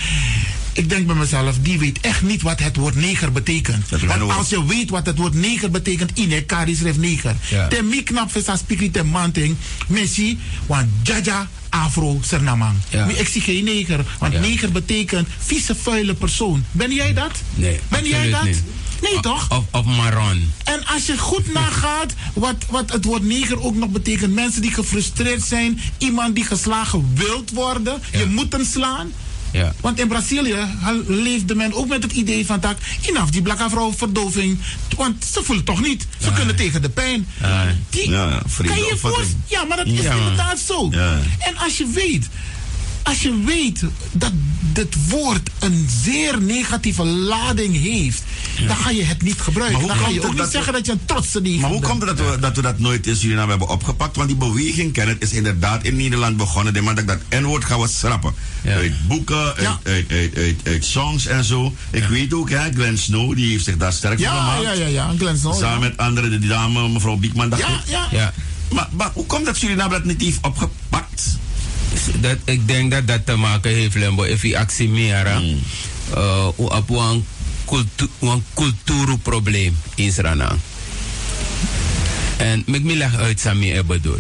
[0.74, 3.90] Ik denk bij mezelf, die weet echt niet wat het woord neger betekent.
[3.90, 7.36] Want als je weet wat het woord neger betekent, ine kari schrijft neger.
[7.50, 7.68] Ja.
[7.68, 9.56] Ten mi knap visa spikri ten manting,
[9.88, 12.20] messi, want jaja afro.
[12.30, 12.56] Ja.
[12.56, 14.40] Maar Ik zie geen neger, want Ja.
[14.40, 16.66] neger betekent vieze vuile persoon.
[16.72, 17.32] Ben jij dat?
[17.56, 17.80] Nee.
[17.88, 18.44] Ben jij dat?
[18.44, 18.64] niet.
[19.02, 19.50] Nee, toch?
[19.50, 20.52] Of, of maron.
[20.64, 24.34] En als je goed nagaat wat, wat het woord neger ook nog betekent.
[24.34, 25.80] Mensen die gefrustreerd zijn.
[25.98, 28.02] Iemand die geslagen wilt worden.
[28.12, 29.12] Je moet hem slaan.
[29.54, 29.74] Ja.
[29.82, 30.56] Want in Brazilië
[31.08, 32.76] leefde men ook met het idee van dat
[33.10, 34.60] inaf die blakke vrouw verdoving.
[34.98, 36.08] Want ze voelen toch niet.
[36.18, 37.28] Ze kunnen tegen de pijn.
[37.90, 39.44] Die, Ja, ja, kan je voorstellen?
[39.48, 40.14] Ja, maar dat is Ja.
[40.14, 40.88] inderdaad zo.
[40.92, 41.20] Ja.
[41.40, 42.28] En als je weet,
[43.04, 44.32] als je weet dat
[44.74, 48.24] dit woord een zeer negatieve lading heeft,
[48.68, 49.80] dan ga je het niet gebruiken.
[49.82, 51.70] Maar hoe Dan ga je ook niet we- zeggen dat je een trotse neger Maar
[51.70, 51.92] hoe bent.
[51.92, 54.16] komt het dat we, dat we dat nooit in Suriname hebben opgepakt?
[54.16, 56.74] Want die beweging, Kenneth, is inderdaad in Nederland begonnen.
[56.74, 58.34] De man dat dat N-woord gaan we schrappen.
[58.66, 61.74] Uit boeken, uit, uit, uit, uit, uit songs en zo.
[61.92, 64.62] Ik weet ook, hè, Glenn Snow, die heeft zich daar sterk voor gemaakt.
[64.64, 67.50] ja, ja, ja, Glenn Snow, Samen met andere, de dame, mevrouw Biekman.
[67.50, 68.08] dacht Ja, ja.
[68.12, 68.34] Ja.
[68.72, 70.82] Maar, maar hoe komt dat Suriname dat niet heeft opgepakt?
[72.20, 75.60] Dat, ik denk dat dat te maken heeft, Lembo, if je actie meer, Hmm.
[76.18, 77.26] uh, op een
[77.66, 80.58] cultu een cultuurprobleem in Suriname.
[82.38, 84.20] En ik leg uit Sami ik bedoel.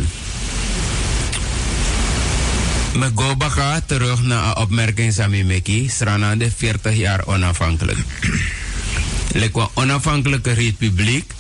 [2.93, 7.97] Me go baka terug naar een opmerking Sami Meki, Suriname de 40 jaar onafhankelijk.
[9.33, 11.33] Lek een onafhankelijke republiek,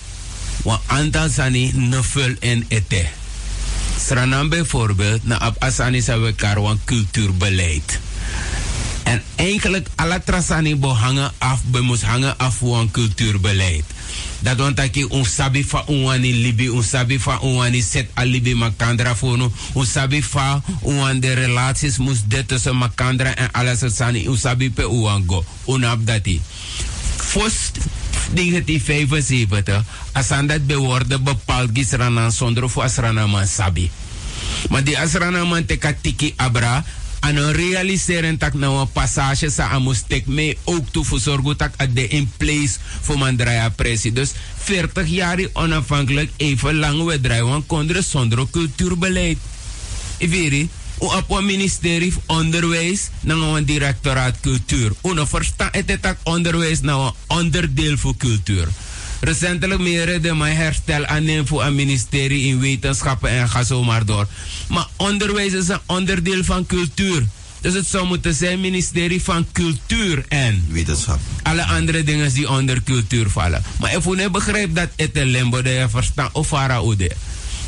[0.63, 3.05] een aantal sani nufel en ete.
[4.05, 7.99] Suriname bijvoorbeeld, na op Asani zijn we een cultuurbeleid.
[9.03, 13.83] En eigenlijk alle trasani bo hangen af, we moest hangen af een cultuurbeleid.
[14.39, 19.15] Dat want dat un sabi fa unwani libi, un sabi fa unwani set alibi makandra
[19.21, 24.27] nu, un sabi fa unwan de relaties moest dit tussen makandra en alles het sani,
[24.27, 26.41] un sabi pe uwango, unap dati.
[28.23, 29.83] Post 1975,
[30.15, 33.91] asan dat bewoorden bepaald gisranan zonder voor asrana man sabi.
[34.69, 36.83] Maar die asrana man teka tiki abra,
[37.19, 41.57] en een realiseren tak na een passage sa amus tek mee ook toe voor zorgen
[41.57, 44.11] tak at de in place voor man draaien pressie.
[44.11, 49.37] Dus 40 jaar onafhankelijk even lang we draaien kondre zonder cultuurbeleid.
[50.17, 54.91] Iveri, u op een ministerie van onderwijs naar een directoraat cultuur.
[55.03, 58.67] U verstaan het tak onderwijs naar een onderdeel voor cultuur.
[59.21, 64.05] Recentelijk meer de mij herstel aan voor een ministerie in wetenschappen en ga zo maar
[64.05, 64.27] door.
[64.67, 67.23] Maar onderwijs is een onderdeel van cultuur.
[67.61, 71.19] Dus het zou moeten zijn ministerie van cultuur en wetenschap.
[71.43, 73.63] Alle andere dingen die onder cultuur vallen.
[73.79, 76.51] Maar if je begrijpt dat het een limbo dat je verstaan of
[76.91, 77.11] ude.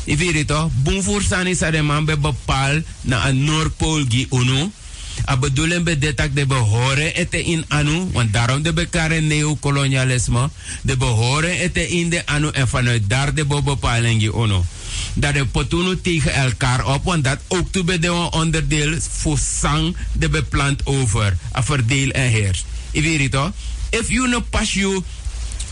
[0.06, 4.70] Ik weet het is dat de man bij bepaald naar een Noordpool gi uno.
[5.28, 10.50] A bedoelen dat de behoren het in anu, want daarom de bekare neocolonialisme.
[10.82, 14.64] De behoren het in de anu en vanuit daar de bepaling gi uno.
[15.14, 19.96] Dat de potunu tegen elkaar op, want dat ook toe bij de onderdeel voor sang
[20.12, 21.36] de beplant over.
[21.56, 22.64] A verdeel en heers.
[22.90, 23.36] Ik weet?
[23.90, 25.02] If you no pas you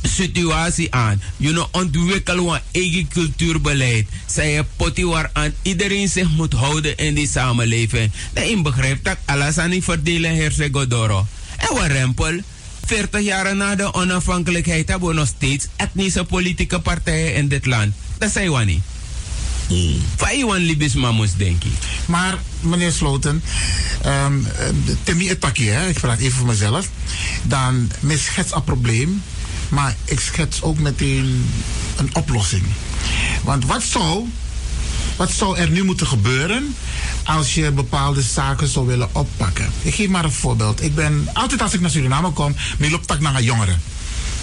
[0.09, 1.23] situatie aan.
[1.37, 4.09] Je know, ontwikkel een eigen cultuurbeleid.
[4.27, 8.11] Zij je potie waaraan iedereen zich moet houden in die samenleving.
[8.33, 11.27] Dat in begrijpt dat alles aan die verdelen heersen godoro.
[11.57, 12.41] En wat rempel.
[12.87, 17.95] 40 jaar na de onafhankelijkheid hebben we nog steeds etnische politieke partijen in dit land.
[18.19, 18.83] Dat zijn we niet.
[20.17, 20.93] Van Iwan Libis
[21.37, 21.73] denk ik.
[22.07, 23.43] Maar meneer Sloten,
[24.07, 24.47] um,
[25.03, 26.89] Timmy Etaki, hè, ik praat even voor mezelf.
[27.43, 29.23] Dan men schets een probleem,
[29.75, 31.51] maar ik schets ook meteen
[31.97, 32.63] een oplossing.
[33.43, 34.29] Want wat zou,
[35.17, 36.75] wat zou er nu moeten gebeuren
[37.25, 39.73] als je bepaalde zaken zou willen oppakken?
[39.83, 40.83] Ik geef maar een voorbeeld.
[40.83, 43.81] Ik ben altijd als ik naar Suriname kom, me loop tak naar jongeren.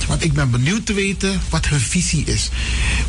[0.06, 2.49] Want ik ben benieuwd te weten wat hun visie is.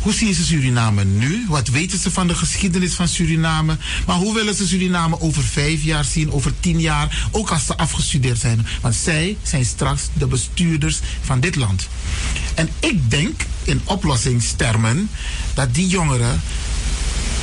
[0.01, 1.45] Hoe zien ze Suriname nu?
[1.47, 3.77] Wat weten ze van de geschiedenis van Suriname?
[4.05, 7.27] Maar hoe willen ze Suriname over vijf jaar zien, over tien jaar?
[7.31, 8.65] Ook als ze afgestudeerd zijn.
[8.81, 11.87] Want zij zijn straks de bestuurders van dit land.
[12.55, 15.09] En ik denk in oplossingstermen
[15.53, 16.41] dat die jongeren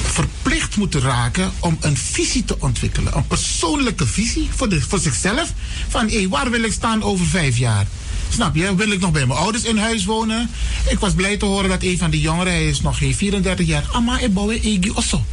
[0.02, 3.16] verplicht moeten raken om een visie te ontwikkelen.
[3.16, 5.52] Een persoonlijke visie voor, de, voor zichzelf.
[5.88, 7.86] Van hé, waar wil ik staan over vijf jaar?
[8.30, 8.74] Snap je?
[8.74, 10.50] Wil ik nog bij mijn ouders in huis wonen?
[10.88, 13.66] Ik was blij te horen dat een van die jongeren, hij is nog geen 34
[13.66, 13.84] jaar.
[14.20, 15.24] Ik bouw Egi Osso.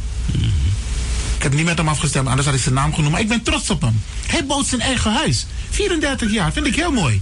[1.36, 3.12] Ik heb niet met hem afgestemd, anders had ik zijn naam genoemd.
[3.12, 4.00] Maar ik ben trots op hem.
[4.26, 5.46] Hij bouwt zijn eigen huis.
[5.70, 7.20] 34 jaar, vind ik heel mooi.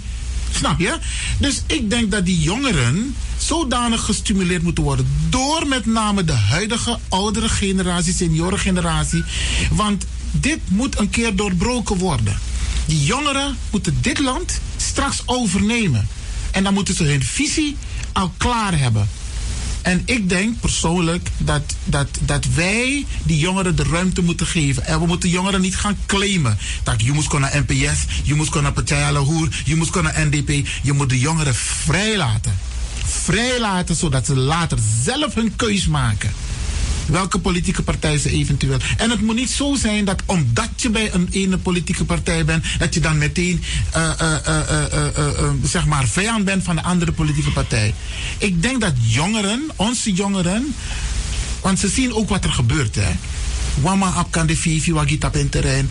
[0.50, 0.98] Snap je?
[1.38, 5.08] Dus ik denk dat die jongeren zodanig gestimuleerd moeten worden.
[5.28, 9.24] Door met name de huidige oudere generatie, seniorengeneratie.
[9.70, 12.38] Want dit moet een keer doorbroken worden.
[12.86, 16.08] Die jongeren moeten dit land straks overnemen.
[16.50, 17.76] En dan moeten ze hun visie
[18.12, 19.08] al klaar hebben.
[19.82, 24.86] En ik denk persoonlijk dat, dat, dat wij die jongeren de ruimte moeten geven.
[24.86, 26.58] En we moeten jongeren niet gaan claimen.
[26.82, 30.68] Dat je moet naar NPS, je moet naar Partij Hoer, je moet naar NDP.
[30.82, 32.58] Je moet de jongeren vrijlaten.
[33.04, 36.32] Vrijlaten zodat ze later zelf hun keus maken
[37.06, 38.78] welke politieke partij ze eventueel.
[38.96, 42.64] En het moet niet zo zijn dat omdat je bij een ene politieke partij bent,
[42.78, 43.62] dat je dan meteen
[43.96, 44.10] uh,
[44.48, 47.94] uh, zeg maar vijand bent van de andere politieke partij.
[48.38, 50.74] Ik denk dat jongeren, onze jongeren,
[51.60, 52.94] want ze zien ook wat er gebeurt.
[52.94, 53.10] Hè.
[53.80, 55.90] Wama op kan de Vivi, Wagita op terrein.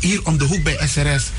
[0.00, 1.30] Hier om de hoek bij SRS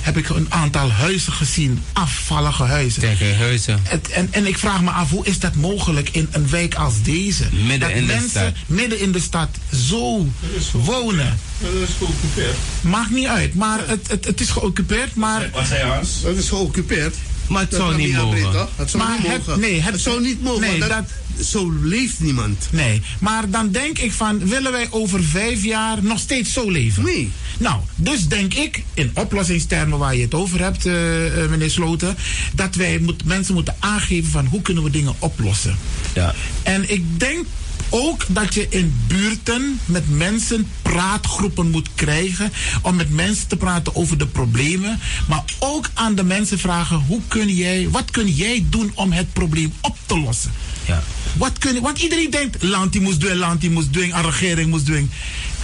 [0.00, 3.00] heb ik een aantal huizen gezien, afvallige huizen.
[3.00, 3.80] Tegen huizen.
[3.82, 6.94] Het, en, en ik vraag me af, hoe is dat mogelijk in een wijk als
[7.02, 7.44] deze?
[7.52, 8.52] Midden dat in de mensen stad.
[8.66, 9.48] midden in de stad
[9.88, 10.26] zo
[10.72, 11.38] wonen.
[11.58, 12.56] Dat is geoccupeerd.
[12.80, 15.50] Maakt niet uit, maar het, het, het is geoccupeerd, maar...
[15.52, 16.22] Wat zei Hans?
[16.22, 17.14] Dat is geoccupeerd.
[17.46, 18.52] Maar het zou niet mogen.
[18.52, 18.68] toch?
[18.76, 19.60] Het zou Maar niet het- mogen.
[19.60, 20.60] nee, het- het zou niet mogen.
[20.60, 21.04] nee, want dat-
[21.44, 22.68] zo leeft niemand.
[22.70, 27.04] Nee, maar dan denk ik van, willen wij over vijf jaar nog steeds zo leven?
[27.04, 27.30] Nee.
[27.58, 32.16] Nou, dus denk ik, in oplossingstermen waar je het over hebt, eh, eh, meneer Sloten,
[32.52, 35.78] dat wij moet, mensen moeten aangeven van hoe kunnen we dingen oplossen.
[36.14, 36.34] Ja.
[36.62, 37.46] En ik denk
[37.90, 42.52] ook dat je in buurten met mensen praatgroepen moet krijgen
[42.82, 44.98] om met mensen te praten over de problemen,
[45.28, 49.32] maar ook aan de mensen vragen hoe kun jij, wat kun jij doen om het
[49.32, 50.52] probleem op te lossen?
[50.84, 51.02] Ja.
[51.36, 54.22] Wat kun je, want iedereen denkt, land die moest doen, land die moest doen, een
[54.22, 55.10] regering moest doen.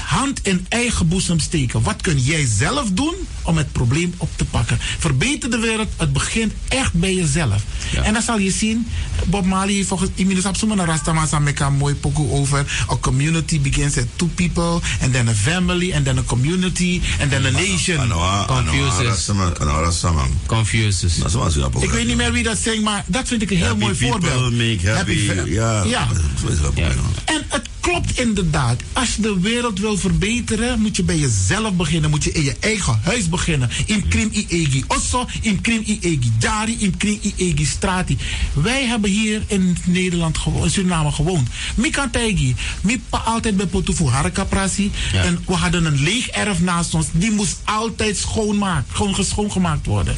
[0.07, 1.83] Hand in eigen boezem steken.
[1.83, 4.79] Wat kun jij zelf doen om het probleem op te pakken?
[4.99, 7.63] Verbeter de wereld, het begint echt bij jezelf.
[8.03, 8.87] En dan zal je zien,
[9.27, 12.67] Bob Marley heeft volgens Iminus Absuma Rastama Sameka mooi pokoe over.
[12.91, 17.31] A community begins at two people, and then a family, and then a community, and
[17.31, 17.97] then a nation.
[20.47, 21.19] Confuses.
[21.83, 23.95] Ik weet niet meer wie dat zingt, maar dat vind ik een heel Happy mooi
[23.95, 24.53] people voorbeeld.
[24.53, 25.19] make happy.
[25.27, 25.33] fa-
[25.89, 26.07] Ja.
[27.25, 28.83] En het klopt inderdaad.
[28.93, 32.11] Als je de wereld wil verbeteren, moet je bij jezelf beginnen.
[32.11, 33.71] Moet je in je eigen huis beginnen.
[33.87, 38.19] In krim i egi osso, in krim i egi jari, in krim i egi strati.
[38.53, 41.49] Wij hebben hier in Nederland in Suriname gewoond.
[41.75, 44.91] Mika Taigi, mi pa altijd bij Potufu Harakaprasi.
[45.13, 45.23] Ja.
[45.23, 47.07] En we hadden een leeg erf naast ons.
[47.13, 50.17] Die moest altijd schoonmaakt, gewoon schoongemaakt worden.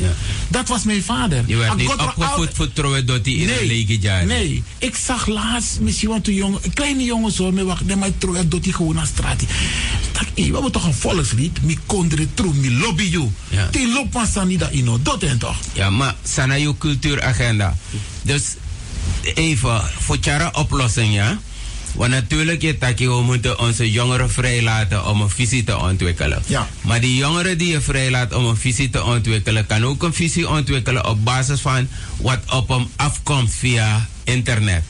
[0.48, 1.44] Dat was mijn vader.
[1.46, 4.26] Je werd niet opgevoed voor trouwen door die in een lege jaar.
[4.26, 8.18] Nee, ik zag laatst misschien wat een jongen, kleine jongen zo, maar wacht, nee, maar
[8.18, 9.42] trouw dat hij gewoon naar straat.
[10.34, 13.30] Hé, we hebben toch een volkslied, mi kondre tru, mi lobby you.
[13.48, 13.68] Ja.
[13.70, 15.56] Die loopt van Sanida Ino, dat en toch?
[15.72, 16.14] Ja, maar
[16.78, 17.76] cultuuragenda.
[18.22, 18.42] Dus
[19.34, 21.38] even voor Chara oplossing, ja.
[21.94, 26.42] Want natuurlijk, je taki, we moeten onze jongeren vrijlaten om een visie te ontwikkelen.
[26.46, 26.68] Ja.
[26.80, 30.48] Maar die jongeren die je vrijlaat om een visie te ontwikkelen, kan ook een visie
[30.48, 34.82] ontwikkelen op basis van wat op hem afkomt via internet.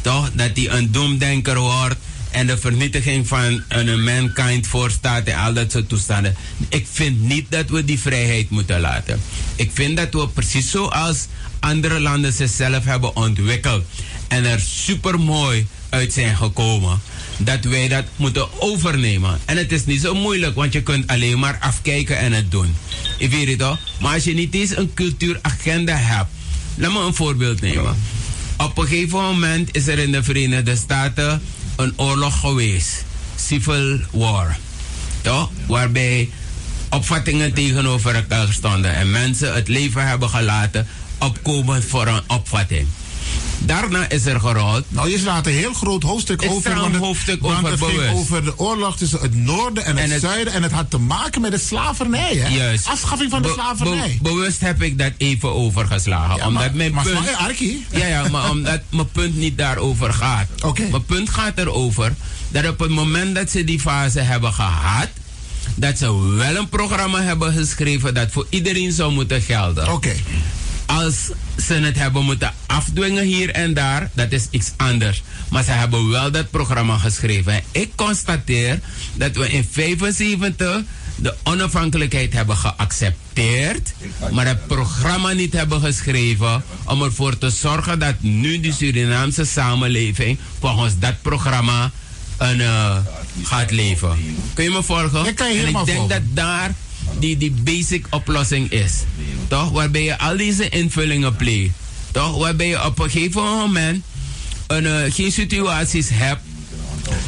[0.00, 0.30] Toch?
[0.32, 1.96] Dat hij een doemdenker wordt
[2.30, 6.36] en de vernietiging van een mankind voorstaat en al dat soort toestanden.
[6.68, 9.20] Ik vind niet dat we die vrijheid moeten laten.
[9.56, 11.26] Ik vind dat we precies zoals
[11.60, 13.84] andere landen zichzelf hebben ontwikkeld
[14.28, 17.00] en er super mooi uit zijn gekomen,
[17.36, 19.38] dat wij dat moeten overnemen.
[19.44, 22.74] En het is niet zo moeilijk, want je kunt alleen maar afkijken en het doen.
[23.18, 23.78] Ik weet het toch?
[24.00, 26.28] Maar als je niet eens een cultuuragenda hebt,
[26.74, 27.96] laat me een voorbeeld nemen.
[28.58, 31.42] Op een gegeven moment is er in de Verenigde Staten
[31.76, 33.04] een oorlog geweest.
[33.36, 34.56] Civil War.
[35.20, 35.50] Toch?
[35.66, 36.30] Waarbij
[36.90, 38.94] opvattingen tegenover elkaar stonden.
[38.94, 40.86] En mensen het leven hebben gelaten
[41.18, 42.86] opkomen voor een opvatting.
[43.58, 44.84] Daarna is er gerold.
[44.88, 46.74] Nou, je slaat een heel groot hoofdstuk Ik over.
[46.74, 50.04] want het, hoofdstuk want over het ging over de oorlog tussen het noorden en het,
[50.04, 50.52] En het- zuiden.
[50.52, 52.48] En het had te maken met de slavernij, hè?
[52.56, 52.86] Juist.
[52.86, 54.18] Afschaffing van de Be- slavernij.
[54.22, 56.36] be- bewust heb ik dat even overgeslagen.
[56.36, 57.36] Ja, omdat maar- mijn maar punt.
[57.36, 57.86] Arkie?
[57.90, 60.46] Ja, ja, maar omdat mijn punt niet daarover gaat.
[60.90, 62.14] Mijn punt gaat erover
[62.48, 65.08] dat op het moment dat ze die fase hebben gehad.
[65.74, 69.92] Dat ze wel een programma hebben geschreven dat voor iedereen zou moeten gelden.
[69.92, 70.14] Oké.
[70.88, 71.30] Als
[71.66, 75.22] ze het hebben moeten afdwingen hier en daar, dat is iets anders.
[75.50, 77.52] Maar ze hebben wel dat programma geschreven.
[77.52, 78.80] En ik constateer
[79.14, 80.82] dat we in 75
[81.16, 83.92] de onafhankelijkheid hebben geaccepteerd,
[84.30, 90.38] maar het programma niet hebben geschreven om ervoor te zorgen dat nu de Surinaamse samenleving
[90.58, 91.90] volgens dat programma
[92.36, 92.96] een, eh,
[93.42, 94.16] gaat leven.
[94.54, 95.26] Kun je me volgen?
[95.26, 96.08] Ik kan je en ik denk volgen.
[96.08, 96.74] dat daar
[97.18, 98.92] die, die basic oplossing is.
[99.48, 99.70] Toch?
[99.70, 101.72] Waarbij je al deze invullingen pleegt.
[102.10, 102.38] Toch?
[102.38, 104.04] Waarbij je op een gegeven moment
[104.66, 106.42] een, eh, geen situaties hebt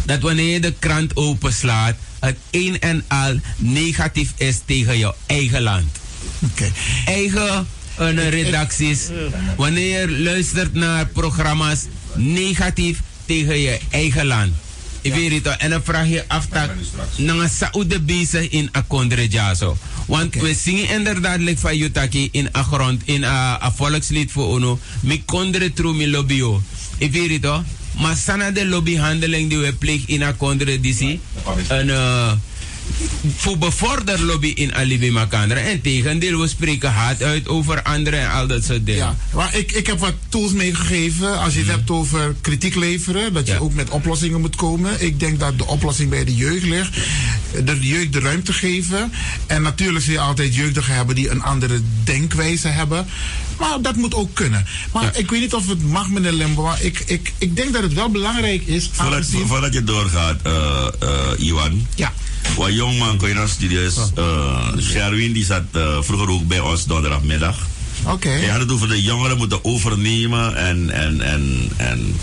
[0.05, 5.63] dat wanneer je de krant openslaat, het een en al negatief is tegen jouw eigen
[5.63, 5.99] land.
[7.05, 7.67] Eigen
[7.97, 9.09] eh, redacties.
[9.57, 11.81] Wanneer je luistert naar programma's
[12.15, 14.53] negatief tegen je eigen land.
[15.03, 15.57] Ik weet het.
[15.57, 16.71] En dan vraag je af dat
[17.17, 19.77] na Saoede bezig in Akondre Jaso.
[20.07, 24.79] Want we zingen inderdaad like van Yutaki in een grond, in een volkslied voor Ono.
[25.01, 26.63] Mi kondre tru mi lobbyo.
[26.99, 27.63] Ik weet het.
[28.01, 31.01] Maar sana de lobbyhandeling die we plegen in Akondre DC.
[31.69, 32.33] Een eh,
[33.37, 35.59] voor bevorder lobby in Alibi Makandra.
[35.59, 39.01] En tegendeel, we spreken hard uit over anderen en al dat soort dingen.
[39.01, 41.39] Ja, maar ik, ik heb wat tools meegegeven.
[41.39, 45.05] Als je het hebt over kritiek leveren, dat je ook met oplossingen moet komen.
[45.05, 46.97] Ik denk dat de oplossing bij de jeugd ligt.
[47.65, 49.13] De jeugd de ruimte geven.
[49.47, 53.07] En natuurlijk zul je altijd jeugdigen hebben die een andere denkwijze hebben.
[53.61, 54.67] Maar dat moet ook kunnen.
[54.93, 56.63] Maar ik weet niet of het mag, meneer Lembo.
[56.63, 58.89] Maar ik, ik, ik denk dat het wel belangrijk is.
[58.93, 61.87] Voordat, voordat je doorgaat, eh eh Iwan.
[61.95, 62.13] Ja.
[62.57, 63.97] Wat jongman kon je naar studieus.
[64.19, 67.57] Uh, Sherwin die zat eh, vroeger ook bij ons donderdagmiddag.
[68.07, 68.29] Oké.
[68.29, 72.17] Hij had het over de jongeren moeten overnemen en, en, en, en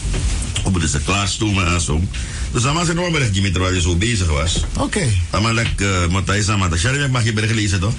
[0.64, 2.02] hoe moeten ze klaarstomen en zo.
[2.58, 4.64] Dus er nog een berichtje met waar zo bezig was.
[4.78, 5.08] Oké.
[5.30, 6.78] Amalek, uh, Matthijs Amata.
[6.78, 7.94] Sherwin mag je bericht lezen toch?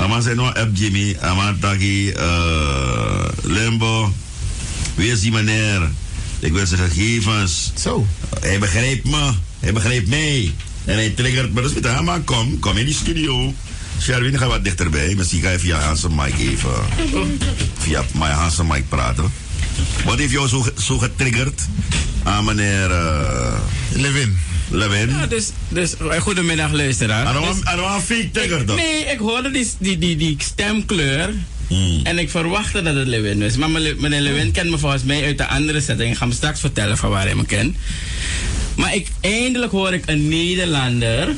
[0.00, 4.12] Amal zei nog app Jimmy, Amantaki, uh, Lembo.
[4.94, 5.90] Wie is die meneer?
[6.38, 7.72] Ik wil zijn gegevens.
[7.74, 8.06] Zo.
[8.40, 9.32] Hij begrijpt me.
[9.60, 10.54] Hij begrijpt mij.
[10.84, 11.62] En hij triggert me.
[11.62, 13.54] Dus met hem, maar kom, kom in die studio.
[14.00, 15.14] Sherwin, ga wat dichterbij.
[15.14, 16.70] Misschien ga je via Hansen Mike even.
[17.78, 19.32] Via mijn Hansen Mike praten.
[20.04, 21.60] Wat heeft jou zo, zo getriggerd
[22.22, 23.58] aan meneer uh,
[23.92, 24.38] Levin?
[24.70, 25.08] Levin.
[25.08, 27.26] Ja, dus, dus eh, goedemiddag luisteraar.
[27.26, 27.68] En Dus- dan
[28.32, 28.64] trigger?
[28.64, 31.34] Nee, ik hoorde die, die, die, die stemkleur.
[32.02, 33.56] En ik verwachtte dat het Lewin was.
[33.56, 36.10] Maar meneer meneer Lewin kent me volgens mij uit de andere setting.
[36.10, 37.76] Ik ga hem straks vertellen van waar hij me kent.
[38.76, 41.28] Maar ik, eindelijk hoor ik een Nederlander.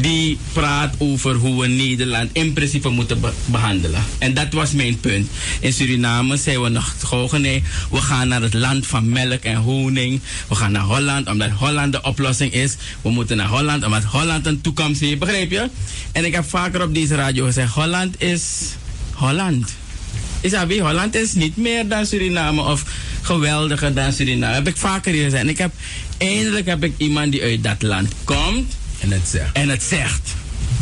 [0.00, 4.04] Die praat over hoe we Nederland in principe moeten be- behandelen.
[4.18, 5.28] En dat was mijn punt.
[5.60, 9.56] In Suriname zijn we nog gewoon nee, we gaan naar het land van melk en
[9.56, 10.20] honing.
[10.48, 12.76] We gaan naar Holland omdat Holland de oplossing is.
[13.02, 15.18] We moeten naar Holland omdat Holland een toekomst heeft.
[15.18, 15.68] Begrijp je?
[16.12, 18.42] En ik heb vaker op deze radio gezegd: Holland is
[19.12, 19.74] Holland.
[20.40, 22.84] Isabi, Holland is niet meer dan Suriname of
[23.22, 24.54] geweldiger dan Suriname.
[24.54, 25.42] Heb ik vaker gezegd.
[25.42, 25.72] En ik heb,
[26.18, 28.76] eindelijk heb ik iemand die uit dat land komt.
[29.00, 29.52] En het zegt.
[29.52, 30.34] En het zegt.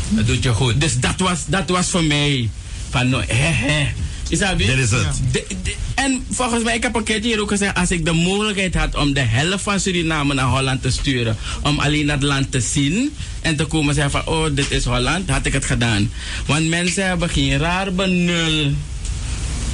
[0.08, 0.80] Dat doet je goed.
[0.80, 2.50] Dus dat was, dat was voor mij
[2.90, 3.86] van no, hè, hè.
[4.28, 4.66] Isabi?
[4.66, 5.06] Dit is het.
[5.32, 8.12] De- de- en volgens mij, ik heb een keertje hier ook gezegd, als ik de
[8.12, 12.50] mogelijkheid had om de helft van Suriname naar Holland te sturen, om alleen dat land
[12.52, 16.10] te zien en te komen zeggen van, oh, dit is Holland, had ik het gedaan.
[16.46, 18.72] Want mensen hebben geen raar benul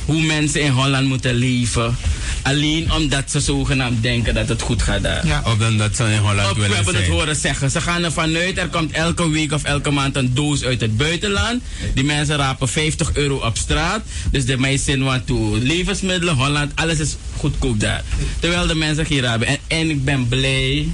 [0.05, 1.97] hoe mensen in Holland moeten leven.
[2.43, 5.43] Alleen omdat ze zogenaamd denken dat het goed gaat daar.
[5.45, 7.17] Of dan dat ze in Holland Of we willen hebben het zijn.
[7.17, 7.71] horen zeggen.
[7.71, 10.97] Ze gaan ervan uit, er komt elke week of elke maand een doos uit het
[10.97, 11.63] buitenland.
[11.95, 14.01] Die mensen rapen 50 euro op straat.
[14.31, 18.03] Dus de meesten want toe levensmiddelen, Holland, alles is goedkoop daar.
[18.41, 19.49] Terwijl de mensen geen hebben.
[19.49, 20.89] En, en ik ben blij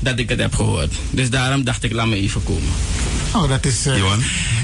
[0.00, 0.94] dat ik het heb gehoord.
[1.10, 2.68] Dus daarom dacht ik, laat me even komen.
[3.34, 3.86] Oh, dat is.
[3.86, 3.92] eh,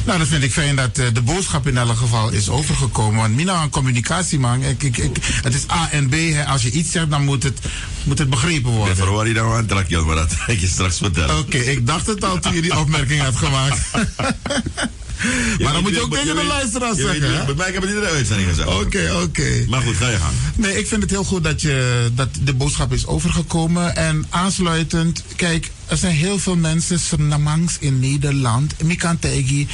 [0.05, 3.21] nou, dat vind ik fijn dat eh, de boodschap in elk geval is overgekomen.
[3.21, 6.13] Want Mina, Ik, ik, ik, het is A en B.
[6.13, 6.45] Hè.
[6.45, 7.59] Als je iets zegt, dan moet het,
[8.05, 8.97] moet het begrepen worden.
[8.97, 11.39] Ik verwar je dan aan trakje, maar dat ga ik je straks vertellen.
[11.39, 13.81] Oké, ik dacht het al toen je die opmerking had gemaakt.
[15.63, 17.31] maar dan moet je ook tegen de luisteraars zeggen.
[17.31, 17.47] niet-?
[17.47, 18.69] Bij mij heb ik het in de uitzending gezegd.
[18.69, 19.65] Oké, oké.
[19.69, 20.35] Maar goed, ga je gaan.
[20.55, 23.97] Nee, ik vind het heel goed dat, je, dat de boodschap is overgekomen.
[23.97, 29.69] En aansluitend, kijk, er zijn heel veel mensen, Surinamangs in Nederland, Mikantegi,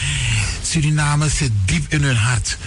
[0.63, 2.59] Suriname zit diep in hun hart.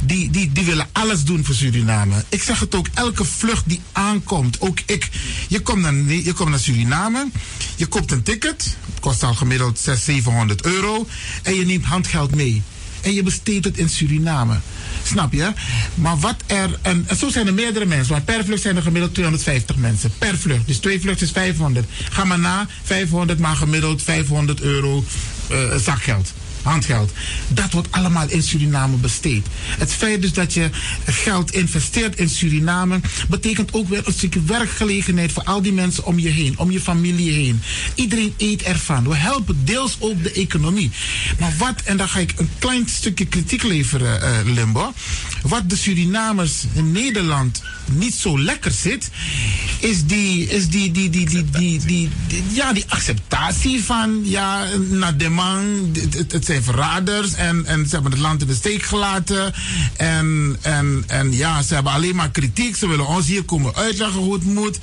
[0.00, 2.24] Die, die, die willen alles doen voor Suriname.
[2.28, 5.08] Ik zeg het ook, elke vlucht die aankomt, ook ik.
[5.48, 7.28] Je komt naar, je komt naar Suriname,
[7.76, 11.06] je koopt een ticket, kost al gemiddeld 600, 700 euro,
[11.42, 12.62] en je neemt handgeld mee.
[13.00, 14.60] En je besteedt het in Suriname.
[15.02, 15.52] Snap je?
[15.94, 16.78] Maar wat er.
[16.82, 18.12] En, zo zijn er meerdere mensen.
[18.12, 20.12] Want per vlucht zijn er gemiddeld 250 mensen.
[20.18, 20.66] Per vlucht.
[20.66, 21.86] Dus twee vluchten is 500.
[22.10, 22.66] Ga maar na.
[22.82, 25.04] 500 maar gemiddeld 500 euro
[25.48, 26.32] eh, zakgeld
[26.62, 27.12] handgeld.
[27.48, 29.46] Dat wordt allemaal in Suriname besteed.
[29.78, 30.70] Het feit dus dat je
[31.06, 36.18] geld investeert in Suriname, betekent ook weer een stukje werkgelegenheid voor al die mensen om
[36.18, 37.62] je heen, om je familie heen.
[37.94, 39.08] Iedereen eet ervan.
[39.08, 40.90] We helpen deels ook de economie.
[41.38, 44.92] Maar wat, en dan ga ik een klein stukje kritiek leveren, uh, Limbo.
[45.42, 47.62] Wat de Surinamers in Nederland
[47.94, 49.10] niet zo lekker zit,
[49.78, 52.10] is die, is die, die, die, die, die,
[52.52, 57.94] ja, die acceptatie van, ja, naar de man, het, het zijn verraders en, en ze
[57.94, 59.54] hebben het land in de steek gelaten.
[59.96, 62.76] En, en, en ja, ze hebben alleen maar kritiek.
[62.76, 64.78] Ze willen ons hier komen uitleggen hoe het moet.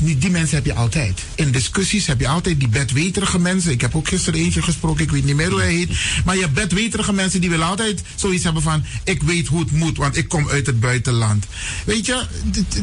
[0.00, 1.22] Die, mensen heb je altijd.
[1.34, 3.70] In discussies heb je altijd die bedweterige mensen.
[3.70, 5.90] Ik heb ook gisteren eentje gesproken, ik weet niet meer hoe hij heet.
[6.24, 8.84] Maar je bedweterige mensen die willen altijd zoiets hebben van...
[9.04, 11.46] ik weet hoe het moet, want ik kom uit het buitenland.
[11.84, 12.23] Weet je,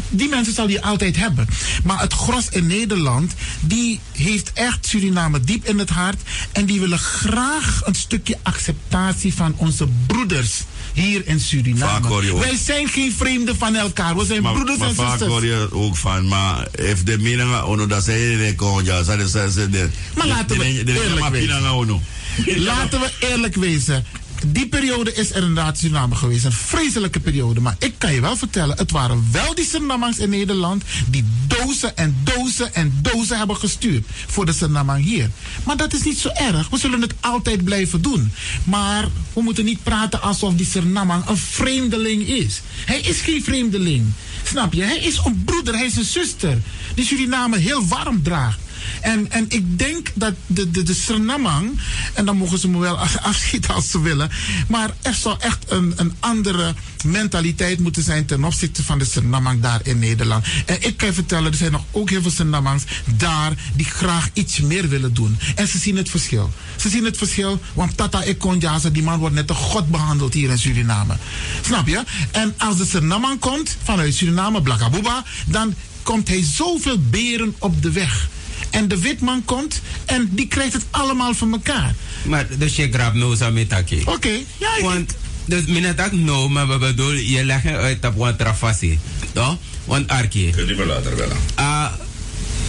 [0.09, 1.47] die mensen zal je altijd hebben.
[1.84, 6.22] Maar het gros in Nederland, die heeft echt Suriname diep in het hart.
[6.51, 10.63] En die willen graag een stukje acceptatie van onze broeders
[10.93, 12.39] hier in Suriname.
[12.39, 14.18] Wij zijn geen vreemden van elkaar.
[14.18, 15.31] We zijn maar, broeders maar en vaak zusters.
[15.31, 19.27] hoor je ook van, maar if de meningen ono dat zij in kon ja, zij
[19.27, 19.68] zij zij
[20.15, 22.01] Maar laten we eerlijk wezen.
[22.45, 24.05] Laten we eerlijk wezen.
[24.45, 26.45] Die periode is er inderdaad Suriname geweest.
[26.45, 27.59] Een vreselijke periode.
[27.59, 31.97] Maar ik kan je wel vertellen, het waren wel die Surinamers in Nederland die dozen
[31.97, 35.30] en dozen en dozen hebben gestuurd voor de Surinamang hier.
[35.63, 36.69] Maar dat is niet zo erg.
[36.69, 38.31] We zullen het altijd blijven doen.
[38.63, 42.61] Maar we moeten niet praten alsof die Surinamang een vreemdeling is.
[42.85, 44.05] Hij is geen vreemdeling.
[44.43, 44.84] Snap je?
[44.84, 46.61] Hij is een broeder, hij is een zuster.
[46.95, 48.59] Die Suriname heel warm draagt.
[49.01, 51.79] En, en ik denk dat de, de, de Surinamang,
[52.13, 54.29] en dan mogen ze me wel af- afschieten als ze willen,
[54.67, 56.73] maar er zou echt een, een andere
[57.05, 60.45] mentaliteit moeten zijn ten opzichte van de Surinamang daar in Nederland.
[60.65, 64.29] En ik kan je vertellen, er zijn nog ook heel veel Surinamangs daar die graag
[64.33, 65.39] iets meer willen doen.
[65.55, 66.51] En ze zien het verschil.
[66.75, 70.49] Ze zien het verschil, want Tata Ekonjaza, die man wordt net een god behandeld hier
[70.49, 71.17] in Suriname.
[71.61, 72.03] Snap je?
[72.31, 77.91] En als de Surinamang komt vanuit Suriname, Blakabuba, dan komt hij zoveel beren op de
[77.91, 78.29] weg.
[78.72, 81.95] En de witman komt en die krijgt het allemaal van elkaar.
[82.23, 84.02] Maar dus je grab no sa metaki.
[84.06, 84.81] Oké, ja.
[84.81, 85.14] Want
[85.45, 88.99] dus minatak no, maar we bedoel je legt het uit op wat trafasi.
[89.34, 89.57] Toch?
[89.85, 90.49] Want Arki.
[90.49, 91.31] Kun je me later wel.
[91.60, 91.98] A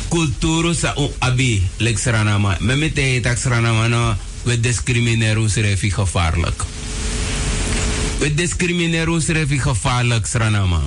[0.08, 2.56] kulturu sa un abi lek sranama.
[2.60, 6.64] Me mete tak sranama no we discrimineren ons refi gevaarlijk.
[8.18, 10.80] We discrimineren ons refi gevaarlijk sranama.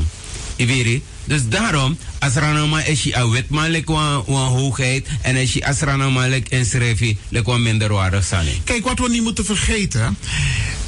[0.56, 1.04] Iveri.
[1.26, 6.28] Dus daarom, als Ranama is je wetman lek een hoogheid en als je als Ranama
[6.28, 8.48] lek in schrijfi lek een minderwaardig zijn.
[8.64, 10.18] Kijk, wat we niet moeten vergeten.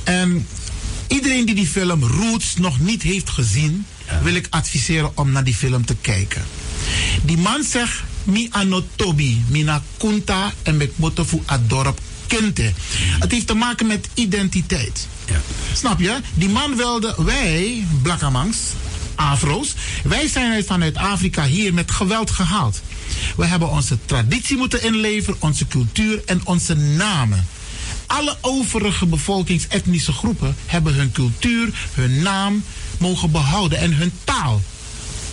[0.04, 0.48] En
[1.08, 3.86] iedereen die die film Roots nog niet heeft gezien,
[4.24, 6.46] wil ik adviseren om naar die film te kijken.
[7.24, 12.74] Die man zegt: Mi anotobi, mina kunta en met motofu adorp kente.
[13.20, 15.08] Het heeft te maken met identiteit.
[15.74, 16.18] Snap je?
[16.34, 18.58] Die man wilde, wij, Blakkamangs,
[19.18, 19.74] Afro's,
[20.04, 22.82] wij zijn uit- vanuit Afrika hier met geweld gehaald.
[23.38, 27.48] We hebben onze traditie moeten inleveren, onze cultuur en onze namen.
[28.06, 32.64] Alle overige bevolkingsetnische groepen hebben hun cultuur, hun naam
[32.98, 34.62] mogen behouden en hun taal.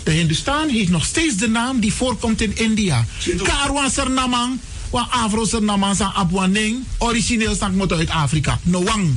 [0.02, 3.06] De Hindustan heeft nog steeds de naam die voorkomt in India.
[3.43, 4.59] Karwan Sernamang,
[4.90, 8.59] wa Afro Sernamang san Abwaning, origineel moeten uit Afrika.
[8.62, 9.16] Noang.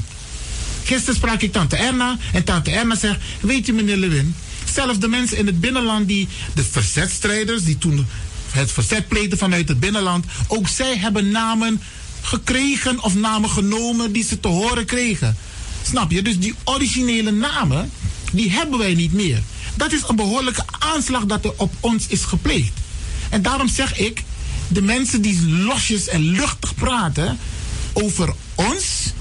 [0.84, 4.35] Gisteren sprak ik tante Erna en tante Erna zegt, weet je meneer Lewin,
[4.78, 8.06] zelfs de mensen in het binnenland die, de verzetstrijders die toen
[8.52, 11.82] het verzet pleegden vanuit het binnenland, ook zij hebben namen
[12.22, 15.38] gekregen of namen genomen die ze te horen kregen.
[15.84, 16.22] Snap je?
[16.22, 17.91] Dus die originele namen,
[18.32, 19.41] die hebben wij niet meer.
[19.76, 22.74] Dat is een behoorlijke aanslag dat er op ons is gepleegd.
[23.30, 24.24] En daarom zeg ik,
[24.68, 27.38] de mensen die losjes en luchtig praten
[27.94, 29.14] over ons,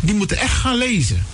[0.00, 1.24] die moeten echt gaan lezen.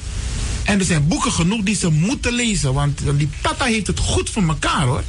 [0.65, 2.74] En er zijn boeken genoeg die ze moeten lezen.
[2.74, 5.03] Want die Tata heeft het goed voor elkaar hoor.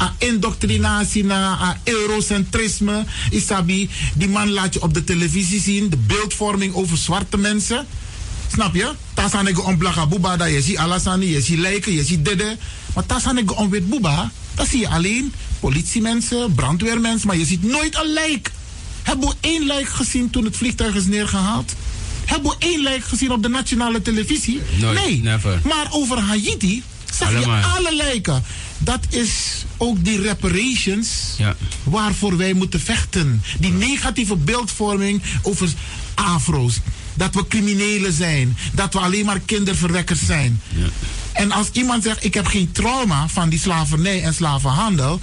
[0.00, 3.04] A indoctrinatie naar a eurocentrisme.
[3.30, 5.90] Isabi, die man laat je op de televisie zien.
[5.90, 7.86] De beeldvorming over zwarte mensen.
[8.52, 8.92] Snap je?
[9.14, 12.56] Tasanego on blaga buba, dat je ziet alasani, je ziet lijken, je ziet dede.
[12.94, 17.96] Maar tasanego on wit buba, dat zie je alleen politiemensen, brandweermensen, maar je ziet nooit
[17.96, 18.50] een lijk.
[19.02, 21.72] Hebben we één lijk gezien toen het vliegtuig is neergehaald?
[22.28, 24.60] Hebben we één lijk gezien op de nationale televisie?
[24.80, 25.22] Nooit, nee.
[25.22, 25.60] never.
[25.64, 26.82] Maar over Haiti
[27.18, 27.56] zag Allemaal.
[27.58, 28.42] je alle lijken.
[28.78, 29.30] Dat is
[29.76, 31.56] ook die reparations Ja.
[31.82, 33.42] waarvoor wij moeten vechten.
[33.58, 35.68] Die negatieve beeldvorming over
[36.14, 36.78] afro's.
[37.14, 38.56] Dat we criminelen zijn.
[38.72, 40.60] Dat we alleen maar kinderverwekkers zijn.
[41.32, 45.20] En als iemand zegt, ik heb geen trauma van die slavernij en slavenhandel.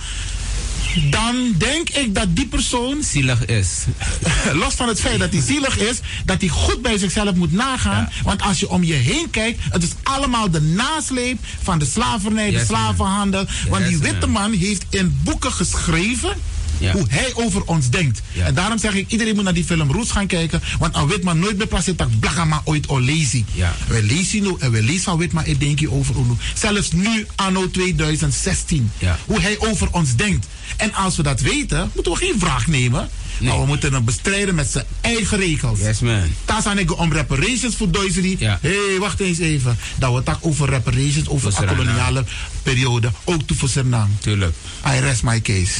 [1.09, 3.03] Dan denk ik dat die persoon.
[3.03, 3.69] Zielig is.
[4.61, 8.09] Los van het feit dat hij zielig is, dat hij goed bij zichzelf moet nagaan.
[8.23, 12.49] Want als je om je heen kijkt, het is allemaal de nasleep van de slavernij,
[12.49, 13.45] de Yes, slavenhandel.
[13.69, 16.37] Want die witte man heeft in boeken geschreven.
[16.77, 16.91] Ja.
[16.91, 18.21] Hoe hij over ons denkt.
[18.43, 20.61] En daarom zeg ik, iedereen moet naar die film Roots gaan kijken.
[20.79, 23.43] Want een Witman nooit meer plaatst dat blagama ooit al lazy.
[23.51, 23.75] Ja.
[23.87, 26.33] We lezen nu en we lezen van Witman, ik denk je over Unu.
[26.53, 28.91] Zelfs nu, anno 2016.
[28.97, 29.17] Ja.
[29.25, 30.47] Hoe hij over ons denkt.
[30.77, 33.09] En als we dat weten, moeten we geen vraag nemen.
[33.39, 35.79] Maar we moeten hem bestrijden met zijn eigen regels.
[35.79, 36.21] Yes, man.
[36.45, 38.39] Daar zijn ik om reparations voor Duizend.
[38.39, 39.77] Hé, hey, wacht eens even.
[39.95, 42.23] Dat we het over reparations, over de koloniale
[42.63, 43.11] periode.
[43.23, 44.13] Ook toe voor Suriname.
[44.19, 44.55] Tuurlijk.
[44.87, 45.71] I rest my case.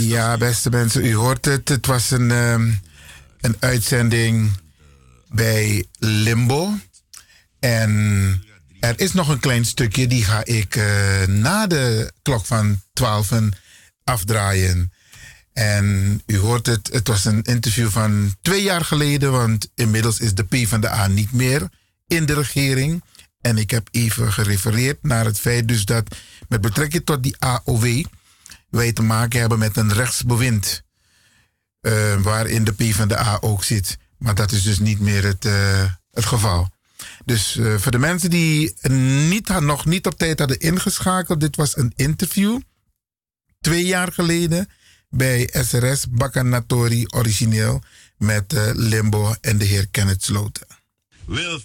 [0.00, 1.68] Ja, beste mensen, u hoort het.
[1.68, 2.72] Het was een, ehm,
[3.40, 4.50] een uitzending
[5.28, 6.78] bij Limbo.
[7.60, 8.42] En
[8.80, 13.32] er is nog een klein stukje, die ga ik eh, na de klok van 12
[14.04, 14.92] afdraaien.
[15.52, 20.34] En u hoort het, het was een interview van twee jaar geleden, want inmiddels is
[20.34, 21.68] de P van de A niet meer
[22.06, 23.02] in de regering.
[23.40, 26.16] En ik heb even gerefereerd naar het feit dus dat
[26.48, 28.04] met betrekking tot die AOW
[28.70, 30.82] wij te maken hebben met een rechtsbewind.
[31.80, 33.98] eh, waarin de P van de A ook zit.
[34.18, 36.68] Maar dat is dus niet meer het, eh, het geval.
[37.24, 38.74] Dus eh, voor de mensen die
[39.28, 42.60] niet, nog niet op tijd hadden ingeschakeld, dit was een interview.
[43.60, 44.68] Twee jaar geleden
[45.10, 47.82] bij SRS Bakanatori origineel
[48.16, 50.66] met Limbo en de heer Kenneth Sloten.
[51.26, 51.60] Wil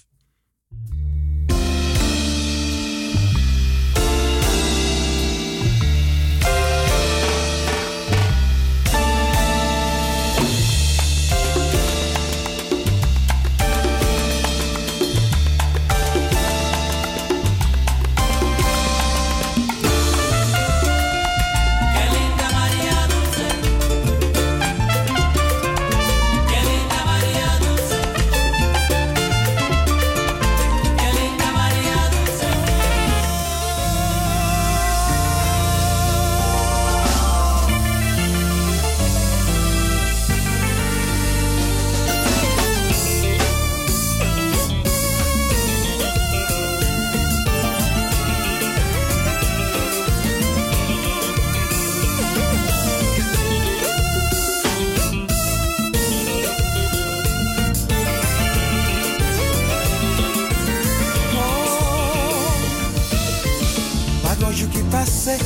[65.03, 65.37] pase,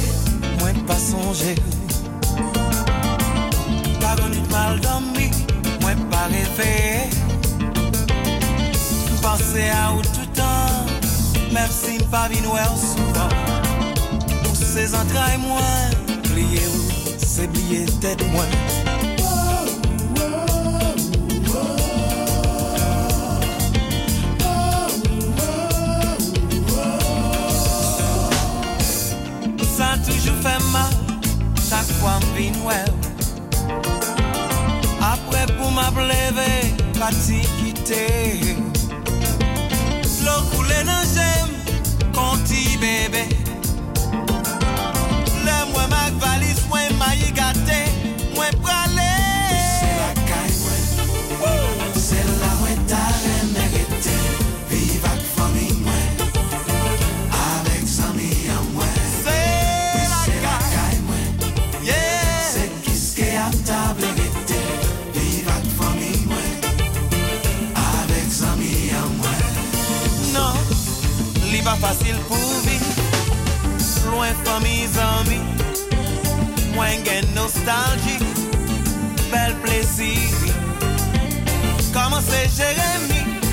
[0.60, 1.56] mwen pa sonje
[4.00, 5.32] Pa gonit mal domi,
[5.82, 7.10] mwen pa reveye
[9.22, 10.92] Pase a ou toutan,
[11.56, 13.34] mèm si m pa vinwe ou souvan
[14.46, 15.98] Ou se zantra e mwen,
[16.30, 18.87] pliye ou, se pliye tet mwen
[31.98, 32.92] fwa m vin wèw
[35.12, 36.50] Apre pou m ap leve
[37.00, 38.04] pati kite
[74.98, 75.40] sans mi
[76.76, 78.18] Mwen gen nostalji
[79.32, 80.14] Bel plesi
[81.94, 82.74] Koman se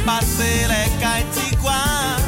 [0.07, 2.24] Pase le kaj ti kwa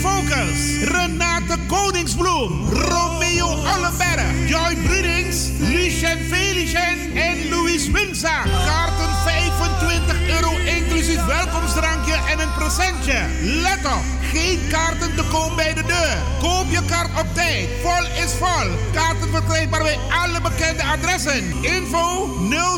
[0.00, 0.84] Vocals.
[0.84, 2.68] Renate Koningsbloem.
[2.70, 4.48] Romeo Ollenberg.
[4.48, 5.50] Joy Brunings.
[5.58, 8.42] Lucien Felicien en Louis Winsa.
[8.66, 13.18] Kaarten 25 euro inclusief welkomstdrankje en een presentje.
[13.40, 15.67] Let op, geen kaarten te koop bij
[16.88, 17.68] kaart op tijd.
[17.82, 18.70] Vol is vol.
[18.92, 21.62] Kaarten verkrijgbaar bij alle bekende adressen.
[21.62, 22.28] Info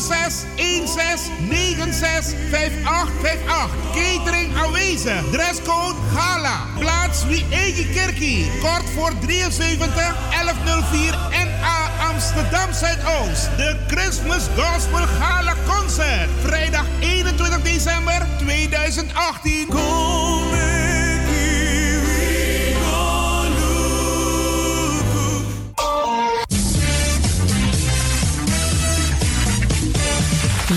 [0.00, 3.70] 06 16 96 5858.
[3.94, 5.22] Catering aanwezig.
[5.30, 6.66] Dresscode Gala.
[6.78, 8.50] Plaats wie eigen kerkie.
[8.60, 13.48] Kort voor 73 1104 NA Amsterdam Zuidoost.
[13.56, 16.30] De Christmas Gospel Gala Concert.
[16.44, 19.66] Vrijdag 21 december 2018.
[19.66, 20.19] Kom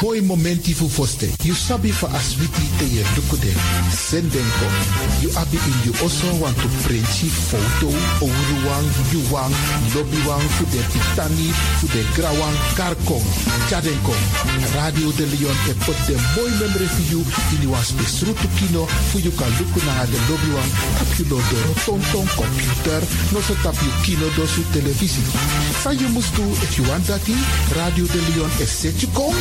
[0.00, 1.28] Boy momenti fu foste.
[1.42, 3.52] You sabi for aswiti te ye dukude.
[3.92, 4.72] Senden kom.
[5.20, 7.92] You abi in you also want to printji foto.
[8.24, 9.52] Ouruwang, yuwang,
[9.92, 12.56] lobbywang, fu de pitani, fu de grawang.
[13.68, 14.16] Chaden kom.
[14.72, 17.20] Radio de Leon e put de boy memory for you.
[17.52, 18.86] In you was besrutu kino.
[19.12, 20.70] Fu you kan luku na de lobbywang.
[20.96, 23.00] Tap you lo de rotonton computer.
[23.32, 25.28] No so tap you kino do su televisie.
[25.84, 27.20] Sa you must do if you want that
[27.76, 29.36] Radio de Leon is set you kom.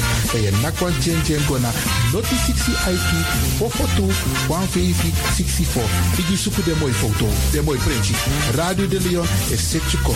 [0.50, 1.72] Je nakwan chen chen gona.
[2.12, 3.26] Noti 60 IT.
[3.58, 4.12] Fofotu.
[4.48, 5.84] 150 64.
[6.18, 7.26] Igi suku de mooi foto.
[7.52, 8.14] De mooi printje.
[8.56, 10.16] Radio de Leon is set you kom.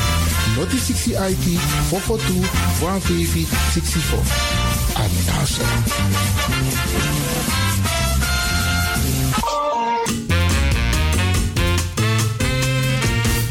[0.55, 1.59] Noti 60 IT.
[1.87, 2.41] Fofotu.
[2.79, 4.19] 150 64.
[4.93, 5.65] Anasa.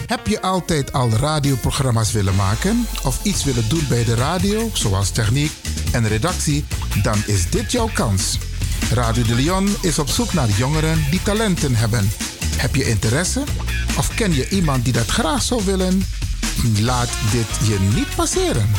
[0.06, 5.10] Heb je altijd al radioprogramma's willen maken of iets willen doen bij de radio, zoals
[5.10, 5.52] techniek
[5.92, 6.64] en redactie?
[7.02, 8.38] Dan is dit jouw kans.
[8.92, 12.10] Radio de Leon is op zoek naar jongeren die talenten hebben.
[12.56, 13.42] Heb je interesse
[13.98, 16.02] of ken je iemand die dat graag zou willen?
[16.80, 18.70] Laat dit je niet passeren.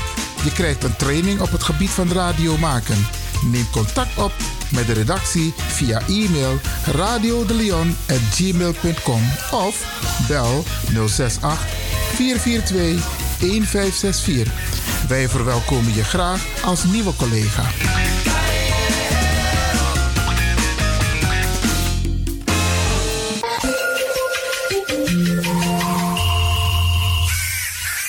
[0.44, 3.08] Je krijgt een training op het gebied van radio maken.
[3.52, 4.32] Neem contact op
[4.72, 9.22] met de redactie via e-mail radiodeleon.gmail.com
[9.52, 10.64] of bel
[11.08, 11.66] 068
[12.16, 13.06] 442
[13.40, 14.83] 1564.
[15.08, 17.64] Wij verwelkomen je graag als nieuwe collega.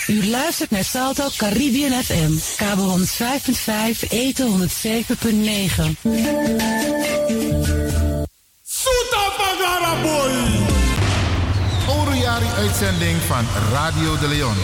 [0.06, 6.64] U luistert naar Salto Caribbean FM, kabel 105.5, eten 107.9.
[10.04, 10.53] Oroyari
[12.42, 14.56] uitzending van Radio de Leon.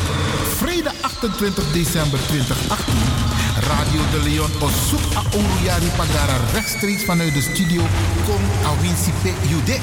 [0.56, 3.49] Vrijdag 28 december 2018.
[3.60, 7.82] Radio de Leon op zoek naar Oroyari Pagara rechtstreeks vanuit de studio
[8.24, 9.76] Kong Awinsipe Jude.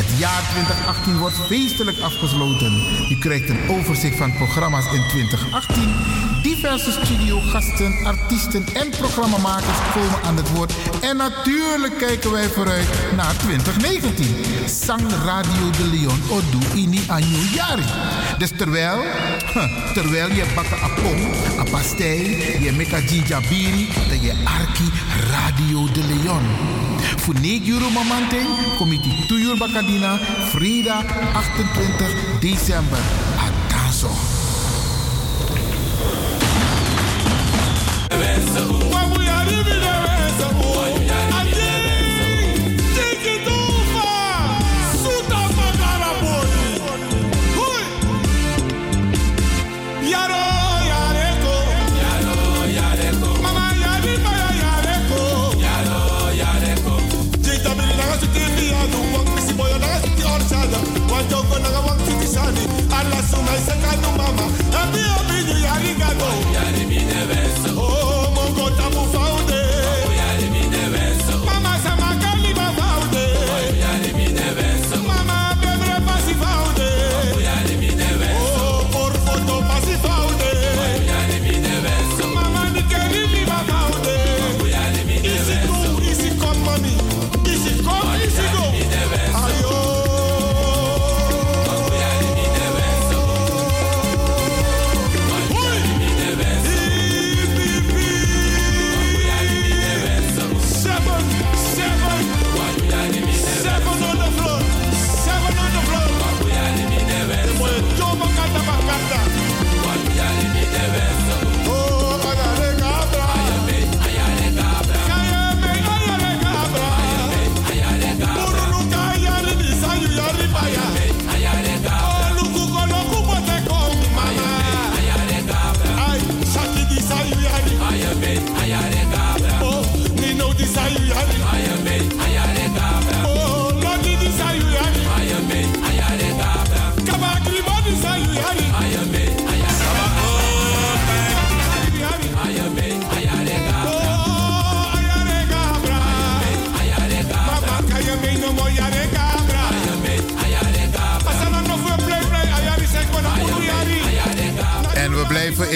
[0.00, 2.72] Het jaar 2018 wordt feestelijk afgesloten.
[3.10, 5.94] U krijgt een overzicht van programma's in 2018.
[6.42, 10.72] Diverse studiogasten, artiesten en programmamakers komen aan het woord.
[11.00, 14.26] En natuurlijk kijken wij vooruit naar 2019.
[14.66, 17.84] Sang Radio de Leon Odu Ini Anyu Yari.
[18.38, 19.04] Dus terwijl,
[19.98, 21.20] terwijl je bakken apong,
[21.58, 24.90] een pastei, je meka jinjabiri, dat je arki
[25.30, 26.42] Radio de Leon.
[27.16, 27.90] Voor 9 euro
[28.90, 30.18] je die 2 uur bakadina,
[30.50, 32.98] vrijdag 28 december.
[33.36, 34.10] Atanso.
[40.50, 40.77] Alla
[64.32, 64.46] mama.
[64.82, 65.56] Abi obi ni
[66.54, 66.67] yari.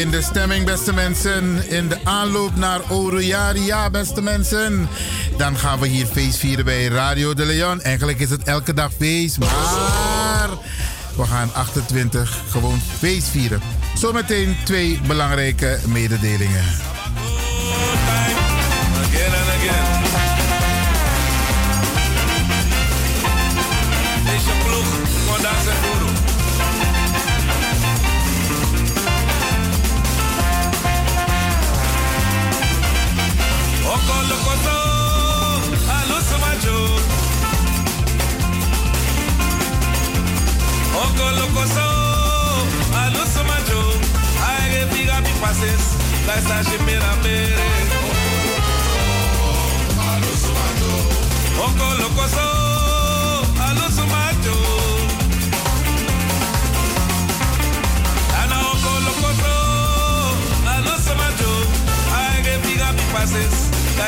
[0.03, 1.69] in de stemming, beste mensen.
[1.69, 4.89] In de aanloop naar Orojaria, beste mensen.
[5.37, 7.81] Dan gaan we hier feest vieren bij Radio de Leon.
[7.81, 10.49] Eigenlijk is het elke dag feest, maar
[11.17, 13.61] we gaan 28 gewoon feest vieren.
[13.95, 16.82] Zometeen twee belangrijke mededelingen.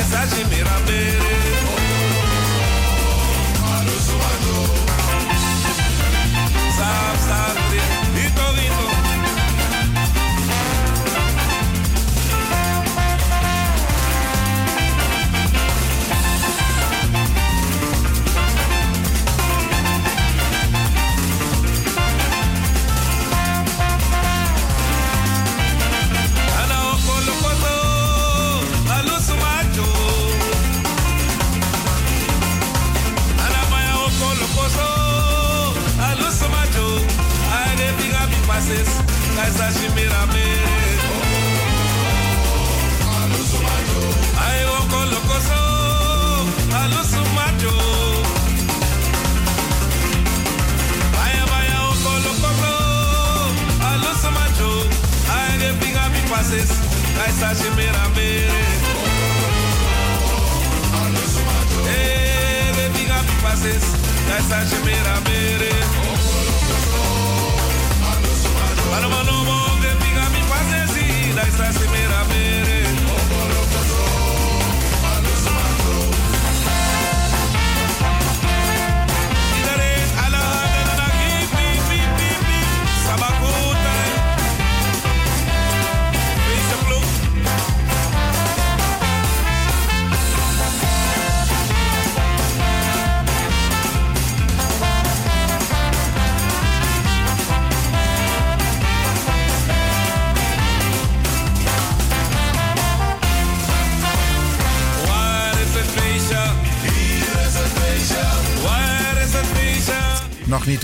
[0.05, 0.64] paisagem mesmo.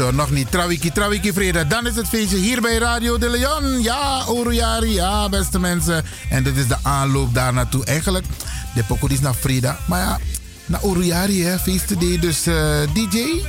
[0.00, 0.50] hoor, nog niet.
[0.50, 1.66] Trawiki, Trawiki Vrede.
[1.66, 3.82] Dan is het feestje hier bij Radio de Leon.
[3.82, 6.04] Ja, Orujari, ja, beste mensen.
[6.30, 7.84] En dit is de aanloop daar naartoe.
[7.84, 8.24] Eigenlijk,
[8.74, 9.76] de pokoe is naar Vrede.
[9.86, 10.18] Maar ja,
[10.66, 12.18] naar Orujari, hè, feestday.
[12.18, 13.42] Dus eh, DJ,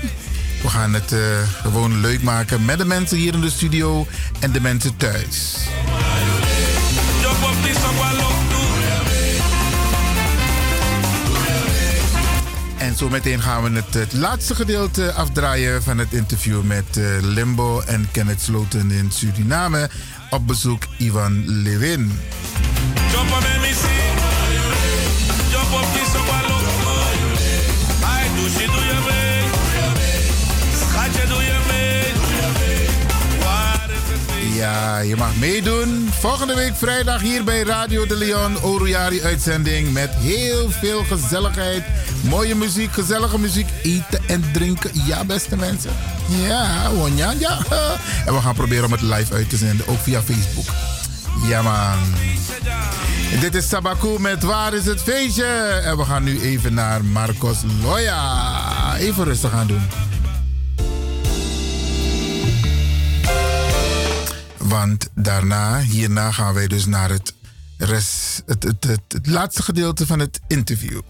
[0.61, 1.19] we gaan het eh,
[1.61, 4.07] gewoon leuk maken met de mensen hier in de studio
[4.39, 5.55] en de mensen thuis.
[12.91, 17.03] En zo meteen gaan we het, het laatste gedeelte afdraaien van het interview met eh,
[17.21, 19.89] Limbo en Kenneth Sloten in Suriname.
[20.29, 22.11] Op bezoek Ivan Lewin.
[34.61, 36.09] Ja, je mag meedoen.
[36.19, 38.63] Volgende week vrijdag hier bij Radio de Leon.
[38.63, 41.83] Orujari uitzending met heel veel gezelligheid.
[42.23, 43.67] Mooie muziek, gezellige muziek.
[43.83, 44.91] Eten en drinken.
[45.05, 45.91] Ja, beste mensen.
[46.27, 47.57] Ja, Wonja, ja.
[48.25, 49.87] En we gaan proberen om het live uit te zenden.
[49.87, 50.75] Ook via Facebook.
[51.47, 51.99] Ja, man.
[53.39, 55.45] Dit is Sabaku met Waar is het feestje?
[55.85, 58.95] En we gaan nu even naar Marcos Loya.
[58.97, 60.10] Even rustig aan doen.
[64.71, 67.33] Want daarna, hierna gaan wij dus naar het,
[67.77, 71.01] rest, het, het, het, het laatste gedeelte van het interview.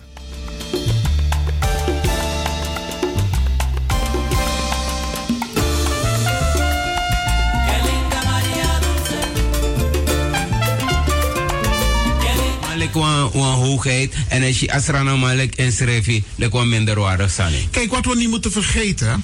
[12.94, 17.54] Wan wan hoogheid en als je asrana malek en schrijf lek wan minderwaardig zijn.
[17.70, 19.24] Kijk, wat we niet moeten vergeten.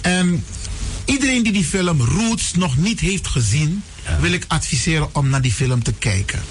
[0.00, 0.36] ehm,
[1.04, 3.82] iedereen die die film Roots nog niet heeft gezien,
[4.20, 6.42] wil ik adviseren om naar die film te kijken.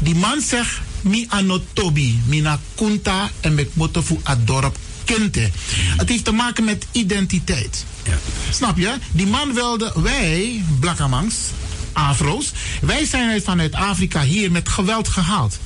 [0.00, 5.50] Die man zegt: Mi anotobi, mina kunta en met motofu adorp kente.
[5.96, 7.84] Het heeft te maken met identiteit.
[8.50, 8.94] Snap je?
[9.12, 11.34] Die man wilde, wij, Blakkamangs,
[11.92, 15.58] Afro's, wij zijn uit- vanuit Afrika hier met geweld gehaald.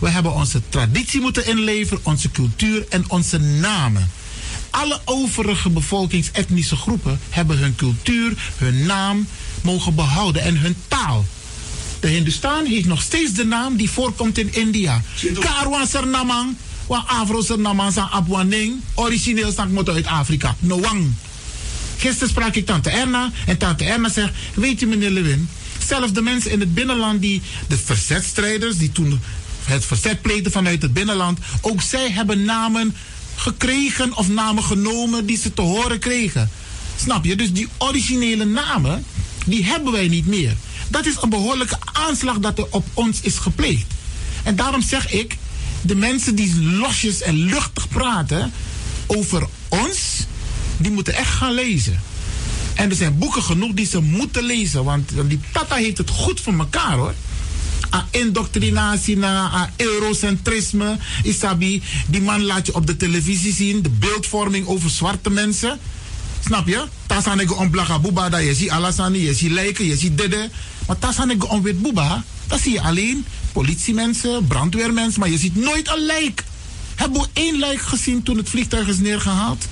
[0.00, 4.10] We hebben onze traditie moeten inleveren, onze cultuur en onze namen.
[4.70, 9.26] Alle overige bevolkingsetnische groepen hebben hun cultuur, hun naam
[9.62, 11.24] mogen behouden en hun taal.
[12.00, 15.02] De Hindustan heeft nog steeds de naam die voorkomt in India.
[15.38, 16.56] Karwan Sernamang,
[16.86, 20.56] wa Afro Sernamang san Abwaning, origineel moeten uit Afrika.
[20.58, 21.12] Noang.
[21.96, 25.48] Gisteren sprak ik tante Erna en tante Erna zegt, weet je meneer Lewin,
[25.86, 29.20] zelfs de mensen in het binnenland die, de verzetstrijders die toen
[29.64, 32.96] het verzet pleegden vanuit het binnenland, ook zij hebben namen
[33.34, 36.50] gekregen of namen genomen die ze te horen kregen.
[36.96, 37.36] Snap je?
[37.36, 39.04] Dus die originele namen,
[39.46, 40.56] die hebben wij niet meer.
[40.88, 43.86] Dat is een behoorlijke aanslag dat er op ons is gepleegd.
[44.42, 45.36] En daarom zeg ik,
[45.82, 48.52] de mensen die losjes en luchtig praten
[49.06, 50.26] over ons,
[50.76, 52.00] die moeten echt gaan lezen.
[52.74, 56.40] En er zijn boeken genoeg die ze moeten lezen, want die Tata heeft het goed
[56.40, 57.14] voor elkaar hoor.
[57.94, 60.96] A indoctrinatie naar a eurocentrisme.
[61.22, 65.78] Isabi, die man laat je op de televisie zien, de beeldvorming over zwarte mensen.
[66.44, 66.84] Snap je?
[67.06, 70.50] Tasanego om blaga buba, dat je ziet alasani, je ziet lijken, je ziet dede.
[70.86, 75.88] Maar tasanego om wit buba, dat zie je alleen politiemensen, brandweermensen, maar je ziet nooit
[75.88, 76.44] een lijk.
[76.94, 79.64] Hebben we één lijk gezien toen het vliegtuig is neergehaald?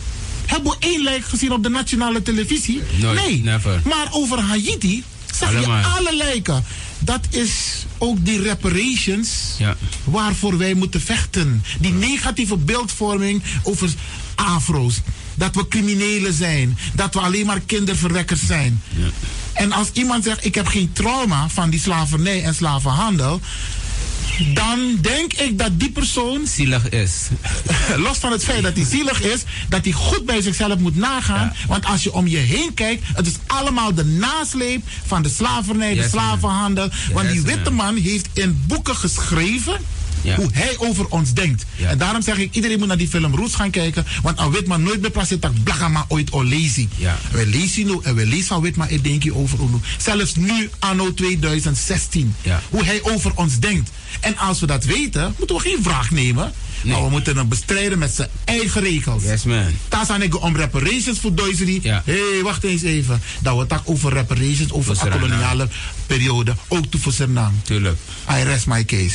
[0.47, 2.83] Hebben we één lijk gezien op de nationale televisie?
[2.97, 3.43] Nooit, nee.
[3.43, 3.81] never.
[3.85, 5.05] Maar over Haiti
[5.35, 5.79] zag Allemaal.
[5.79, 6.65] je alle lijken.
[6.99, 7.51] Dat is
[7.99, 9.77] ook die reparations Ja.
[10.05, 11.63] waarvoor wij moeten vechten.
[11.81, 13.91] Die negatieve beeldvorming over
[14.35, 15.01] afro's.
[15.35, 16.79] Dat we criminelen zijn.
[16.95, 18.83] Dat we alleen maar kinderverwekkers zijn.
[19.53, 23.41] En als iemand zegt, ik heb geen trauma van die slavernij en slavenhandel.
[24.55, 26.47] Dan denk ik dat die persoon.
[26.47, 27.13] Zielig is.
[28.07, 31.53] Los van het feit dat hij zielig is, dat hij goed bij zichzelf moet nagaan.
[31.67, 35.95] Want als je om je heen kijkt, het is allemaal de nasleep van de slavernij,
[35.95, 36.89] de Yes, slavenhandel.
[37.13, 39.81] Want die witte man heeft in boeken geschreven.
[40.37, 41.65] Hoe hij over ons denkt.
[41.87, 44.07] En daarom zeg ik, iedereen moet naar die film Roots gaan kijken.
[44.23, 46.89] Want een wit man nooit meer plaatst dat blagama ooit al lazy.
[47.31, 49.79] We lezen nu en we lezen van wit man, ik denk je over Unu.
[49.99, 52.35] Zelfs nu, anno 2016.
[52.71, 53.91] Hoe hij over ons denkt.
[54.21, 56.53] En als we dat weten, moeten we geen vraag nemen.
[56.85, 59.23] Maar we moeten hem bestrijden met zijn eigen regels.
[59.23, 59.65] Yes, man.
[59.89, 61.83] Daar zijn ik om reparations voor Duitsland.
[61.83, 63.23] Hé, hey, wacht eens even.
[63.41, 65.69] Dat we het ook over reparations, over de koloniale
[66.07, 66.55] periode.
[66.69, 67.57] Ook toe voor Suriname.
[67.63, 67.99] Tuurlijk.
[68.31, 69.15] I rest my case.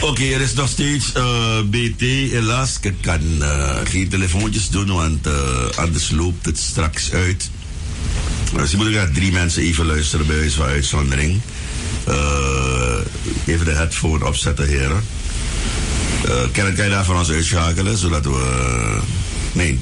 [0.00, 2.00] Oké, er is nog steeds eh, BT.
[2.00, 5.32] Helaas, ik kan eh, geen telefoontjes doen, want eh,
[5.76, 7.50] anders loopt het straks uit.
[8.56, 11.40] Dus je moet ook naar drie mensen even luisteren bij wijze van uitzondering.
[13.46, 15.04] Even de headphone opzetten, heren.
[16.24, 18.98] Eh Kenneth, kan je daar van ons uitschakelen, zodat we...
[19.52, 19.78] nee,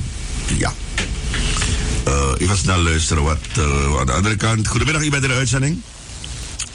[0.59, 0.73] ja.
[2.43, 4.69] Even snel luisteren wat eh, aan de andere kant.
[4.69, 5.81] Goedemiddag, u bent in de uitzending.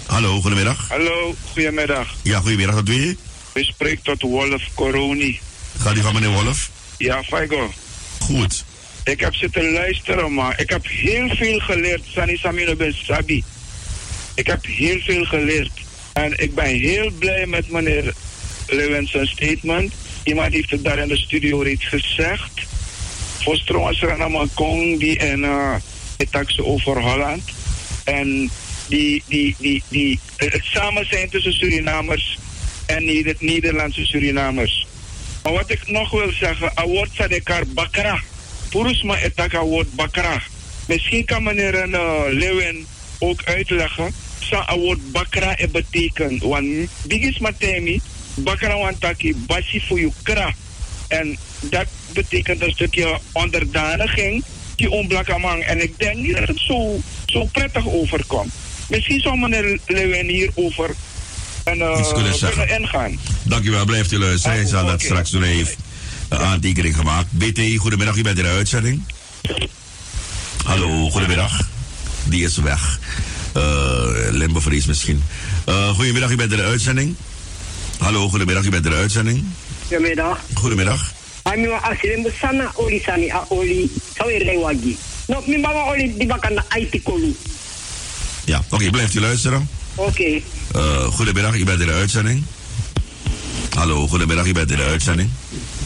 [0.08, 0.88] Hallo, goedemiddag.
[0.90, 2.16] Hallo, goedemiddag.
[2.22, 3.18] Ja, goedemiddag, wat doe je?
[3.54, 5.40] U spreekt tot Wolf Coroni.
[5.80, 6.70] Gaat die van meneer Wolf?
[6.98, 7.72] Ja, Faigo.
[8.20, 8.66] Goed.
[9.04, 12.02] Ik heb zitten luisteren, maar ik heb heel veel geleerd.
[12.08, 13.44] Sani Samino Ben Sabi.
[14.36, 15.72] Ik heb heel veel geleerd.
[16.14, 18.14] En ik ben heel blij met meneer
[18.68, 19.94] Lewins zijn statement.
[20.24, 22.52] Iemand heeft het daar in de studio reeds gezegd.
[23.42, 24.00] Voor Strongas
[24.54, 25.76] Kong die en uh,
[26.18, 27.44] het taxen over Holland.
[28.04, 28.50] En
[28.88, 32.38] die, die, die, die, het samen zijn tussen Surinamers
[32.86, 34.88] en Neder Nederlandse Surinamers.
[35.44, 38.22] Maar wat ik nog wil zeggen, award sadekar bakra.
[38.70, 40.42] Purusma etaka award bakra.
[40.88, 42.86] Misschien kan meneer uh, Lewin
[43.20, 44.14] ook uitleggen.
[44.40, 46.42] Sa award bakra het betekent.
[46.42, 46.66] Want
[47.08, 48.02] bigis matemi,
[48.36, 50.54] bakra wantaki basi voor kra.
[51.08, 54.44] En dat betekent een stukje onderdaniging
[54.76, 55.64] die onblakamang.
[55.64, 58.54] En ik denk niet dat het zo, zo prettig overkomt.
[58.88, 60.90] Misschien zou meneer Lewin hierover
[61.64, 62.58] en, uh, Iets kunnen zeggen.
[62.68, 63.20] kunnen ingaan.
[63.44, 64.58] Dankjewel, blijft u luisteren.
[64.58, 65.42] Hij zal dat straks doen.
[65.42, 65.76] Hij heeft
[66.30, 67.32] een aantekening gemaakt.
[67.32, 69.04] BT, goedemiddag, u bent in de uitzending.
[70.66, 71.70] Hallo, goedemiddag.
[72.24, 73.00] Die is weg.
[73.58, 73.64] Uh,
[74.30, 75.24] Limbervries misschien.
[75.70, 77.16] Uh, goedemiddag, u bent in de uitzending.
[77.98, 79.46] Hallo, goedemiddag, u bent in de uitzending.
[79.88, 80.40] Goedemiddag.
[80.54, 81.12] Goedemiddag.
[81.42, 84.98] Ami wa asilim besana oli sani a oli sawi rewagi.
[85.28, 87.36] No mi mama oli di bakana IT kolu.
[88.48, 89.69] Ja, oké, blijft u luisteren.
[89.95, 90.41] Oké.
[90.76, 92.44] Uh, goedemiddag, u bent in de uitzending.
[93.76, 95.30] Hallo, goedemiddag, u bent in de uitzending.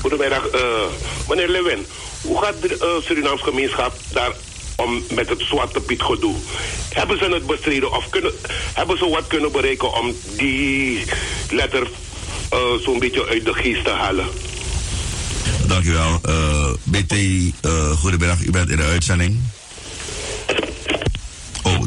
[0.02, 0.62] Goedemiddag, eh,
[1.30, 1.86] meneer Lewin.
[2.22, 4.32] Hoe gaat de uh, Surinaams gemeenschap daar
[4.76, 6.36] om met het Zwarte Piet gedoe?
[6.90, 8.32] Hebben ze het bestreden of kunnen,
[8.74, 11.06] hebben ze wat kunnen bereiken om die
[11.50, 11.82] letter
[12.54, 14.26] uh, zo'n beetje uit de geest te halen?
[15.68, 16.20] Dank u wel.
[16.30, 19.40] Uh, BT, uh, goedemiddag, u bent in de uitzending.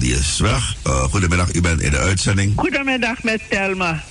[0.04, 0.76] Die weg.
[0.86, 2.52] Uh, goedemiddag, u bent in de uitzending.
[2.56, 4.02] Goedemiddag met Telma.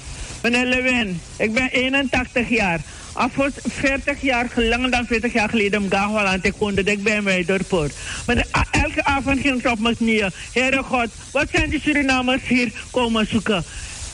[0.42, 2.80] Meneer Lewin, ik ben 81 jaar.
[3.14, 7.22] Af voor 40 jaar, langer dan 40 jaar geleden, ga Holland, ik woonde ik bij
[7.22, 7.94] mij dorpoort.
[8.26, 10.32] Maar elke avond ging ik op mijn knieën.
[10.54, 13.64] Heere God, wat zijn die Surinamers hier komen zoeken?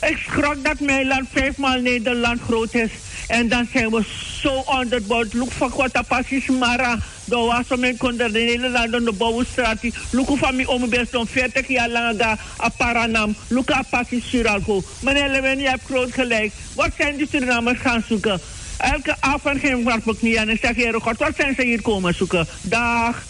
[0.00, 2.90] Ik schrok dat mijn land vijfmaal Nederland groot is.
[3.26, 4.04] En dan zijn we
[4.40, 5.32] zo onderbouwd.
[5.32, 6.98] Look van Kota Passis Mara.
[7.24, 9.78] Door was om in de Nederland aan de Bouwstraat.
[10.10, 13.34] Look van mij om best om 40 jaar lang a Paranam.
[13.48, 14.82] Look a Passis Suralco.
[15.00, 16.52] Meneer Lewin, je hebt groot gelijk.
[16.74, 18.40] Wat zijn die Surinamers gaan zoeken?
[18.76, 21.82] Elke avond ging ik op knieën en ik zeg, Heer God, wat zijn ze hier
[21.82, 22.46] komen zoeken?
[22.62, 23.22] Dag.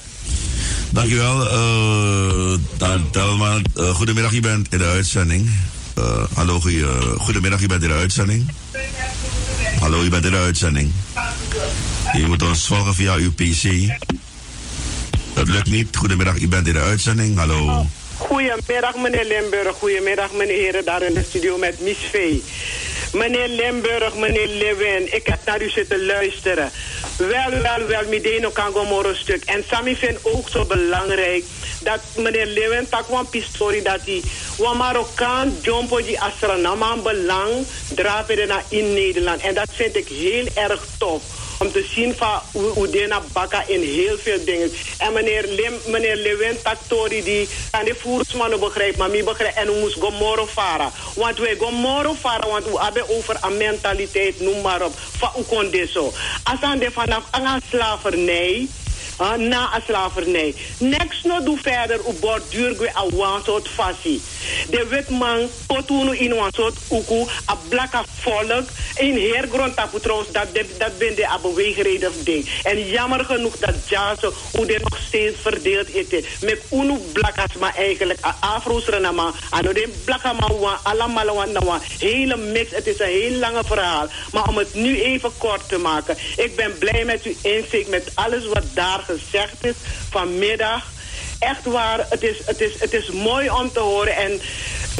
[0.90, 1.42] Dankjewel.
[1.42, 5.50] Uh, dan, Telma, uh, goedemiddag, je bent in de uitzending.
[6.00, 6.60] Uh, hallo,
[7.18, 8.52] goedemiddag, je bent in de uitzending.
[9.80, 10.92] Hallo, je bent in de uitzending.
[12.12, 13.96] Je moet ons volgen via uw PC.
[15.34, 15.96] Dat lukt niet.
[15.96, 17.38] Goedemiddag, u bent in de uitzending.
[17.38, 17.86] Hallo.
[18.20, 19.76] Goedemiddag, meneer Limburg.
[19.76, 22.36] Goedemiddag, meneer daar in de studio met Miss V.
[23.12, 26.70] Meneer Limburg, meneer Lewin, ik heb naar u zitten luisteren.
[27.16, 29.44] Wel, wel, wel, Mideno kan gewoon een stuk.
[29.44, 31.44] En Sammy vindt ook zo belangrijk
[31.82, 34.22] dat meneer Lewin tak een pistori dat hij
[34.58, 37.66] een Marokkaan jompo die astronama belang
[38.46, 39.40] naar in Nederland.
[39.40, 41.22] En dat vind ik heel erg tof
[41.60, 44.72] om te zien van hoe Dena Bakka in heel veel dingen.
[44.98, 49.56] En meneer, Lim, meneer Lewin Taktori, die kan de voersmannen begrijpen, maar mij begrijpt.
[49.56, 50.90] En we moesten gomoro varen.
[51.14, 55.44] Want we gomoro varen, want we hebben over een mentaliteit, noem maar op, van hoe
[55.44, 56.12] kon dit zo.
[56.42, 58.68] Als aan de vanaf een slavernij,
[59.20, 60.54] uh, na a slavernij.
[60.78, 64.22] Niks no doe verder op borduur a wan soort fasie.
[64.70, 70.54] De witman potunu in wan soort uku a blakka volk in heer grond trouwens dat
[70.54, 72.48] de, dat ben de a beweegreden ding.
[72.62, 76.24] En jammer genoeg dat Jaso hoe dit nog steeds verdeeld is.
[76.40, 81.80] Met unu blakkas maar eigenlijk a afro's renama ano de blakka ma wan allemaal wan
[81.98, 82.70] hele mix.
[82.70, 84.06] Het is een heel lange verhaal.
[84.32, 86.16] Maar om het nu even kort te maken.
[86.36, 89.74] Ik ben blij met uw inzicht met alles wat daar gezegd is
[90.10, 90.86] vanmiddag.
[91.38, 94.16] Echt waar, het is, het, is, het is mooi om te horen.
[94.16, 94.40] En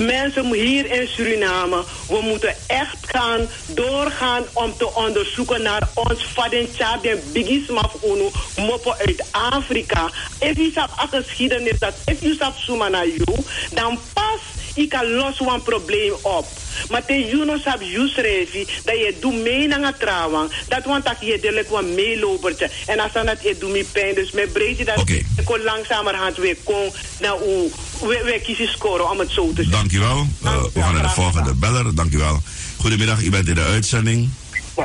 [0.07, 6.97] mensen hier in Suriname, we moeten echt gaan doorgaan om te onderzoeken naar ons Fadentja,
[6.97, 10.11] de bigismaf UNO, moppen uit Afrika.
[10.39, 13.37] If je hebt een geschiedenis dat, if je hebt suma naar jou,
[13.73, 14.41] dan pas
[14.74, 16.47] ik kan los een probleem op.
[16.90, 20.48] Maar te juno sab jus revi dat je doet mee naar het trouwen.
[20.68, 22.70] Dat want dat je deelijk wat meelopertje.
[22.86, 24.14] En als dan dat je doet me pijn.
[24.14, 25.24] Dus met breedte dat okay.
[25.36, 27.70] ik kon langzamerhand weer kon naar u.
[28.01, 29.72] We, we kiezen scoren om het zo te zeggen.
[29.72, 30.26] Dankjewel.
[30.44, 31.94] Uh, we gaan naar de volgende beller.
[31.94, 32.42] Dankjewel.
[32.76, 34.30] Goedemiddag, u bent in de uitzending.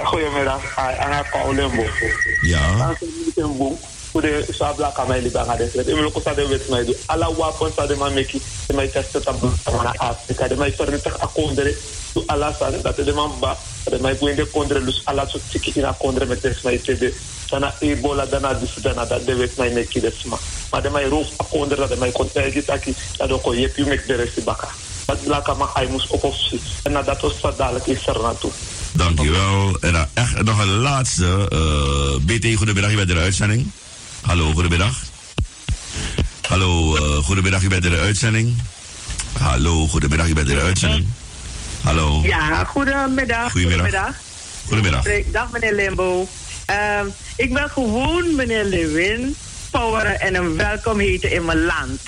[0.04, 1.86] Goedemiddag, Anna Paulembo.
[2.42, 2.96] Ja.
[4.16, 7.72] Kude sabla kama ili banga de sret imelo kusa de wet mai du ala wapon
[7.76, 8.40] sa de mameki.
[8.68, 11.76] De mai testa tabu mana afrika de mai sorri tak akondre
[12.14, 13.58] du ala sa dat de mamba
[13.92, 17.12] de mai buende kondre lus ala so tiki ina kondre met des mai tede
[17.50, 20.40] sana ebola dana dis dana dat de wet mai meki de sma
[20.72, 20.80] ma.
[20.80, 24.16] De mai roof akondre dat de mai kon tegi taki dat ook je mek de
[24.16, 24.68] resti baka
[25.06, 28.20] dat la kama ai mus opofsi en dat was dadelijk is er
[28.96, 29.78] Dankjewel.
[29.80, 31.48] En echt nog een laatste.
[31.50, 33.72] eh BT, goedemiddag, je bent in de uitzending.
[34.26, 34.96] Hallo, goedemiddag.
[36.48, 38.62] Hallo, eh, goedemiddag, je bent in de uitzending.
[39.40, 41.08] Hallo, goedemiddag, je bent in de uitzending.
[41.82, 42.22] Hallo.
[42.24, 43.52] Ja, goedemiddag.
[43.52, 44.16] Goedemiddag.
[44.68, 45.00] Goedemiddag.
[45.02, 46.28] Spreek- Dag meneer Limbo.
[46.66, 49.36] Ehm, ik wil gewoon meneer Lewin
[49.72, 52.02] poweren en hem welkom heten in mijn land.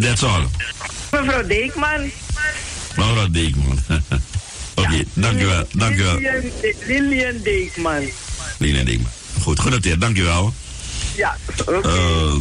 [0.00, 0.46] That's all.
[1.10, 2.10] Mevrouw Deekman.
[2.96, 3.78] Mevrouw Deekman.
[4.74, 5.66] Oké, dankjewel.
[5.72, 6.14] Dankjewel.
[6.14, 6.42] Lilian,
[6.86, 8.02] Lilian Deekman.
[8.58, 9.10] Lilian Deekman.
[9.44, 10.00] Goed, genoteerd.
[10.00, 10.54] Dankjewel.
[11.16, 11.88] Ja, oké.
[11.88, 12.34] Eh,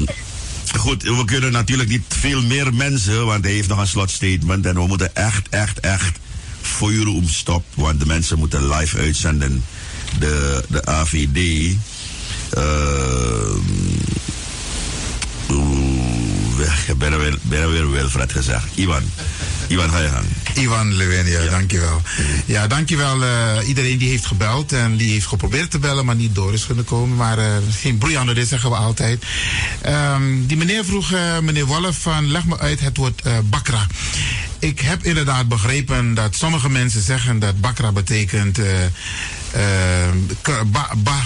[0.77, 4.65] goed, we kunnen natuurlijk niet veel meer mensen, want hij heeft nog een slotstatement.
[4.65, 6.17] En we moeten echt, echt, echt
[6.61, 9.63] voor jullie om stop, want de mensen moeten live uitzenden.
[10.19, 11.75] De, de AVD.
[12.49, 12.63] eh,
[15.49, 18.65] Oeh, ik ben er weer, ben er weer Wilfred gezegd.
[18.75, 19.03] Ivan,
[19.73, 20.93] Ivan, ga je gang.
[20.93, 22.01] Lewin, ja, dankjewel.
[22.45, 26.35] Ja, dankjewel uh, iedereen die heeft gebeld en die heeft geprobeerd te bellen, maar niet
[26.35, 27.17] door is kunnen komen.
[27.17, 29.23] Maar uh, geen broei aan dit zeggen we altijd.
[29.87, 33.87] Um, die meneer vroeg, uh, meneer Wolf, van leg me uit het woord bakra.
[34.59, 38.59] Ik heb inderdaad begrepen dat sommige mensen zeggen dat bakra betekent
[39.55, 40.61] uh,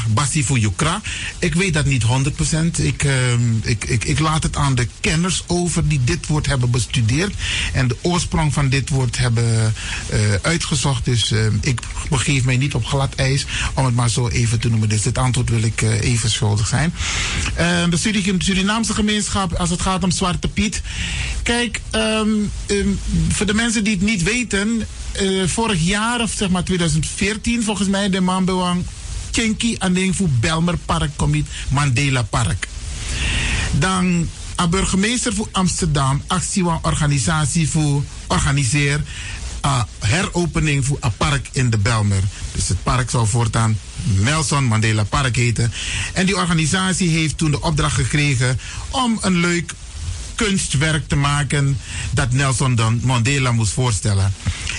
[0.08, 1.02] basifu yukra.
[1.40, 2.08] Ik weet dat niet 100%.
[2.82, 3.12] Ik, uh,
[3.62, 7.34] ik, ik, ik laat het aan de kenners over die dit woord hebben bestudeerd
[7.74, 9.74] en de oorsprong van dit woord hebben
[10.14, 11.06] uh, uitgezocht.
[11.06, 14.90] Dus ik begeef mij niet op glad ijs om het maar zo even te noemen.
[14.90, 16.94] Dus dit antwoord wil ik even schuldig zijn.
[17.90, 17.98] de
[18.38, 20.82] Surinaamse gemeenschap, als het gaat om Zwarte Piet.
[21.44, 22.52] Kijk, um,
[23.30, 24.88] voor de mensen die het niet weten,
[25.22, 28.86] uh, vorig jaar of zeg maar 2014 volgens mij de man bewang
[29.32, 32.68] Chenki aan voor Belmer Park komt Mandela Park.
[33.72, 39.02] Dan een burgemeester voor Amsterdam actie van organisatie voor organiseer
[39.66, 42.24] uh, heropening voor een park in de Belmer.
[42.52, 45.72] Dus het park zal voortaan Nelson Mandela Park heten.
[46.14, 48.60] En die organisatie heeft toen de opdracht gekregen
[48.90, 49.74] om een leuk
[50.38, 51.78] kunstwerk te maken
[52.12, 54.34] dat Nelson Mandela moest voorstellen.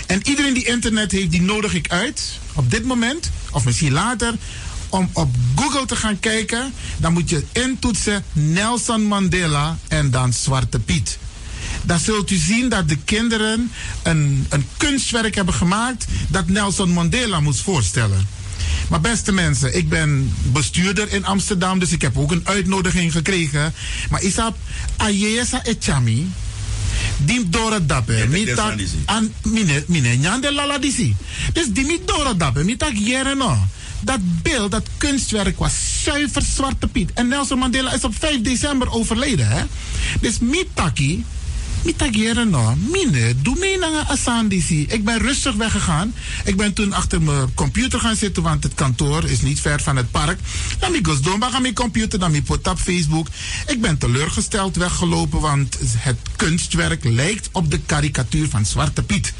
[0.06, 4.34] En iedereen die internet heeft, die nodig ik uit op dit moment, of misschien later,
[4.88, 6.72] om op Google te gaan kijken.
[6.96, 11.18] Dan moet je intoetsen Nelson Mandela en dan Zwarte Piet.
[11.82, 13.72] Dan zult u zien dat de kinderen
[14.02, 18.26] een, een kunstwerk hebben gemaakt dat Nelson Mandela moest voorstellen.
[18.88, 23.72] Maar beste mensen, ik ben bestuurder in Amsterdam, dus ik heb ook een uitnodiging gekregen.
[24.10, 24.56] Maar isap
[24.96, 26.30] ayesa echami.
[27.16, 28.26] Die dora dape.
[28.28, 31.16] Mitak an mine mine nyande lala disi.
[31.52, 32.64] Dus die mi dora dape.
[32.64, 33.58] Mitak jere no.
[34.00, 37.12] Dat beeld, dat kunstwerk was zuiver Zwarte Piet.
[37.12, 39.48] En Nelson Mandela is op 5 december overleden.
[39.48, 39.62] Hè?
[40.20, 41.24] Dus mitaki,
[42.44, 42.76] No.
[42.90, 44.16] Mine, doe mee naar.
[44.66, 46.14] Ik ben rustig weggegaan.
[46.44, 49.96] Ik ben toen achter mijn computer gaan zitten, want het kantoor is niet ver van
[49.96, 50.38] het park.
[50.78, 53.26] Dan ik was domba aan mijn computer, dan ik pot op Facebook.
[53.66, 59.32] Ik ben teleurgesteld weggelopen, want het kunstwerk lijkt op de karikatuur van Zwarte Piet.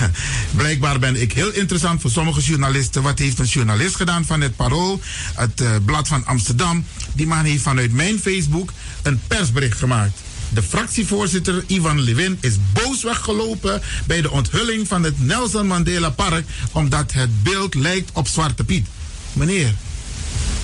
[0.56, 3.02] Blijkbaar ben ik heel interessant voor sommige journalisten.
[3.02, 5.00] Wat heeft een journalist gedaan van het Parool,
[5.34, 6.84] het uh, Blad van Amsterdam?
[7.12, 10.25] Die man heeft vanuit mijn Facebook een persbericht gemaakt.
[10.48, 16.46] De fractievoorzitter Ivan Levin is boos weggelopen bij de onthulling van het Nelson Mandela Park
[16.72, 18.86] omdat het beeld lijkt op Zwarte Piet.
[19.32, 19.74] Meneer,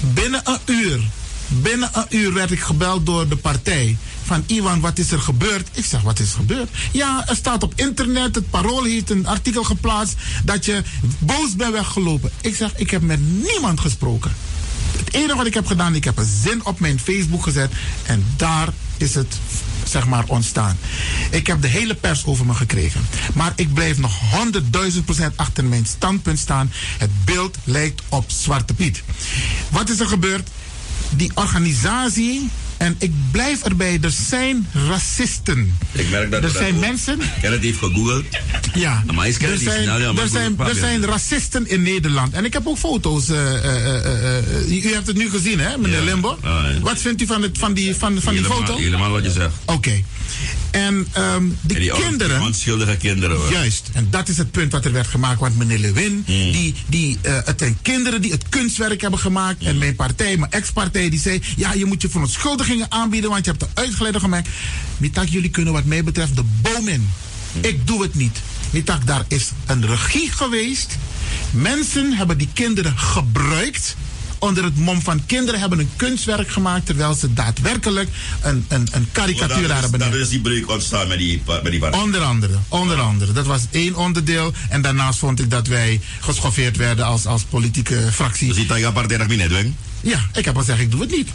[0.01, 1.01] binnen een uur,
[1.49, 5.69] binnen een uur werd ik gebeld door de partij van Ivan, wat is er gebeurd?
[5.73, 6.69] Ik zeg, wat is gebeurd?
[6.93, 10.83] Ja, er staat op internet, het Parool heeft een artikel geplaatst dat je
[11.19, 12.31] boos bent weggelopen.
[12.41, 14.33] Ik zeg, ik heb met niemand gesproken.
[14.97, 18.25] Het enige wat ik heb gedaan, ik heb een zin op mijn Facebook gezet en
[18.36, 19.36] daar is het
[19.93, 20.79] zeg maar ontstaan.
[21.31, 23.07] Ik heb de hele pers over me gekregen.
[23.35, 24.21] Maar ik blijf nog
[24.95, 26.73] 100.000 procent achter mijn standpunt staan.
[26.99, 29.03] Het beeld lijkt op Zwarte Piet.
[29.71, 30.49] Wat is er gebeurd?
[31.11, 32.51] Die organisatie
[32.83, 35.78] en ik blijf erbij, er zijn racisten.
[35.93, 37.19] Ik merk dat er zijn mensen.
[37.20, 38.25] Het even gegoogeld.
[38.75, 39.05] Ja.
[39.15, 42.33] Maar is er zijn, snel, ja, er, zijn, er zijn racisten in Nederland.
[42.33, 43.28] En ik heb ook foto's.
[43.28, 46.05] Uh, uh, uh, u hebt het nu gezien, hè, meneer ja.
[46.05, 46.39] Limbo?
[46.43, 46.81] Ah, ja.
[46.81, 48.78] Wat vindt u van, het, van die, van, van helemaal, die foto?
[48.78, 49.55] Helemaal wat je zegt.
[49.65, 49.73] Oké.
[49.73, 50.05] Okay.
[50.70, 52.41] En um, die, en die kinderen.
[52.41, 53.36] onschuldige kinderen.
[53.36, 53.52] Hoor.
[53.52, 53.91] Juist.
[53.93, 55.41] En dat is het punt wat er werd gemaakt.
[55.41, 56.52] Want meneer Lewin, hmm.
[56.52, 59.62] die, die, uh, het zijn kinderen die het kunstwerk hebben gemaakt.
[59.62, 63.51] En mijn partij, mijn ex-partij, die zei: Ja, je moet je verontschuldigingen aanbieden, want je
[63.51, 64.49] hebt er uitgeleide gemaakt.
[64.97, 67.11] Mitak, jullie kunnen, wat mij betreft, de boom in.
[67.52, 67.65] Hmm.
[67.65, 68.39] Ik doe het niet.
[68.70, 70.97] Mitak, daar is een regie geweest.
[71.51, 73.97] Mensen hebben die kinderen gebruikt
[74.43, 78.09] onder het mom van kinderen hebben een kunstwerk gemaakt terwijl ze daadwerkelijk
[78.43, 79.99] een, een, een karikatuur daar hebben.
[79.99, 82.01] Dat is die breuk ontstaan met die, met die partij.
[82.01, 83.33] Onder andere, onder andere.
[83.33, 84.53] Dat was één onderdeel.
[84.69, 88.49] En daarnaast vond ik dat wij geschoffeerd werden als, als politieke fractie.
[88.49, 89.77] Dus die Taiga partij dat niet doen?
[90.01, 91.29] Ja, ik heb gezegd, ik doe het niet.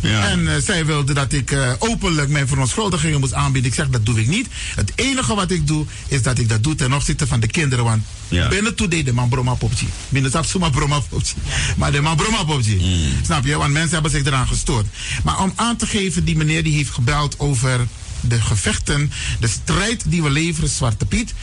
[0.00, 0.28] Ja.
[0.28, 3.70] En eh, zij wilde dat ik eh, openlijk mijn verontschuldigingen moest aanbieden.
[3.70, 4.46] Ik zeg, dat doe ik niet.
[4.74, 7.84] Het enige wat ik doe, is dat ik dat doe ten opzichte van de kinderen.
[7.84, 8.48] Want Ja.
[8.48, 9.86] binnen toe deed de man broma popje.
[10.08, 11.34] Binnen tap zomaar broma popje.
[11.76, 12.78] Maar de man broma popje.
[13.24, 13.56] Snap je?
[13.56, 14.86] Want mensen hebben zich eraan gestoord.
[15.24, 17.86] Maar om aan te geven, die meneer die heeft gebeld over
[18.20, 21.34] de gevechten, de strijd die we leveren, Zwarte Piet.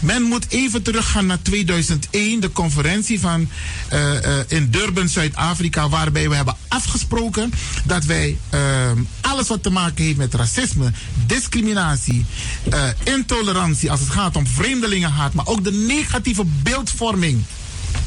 [0.00, 3.48] Men moet even teruggaan naar 2001, de conferentie van,
[3.88, 7.52] eh, eh, in Durban, Zuid-Afrika, waarbij we hebben afgesproken
[7.84, 10.92] dat wij ehm, alles wat te maken heeft met racisme,
[11.26, 12.24] discriminatie,
[12.70, 17.42] eh, intolerantie, als het gaat om vreemdelingenhaat, maar ook de negatieve beeldvorming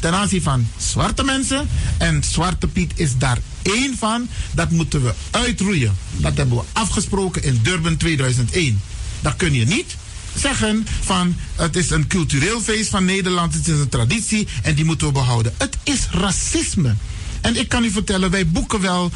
[0.00, 1.68] ten aanzien van zwarte mensen.
[1.98, 4.28] En Zwarte Piet is daar één van.
[4.52, 5.96] Dat moeten we uitroeien.
[6.16, 8.80] Dat hebben we afgesproken in Durban 2001.
[9.20, 9.96] Dat kun je niet
[10.38, 13.54] zeggen van het is een cultureel feest van Nederland.
[13.54, 15.54] Het is een traditie en die moeten we behouden.
[15.56, 16.94] Het is racisme.
[17.44, 19.10] En ik kan u vertellen, wij boeken wel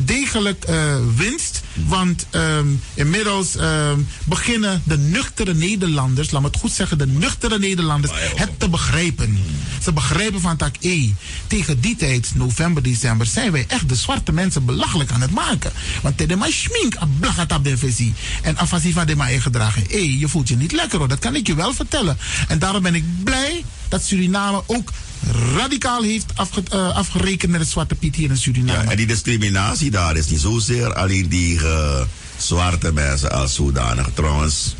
[0.00, 1.62] degelijk eh, winst.
[1.86, 7.58] Want ehm, inmiddels ehm, beginnen de nuchtere Nederlanders, laat me het goed zeggen, de nuchtere
[7.58, 9.38] Nederlanders het te begrijpen.
[9.82, 11.14] Ze begrijpen van tak, hé,
[11.46, 15.72] tegen die tijd, november, december, zijn wij echt de zwarte mensen belachelijk aan het maken.
[16.02, 18.14] Want tegen mij schmink, a blachat op de visie.
[18.42, 19.84] En afasi van de mij ingedragen.
[19.88, 22.18] Hé, je voelt je niet lekker hoor, dat kan ik je wel vertellen.
[22.48, 24.90] En daarom ben ik blij dat Suriname ook
[25.56, 28.82] radicaal heeft afge- eh, afgerekend met het Zwarte Piet hier in Suriname.
[28.84, 32.00] Ja, en die discriminatie daar is niet zozeer alleen die eh,
[32.36, 34.08] zwarte mensen als zodanig.
[34.14, 34.74] Trouwens,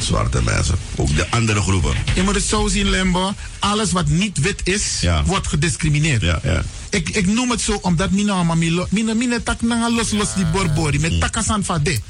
[0.00, 0.74] zwarte mensen.
[0.96, 1.94] Ook de andere groepen.
[2.14, 3.32] Je moet het zo zien, Lembo.
[3.58, 6.22] Alles wat niet wit is, wordt gediscrimineerd.
[6.22, 6.62] Ja, ja.
[6.90, 10.98] Ik, ik noem het zo omdat mina mami mina mina tak los los die borbori
[10.98, 12.00] met takasan fade.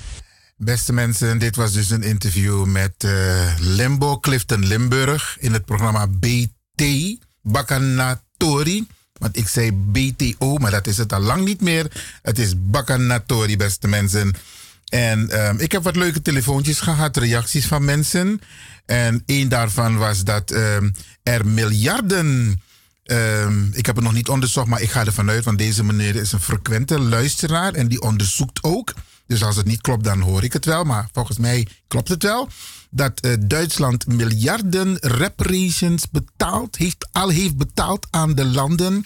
[0.63, 6.07] Beste mensen, dit was dus een interview met eh, Limbo Clifton Limburg in het programma
[6.07, 6.83] BT
[7.43, 8.87] Bakanatori.
[9.13, 11.93] Want ik zei BTO, maar dat is het al lang niet meer.
[12.23, 14.35] Het is Bakanatori, beste mensen.
[14.89, 18.41] En ehm, ik heb wat leuke telefoontjes gehad, reacties van mensen.
[18.87, 20.91] En één daarvan was dat ehm,
[21.23, 22.61] er miljarden.
[23.03, 26.17] ehm, ik heb het nog niet onderzocht, maar ik ga ervan uit, want deze meneer
[26.17, 28.95] is een frequente luisteraar en die onderzoekt ook.
[29.31, 30.85] Dus als het niet klopt, dan hoor ik het wel.
[30.85, 32.49] Maar volgens mij klopt het wel.
[32.91, 39.05] Dat eh, Duitsland miljarden reparations betaald, heeft, al heeft betaald aan de landen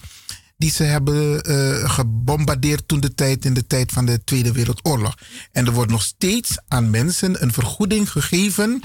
[0.57, 5.15] die ze hebben eh, gebombardeerd toen de tijd in de tijd van de Tweede Wereldoorlog.
[5.53, 8.81] En er wordt nog steeds aan mensen een vergoeding gegeven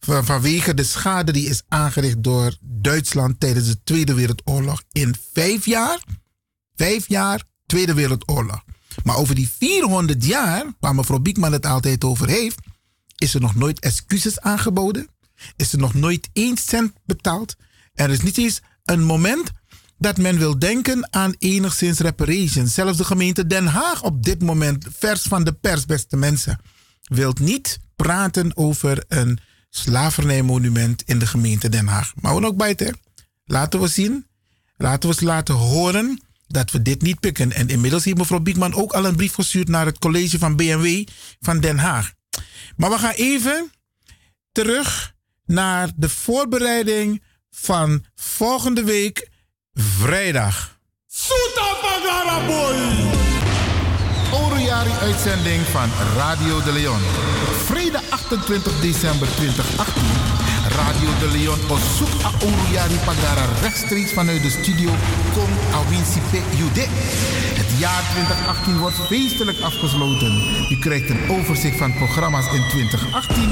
[0.00, 5.66] van- vanwege de schade die is aangericht door Duitsland tijdens de Tweede Wereldoorlog in vijf
[5.66, 6.02] jaar.
[6.76, 8.62] Vijf jaar Tweede Wereldoorlog.
[9.04, 12.58] Maar over die 400 jaar, waar mevrouw Biekman het altijd over heeft,
[13.16, 15.08] is er nog nooit excuses aangeboden.
[15.56, 17.56] Is er nog nooit één cent betaald.
[17.94, 19.50] Er is niet eens een moment
[19.98, 22.74] dat men wil denken aan enigszins reparations.
[22.74, 26.60] Zelfs de gemeente Den Haag op dit moment, vers van de pers, beste mensen,
[27.02, 29.38] wil niet praten over een
[29.70, 32.12] slavernijmonument in de gemeente Den Haag.
[32.20, 32.96] Maar ook buiten.
[33.44, 34.26] Laten we zien,
[34.76, 36.22] laten we eens laten horen
[36.52, 37.52] dat we dit niet pikken.
[37.52, 41.06] En inmiddels heeft mevrouw Biekman ook al een brief gestuurd naar het college van BMW
[41.40, 42.12] van Den Haag.
[42.76, 43.72] Maar we gaan even
[44.52, 45.14] terug
[45.46, 49.28] naar de voorbereiding van volgende week
[49.74, 50.78] vrijdag.
[54.32, 57.00] Oroyari uitzending van Radio de Leon.
[57.64, 60.41] Vrijdag 28 december 2018.
[60.68, 64.90] Radio de Leon op zoek naar Oroyari Pagara rechtstreeks vanuit de studio
[65.34, 66.86] Kong Awinsipe Jude.
[67.60, 70.32] Het jaar 2018 wordt feestelijk afgesloten.
[70.70, 73.50] U krijgt een overzicht van programma's in 2018.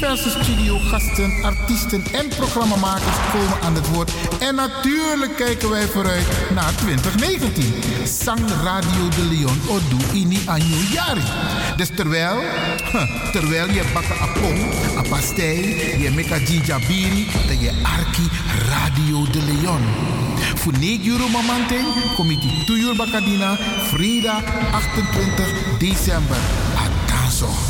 [0.00, 4.12] Diverse studiogasten, artiesten en programmamakers komen aan het woord.
[4.38, 7.74] En natuurlijk kijken wij vooruit naar 2019.
[8.04, 11.22] Sang Radio de Leon Odu Ini Anyu Yari.
[11.76, 12.40] Dus terwijl,
[13.32, 14.58] terwijl je bakken apong,
[14.96, 15.20] a
[15.98, 18.28] je meka jijabiri, dat je arki
[18.68, 19.82] Radio de Leon.
[20.54, 21.76] Voor 9 euro mamante,
[22.16, 23.56] kom je die 2 uur bakadina,
[23.88, 26.36] vrijdag 28 december.
[26.74, 27.69] Atanso.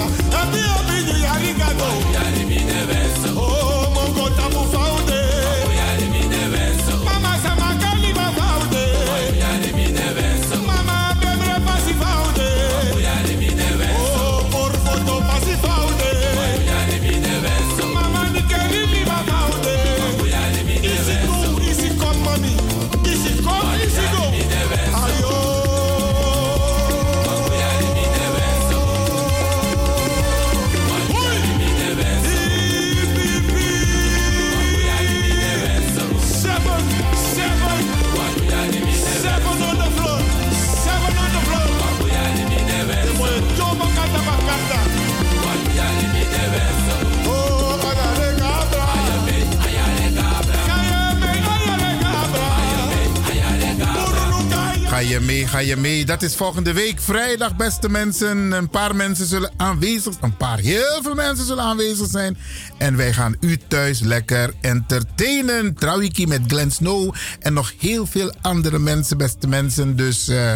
[55.51, 56.05] Ga je mee.
[56.05, 58.51] Dat is volgende week vrijdag, beste mensen.
[58.51, 62.37] Een paar mensen zullen aanwezig Een paar, heel veel mensen zullen aanwezig zijn.
[62.77, 65.73] En wij gaan u thuis lekker entertainen.
[65.73, 67.13] Trouwiki met Glenn Snow.
[67.39, 69.95] En nog heel veel andere mensen, beste mensen.
[69.95, 70.55] Dus eh,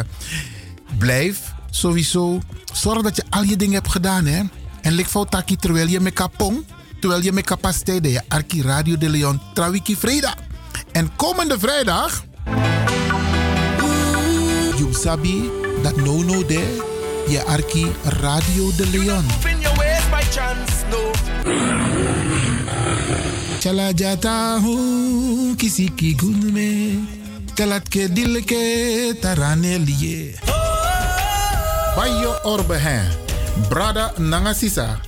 [0.97, 2.39] blijf sowieso.
[2.73, 4.43] Zorg dat je al je dingen hebt gedaan, hè.
[4.81, 6.65] En lik taki terwijl je met kapong.
[6.99, 8.05] Terwijl je capaciteit.
[8.05, 9.41] Je Arki Radio de Leon.
[9.53, 10.35] Trouwiki vrijdag.
[10.91, 12.23] En komende vrijdag.
[14.75, 15.49] You sabi
[15.83, 16.83] dat no no there.
[17.27, 19.25] Je Arki Radio de Leon.
[19.47, 21.11] In your ways by chance, no.
[23.59, 26.99] Chala jata hu kisi ki gunme.
[27.55, 30.35] Telat ke dil ke tarane liye.
[31.95, 33.07] Bayo orbe hen.
[33.69, 34.99] Brada nangasisa.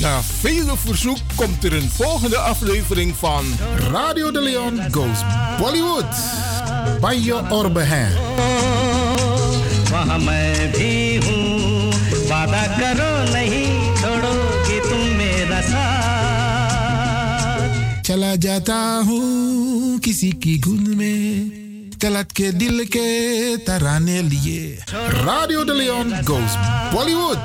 [0.00, 3.44] Na vele verzoek komt er een volgende aflevering van
[3.90, 5.20] Radio de Leon Goes
[5.58, 6.14] Bollywood.
[6.98, 8.12] Bayo orbe hen.
[9.92, 10.92] वहाँ मैं भी
[11.24, 11.44] हूँ
[12.30, 13.66] वादा करो नहीं
[14.00, 16.90] छोड़ोगे तुम मेरा साथ
[18.06, 18.78] चला जाता
[19.08, 19.24] हूँ
[20.04, 21.20] किसी की गुन में
[22.02, 23.08] तलत के दिल के
[23.66, 24.60] तराने लिए
[25.26, 26.52] Radio de Leon goes
[26.94, 27.44] Bollywood.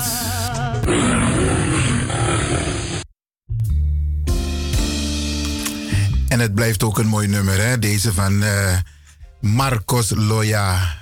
[6.30, 7.80] En het blijft ook een mooi nummer, hè?
[7.80, 8.78] Deze van eh,
[9.46, 10.98] Marcos Loya.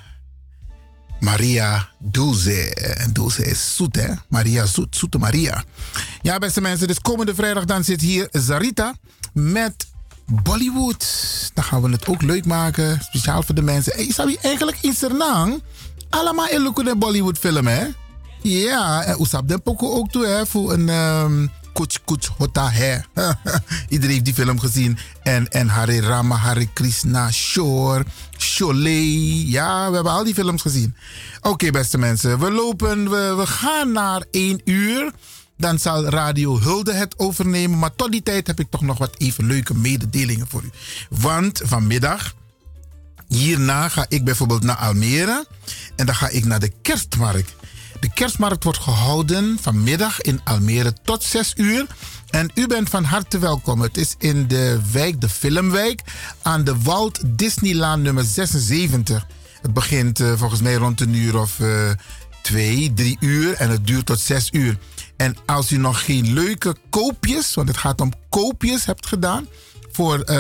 [1.20, 2.76] Maria Dulce.
[3.12, 4.14] Dulce is zoet, hè?
[4.28, 5.64] Maria Zoet, Zoete Maria.
[6.22, 8.94] Ja, beste mensen, dus komende vrijdag dan zit hier Zarita
[9.34, 9.88] met
[10.26, 11.06] Bollywood.
[11.54, 13.94] Dan gaan we het ook leuk maken, speciaal voor de mensen.
[13.96, 15.62] Hey, Sabi, eigenlijk is er nang
[16.10, 17.88] allemaal in de Bollywood film, hè?
[18.42, 20.46] Ja, en Oesap de ook toe, hè?
[20.46, 23.04] Voor een um, Kuch Kuch Hota Hai.
[23.90, 24.98] Iedereen heeft die film gezien.
[25.24, 28.06] En, en Hare Rama, Hare Krishna, Shore,
[28.38, 29.46] Sholay.
[29.46, 30.96] Ja, we hebben al die films gezien.
[31.42, 32.40] Oké, beste mensen.
[32.40, 35.12] We lopen, we, we gaan naar één uur.
[35.58, 37.80] Dan zal Radio Hulde het overnemen.
[37.80, 40.70] Maar tot die tijd heb ik toch nog wat even leuke mededelingen voor u.
[41.10, 42.36] Want vanmiddag,
[43.28, 45.48] hierna ga ik bijvoorbeeld naar Almere.
[45.96, 47.54] En dan ga ik naar de kerstmarkt.
[48.04, 51.86] De kerstmarkt wordt gehouden vanmiddag in Almere tot 6 uur.
[52.30, 53.82] En u bent van harte welkom.
[53.82, 56.02] Het is in de wijk, de Filmwijk,
[56.42, 59.26] aan de Walt Disneylaan nummer 76.
[59.62, 61.92] Het begint uh, volgens mij rond een uur of uh,
[62.42, 64.78] twee, drie uur en het duurt tot zes uur.
[65.18, 69.48] En als u nog geen leuke koopjes, want het gaat om koopjes, hebt gedaan
[69.94, 70.38] voor uh,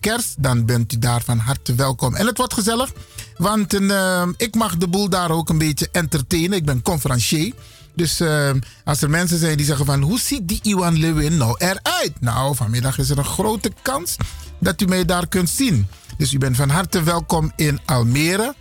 [0.00, 2.14] kerst, dan bent u daar van harte welkom.
[2.14, 2.92] En het wordt gezellig,
[3.36, 6.58] want uh, ik mag de boel daar ook een beetje entertainen.
[6.58, 7.52] Ik ben conferencier.
[7.94, 8.50] Dus uh,
[8.84, 12.20] als er mensen zijn die zeggen van hoe ziet die Iwan Lewin nou eruit?
[12.20, 14.16] Nou, vanmiddag is er een grote kans
[14.60, 15.86] dat u mij daar kunt zien.
[16.16, 18.54] Dus u bent van harte welkom in Almere.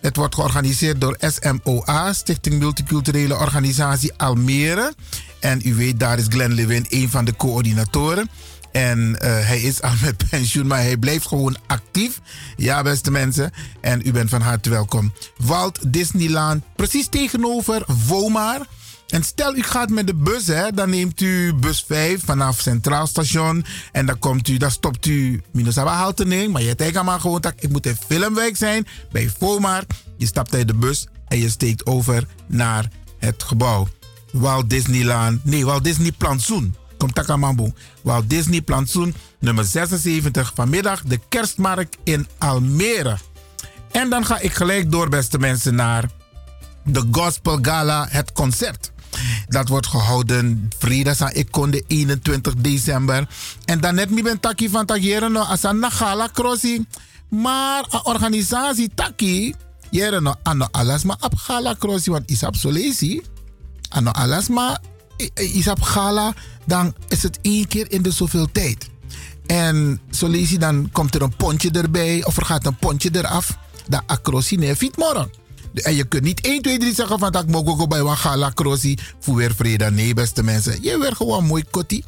[0.00, 4.94] Het wordt georganiseerd door SMOA, Stichting Multiculturele Organisatie Almere.
[5.40, 8.30] En u weet, daar is Glenn Lewin een van de coördinatoren.
[8.76, 12.20] En uh, hij is al met pensioen, maar hij blijft gewoon actief.
[12.56, 13.52] Ja, beste mensen.
[13.80, 15.12] En u bent van harte welkom.
[15.36, 18.66] Walt Disneyland, precies tegenover Womar.
[19.06, 23.06] En stel u gaat met de bus, hè, dan neemt u bus 5 vanaf Centraal
[23.06, 23.64] Station.
[23.92, 26.50] En dan komt u, dan stopt u Minusaba halte neer.
[26.50, 29.84] Maar je denkt maar gewoon dat ik moet in Filmwijk zijn bij Vomar.
[30.16, 33.88] Je stapt uit de bus en je steekt over naar het gebouw.
[34.32, 36.74] Walt Disneyland, nee, Walt Disney Plantsoen.
[36.98, 37.72] Komt Takamambo.
[38.02, 40.52] Walt Disney Plantsoen, nummer 76.
[40.54, 43.18] Vanmiddag de kerstmarkt in Almere.
[43.90, 46.10] En dan ga ik gelijk door, beste mensen, naar
[46.84, 48.90] de Gospel Gala, het concert.
[49.48, 53.28] Dat wordt gehouden vrijdag aan Ikon 21 december.
[53.64, 56.84] En dan net mi ben taki van Tageren no asan na gala crossi.
[57.28, 59.54] Maar een organisatie taki
[59.90, 63.22] Jere no ano alasma ap gala crossi want isap solesi.
[63.88, 64.78] Ano alasma
[65.34, 66.34] isap gala
[66.66, 68.88] dan is het één keer in de zoveel tijd.
[69.46, 73.58] En solesi dan komt er een pontje erbij of er gaat een pontje eraf.
[73.88, 75.30] Dan acrossi ne fit morgen.
[75.74, 78.50] En je kunt niet 1, 2, 3 zeggen van dat mogen go bij wat gala
[78.54, 79.90] crossi voor weer vrede.
[79.90, 80.82] Nee, beste mensen.
[80.82, 82.04] Je weer gewoon mooi kotti.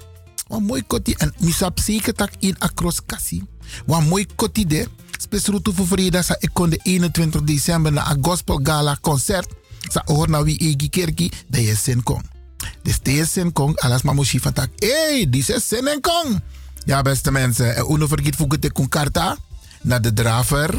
[0.47, 1.12] Wat mooi kotti.
[1.12, 3.43] En misap zeker tak in acros kassi.
[3.87, 4.87] Wat mooi kotti de.
[5.19, 9.49] Spesrutu voor vrede ik kon de 21 december na een gospel gala concert.
[9.89, 11.31] Sa oor na wie egi kerki.
[11.47, 12.38] Dat je zin kon.
[12.83, 13.79] Dus deze zin kon.
[13.81, 14.69] Alas ma moshi van tak.
[14.77, 16.41] Hey, die is zin en kon.
[16.85, 17.77] Ja, beste mensen.
[17.77, 19.37] En uno vergeet de karta.
[19.83, 20.75] Naar de draver.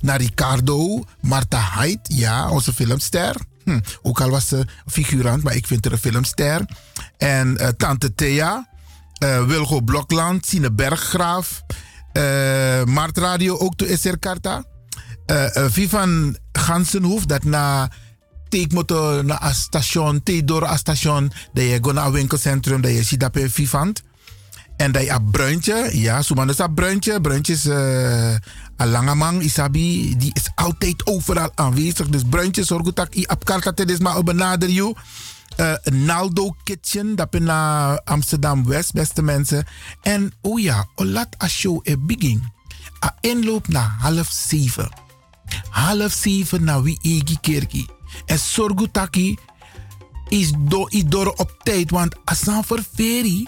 [0.00, 1.04] Naar Ricardo.
[1.20, 2.08] Marta Haidt.
[2.14, 3.36] Ja, onze filmster.
[3.64, 6.60] Hm, ook al was ze figurant, maar ik vind haar een filmster.
[7.16, 8.68] En eh, Tante Thea.
[9.18, 10.46] eh, Wilgo Blokland.
[10.46, 11.62] Sine Berggraaf.
[12.12, 14.64] eh Mart Radio ook to SR Karta.
[15.26, 17.24] eh eh, Vivan Gansenhoef.
[17.26, 17.90] Dat na
[18.56, 20.22] teekmotor na a station.
[20.22, 21.32] Theodor a station.
[21.52, 22.80] Dat je go naar een winkelcentrum.
[22.80, 24.02] Dat je ziet dat je Vivant.
[24.76, 27.20] En dat je een bruintje, ja, Suman is een bruintje.
[27.42, 28.32] Is eh,
[28.76, 32.08] een lange man, Isabi, die is altijd overal aanwezig.
[32.08, 34.94] Dus bruintje, zorg dat je op karta is maar benader je.
[35.56, 39.66] Eh, Naldo Kitchen, dat is naar Amsterdam West, beste mensen.
[40.02, 42.42] En oh ja, laat a show e begin.
[43.04, 44.88] A inloop naar half zeven.
[45.70, 47.95] Half zeven naar wie egi kerkie.
[48.24, 48.38] En
[48.92, 49.36] dat je
[50.28, 53.46] is do i door op tijd, want asan verferi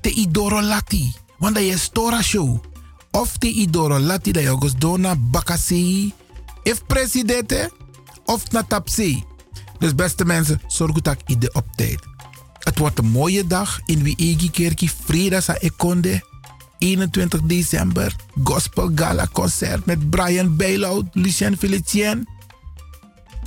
[0.00, 1.12] te idoro lati.
[1.38, 2.64] Want dat je stora show.
[3.10, 6.12] Of te idoro lati dat je gos dona bakasi.
[6.62, 7.70] If presidente.
[8.24, 9.24] Of na tapsi.
[9.78, 10.60] Dus beste mensen,
[11.02, 11.98] dat ik op tijd.
[12.58, 14.90] Het wordt een mooie dag in Wiegi Kerkie.
[15.04, 16.28] Vrijdag sa Ekonde.
[16.78, 18.14] 21 december.
[18.44, 22.28] Gospel Gala concert met Brian Bailout, Lucien Felicien.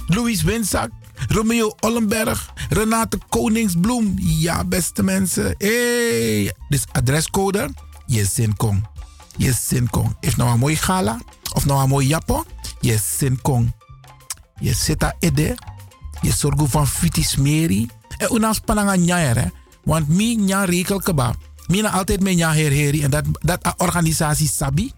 [0.08, 0.90] Louis Winzak,
[1.28, 4.14] Romeo Ollenberg, Renate Koningsbloem.
[4.18, 5.56] Ja, beste mensen.
[5.58, 6.54] Hey.
[6.70, 7.70] Dus adrescode,
[8.08, 8.84] zin kom.
[10.20, 11.20] Is nou een mooie gala?
[11.54, 12.46] Of nou een mooi japo?
[12.80, 13.74] Je zin kom.
[14.60, 15.58] Je zit daar ede.
[16.22, 17.90] Je zorgt van fiti smeri.
[18.18, 19.52] En unas pananga nyaer.
[19.84, 21.36] Want mi nya rekel keba.
[21.68, 23.04] Mi na altijd me nya her heri.
[23.04, 24.92] En dat, dat organisatie sabi.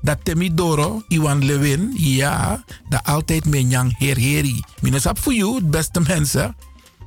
[0.00, 4.62] Dat temi doro, Iwan Lewin, ja, dat altijd me nyang her heri.
[4.80, 6.56] Minus up voor you, beste mensen.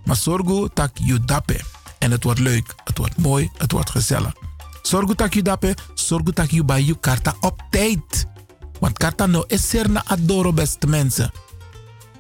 [0.06, 1.60] Maar zorg dat je dappe.
[2.00, 4.34] En het wordt leuk, het wordt mooi, het wordt gezellig.
[4.82, 5.76] Zorg dat je dappe,
[6.34, 8.26] dat je bij je karta op tijd.
[8.80, 11.32] Want karta no is adoro, beste mensen.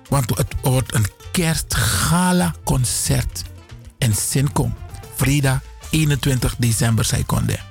[0.09, 3.43] Want het wordt een kerstgala concert.
[3.97, 4.73] En Sinkom,
[5.15, 5.59] vrijdag
[5.89, 7.70] 21 december, zij konde.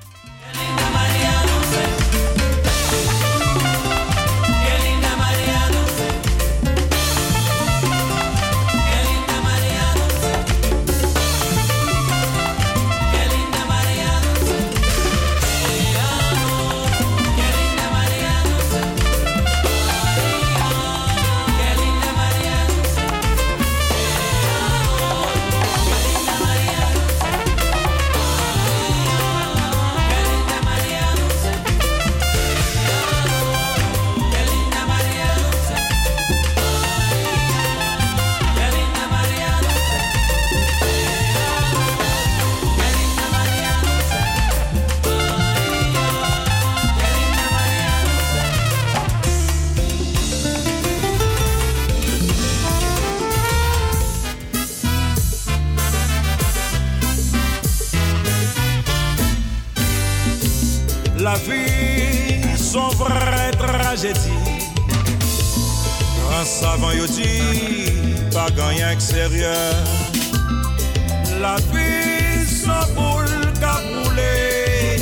[71.40, 74.98] La vie sans boule qu'à rouler.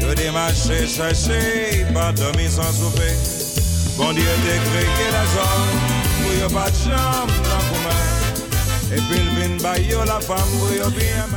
[0.00, 3.12] Que des marchés cherchés, pas dormir sans souper.
[3.98, 5.76] Bon Dieu, t'es créé la zone,
[6.22, 7.34] pour y'a pas de chambre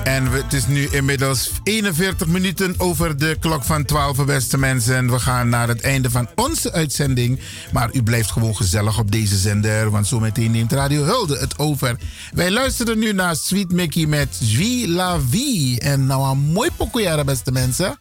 [0.03, 5.11] En het is nu inmiddels 41 minuten over de klok van 12, beste mensen.
[5.11, 7.39] We gaan naar het einde van onze uitzending.
[7.71, 11.97] Maar u blijft gewoon gezellig op deze zender, want zometeen neemt Radio Hulde het over.
[12.33, 15.79] Wij luisteren nu naar Sweet Mickey met Zwie La Vie.
[15.79, 17.97] En nou een mooi pokoejaar, beste mensen.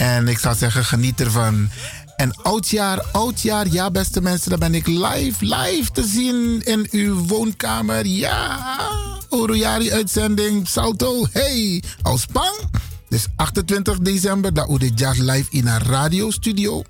[0.00, 1.70] En ik zou zeggen, geniet ervan.
[2.20, 7.26] En oudjaar, oudjaar, ja beste mensen, dan ben ik live, live te zien in uw
[7.26, 8.06] woonkamer.
[8.06, 8.78] Ja,
[9.28, 12.56] Oroyari uitzending, Salto, hey, aus Pang.
[13.08, 16.82] Dus 28 december, dat de jazz live in een radiostudio.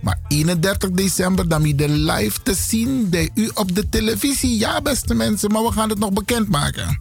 [0.00, 4.58] Maar 31 december dan je de live te zien bij u op de televisie.
[4.58, 7.00] Ja, beste mensen, maar we gaan het nog bekendmaken.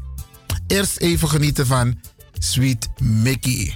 [0.67, 1.99] Eerst even genieten van
[2.39, 3.73] Sweet Mickey.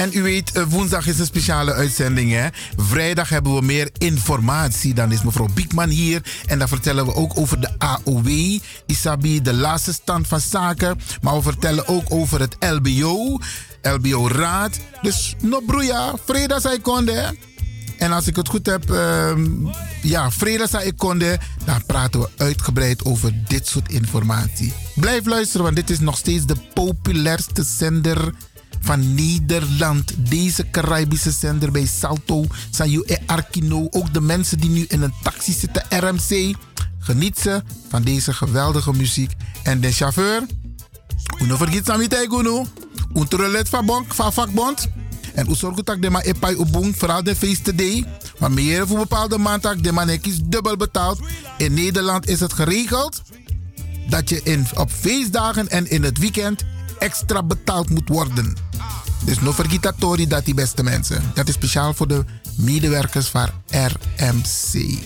[0.00, 2.32] En u weet, eh, woensdag is een speciale uitzending.
[2.32, 2.48] Hè?
[2.76, 4.94] Vrijdag hebben we meer informatie.
[4.94, 6.22] Dan is mevrouw Biekman hier.
[6.46, 8.58] En dan vertellen we ook over de AOW.
[8.86, 11.00] Isabi, de laatste stand van zaken.
[11.20, 13.38] Maar we vertellen ook over het LBO.
[13.82, 14.80] LBO-raad.
[15.02, 17.36] Dus no broeia, vrede zij konde.
[17.98, 19.46] En als ik het goed heb, ehm,
[20.02, 21.38] ja, vrede zij konde.
[21.64, 24.72] Dan praten we uitgebreid over dit soort informatie.
[24.94, 28.32] Blijf luisteren, want dit is nog steeds de populairste zender
[28.80, 30.14] van Nederland.
[30.18, 33.86] Deze Caribische zender bij Salto, Sanyu en Arkino.
[33.90, 36.56] Ook de mensen die nu in een taxi zitten, RMC.
[36.98, 39.32] Geniet ze van deze geweldige muziek.
[39.62, 40.42] En de chauffeur,
[41.38, 42.64] Uno vergiet Samitai Gunu.
[43.14, 44.88] Unterlet van bonk, van vakbond.
[45.34, 48.04] En u zorgt dat de ma epai ubung, vooral de feestday.
[48.38, 51.18] Maar meer voor bepaalde maandag, de man is dubbel betaald.
[51.58, 53.22] In Nederland is het geregeld
[54.08, 56.64] dat je in, op feestdagen en in het weekend
[57.00, 58.56] extra betaald moet worden.
[59.24, 61.22] Dus no vergitatori dat die beste mensen.
[61.34, 62.24] Dat is speciaal voor de
[62.56, 64.98] medewerkers van RMC.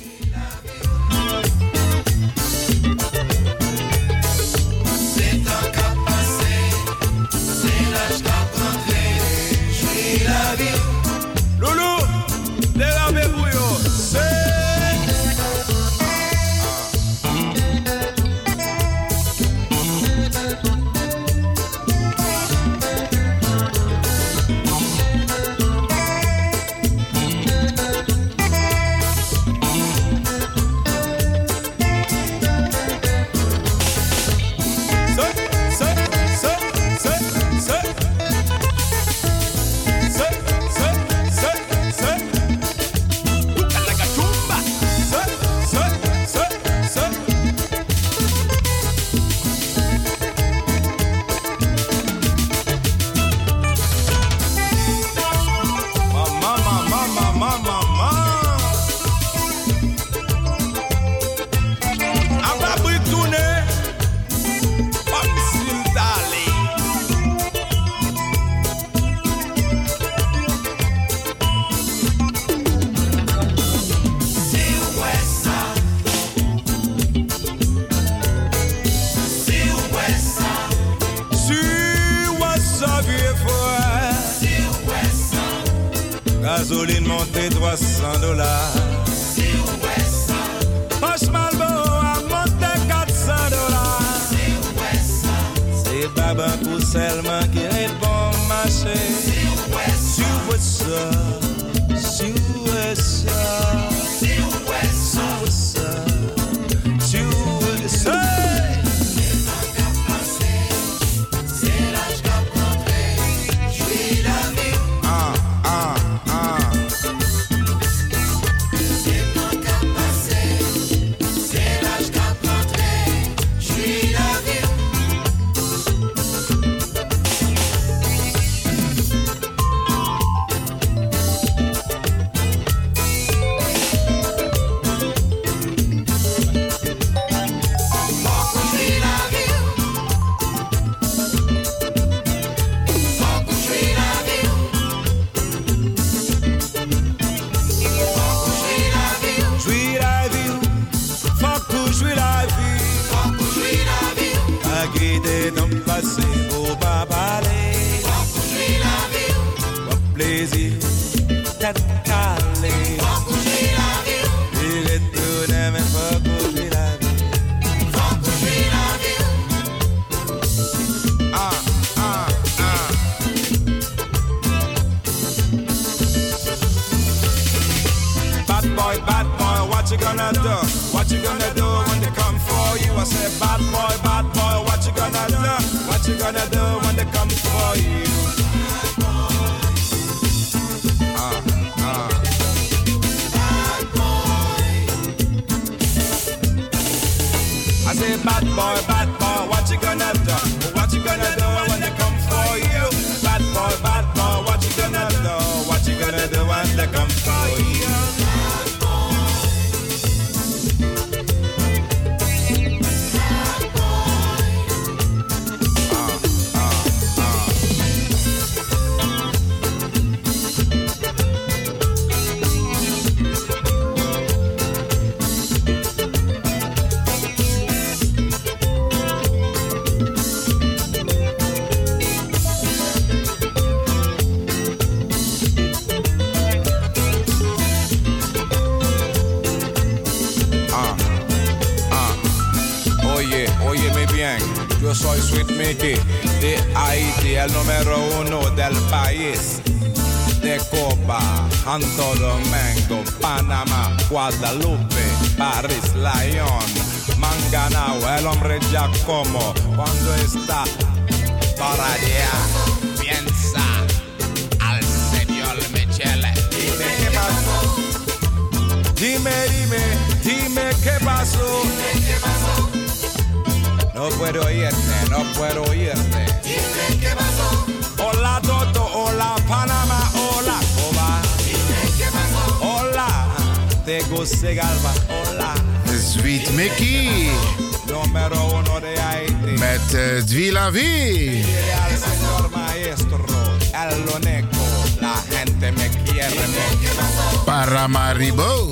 [295.72, 297.44] Me quiere mucho.
[297.44, 298.70] Paramaribo.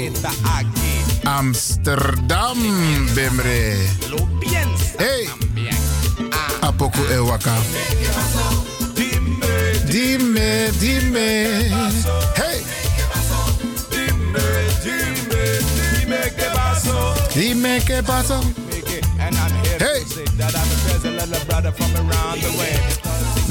[1.24, 2.58] Amsterdam,
[3.14, 3.76] Bemre.
[4.98, 5.28] Hey.
[6.60, 7.56] Apoko Ewaka.
[9.86, 11.70] Dime, dime.
[12.36, 12.62] Hey.
[16.00, 17.14] Dime qué pasó.
[17.34, 18.40] Dime qué pasó.
[19.82, 20.02] Hey.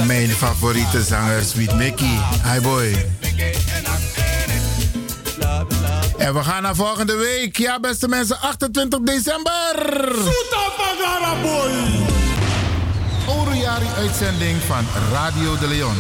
[0.06, 2.20] Mijn favoriete zanger, Sweet Mickey.
[2.44, 3.06] Hi boy.
[6.18, 7.58] En we gaan naar volgende week.
[7.58, 10.12] Ja, beste mensen, 28 december.
[13.28, 15.96] Oroyari uitzending van Radio de Leon.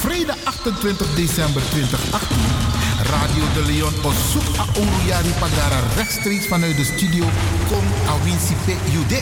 [0.00, 2.79] Vrijdag 28 december 2018.
[3.10, 3.94] Radio de Leon
[4.56, 7.24] naar Oroyari Pagara rechtstreeks vanuit de studio
[7.68, 8.54] Kong Awinsi
[8.90, 9.20] Jude.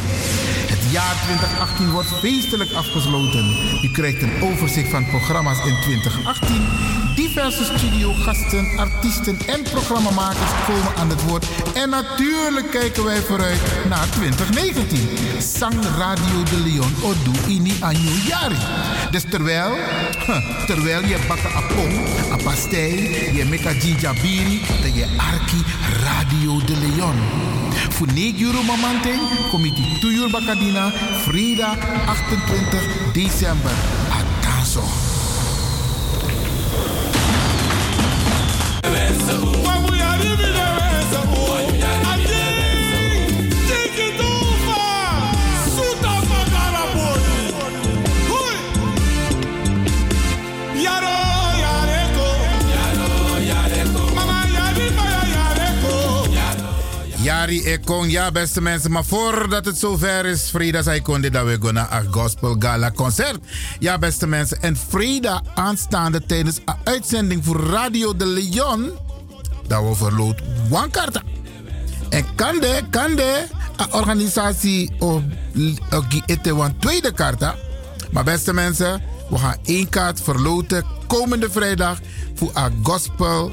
[0.73, 3.45] Het jaar 2018 wordt feestelijk afgesloten.
[3.83, 6.69] U krijgt een overzicht van programma's in 2018.
[7.15, 11.47] Diverse studiogasten, artiesten en programmamakers komen aan het woord.
[11.75, 15.09] En natuurlijk kijken wij vooruit naar 2019.
[15.39, 18.57] Sang Radio de Leon Odu Ini Anyu Yari.
[19.11, 19.77] Dus terwijl,
[20.71, 21.93] terwijl je bakken apong,
[22.33, 24.61] a pastei, je meka jinjabiri,
[24.95, 25.63] je arki
[26.03, 27.17] Radio de Leon.
[27.89, 28.63] Voor 9 euro
[29.51, 30.93] comité 2 euro bakadina,
[31.25, 31.77] vrijdag
[32.07, 33.73] 28 december.
[34.11, 34.83] Atanso.
[57.49, 61.59] Yari Ekong, ja beste mensen, maar voordat het zover is, Frida zei konde dat we
[61.63, 63.39] gaan naar een gospel gala concert.
[63.79, 68.91] Ja beste mensen, en Frida aanstaande tijdens een uitzending voor Radio de Leon,
[69.67, 71.23] dat we verloot one kaarten.
[72.09, 75.23] En kan de, kan een organisatie op
[76.27, 77.55] ete one tweede kaarten.
[78.11, 81.99] Maar beste mensen, we gaan één kaart verloten komende vrijdag
[82.35, 83.53] voor een gospel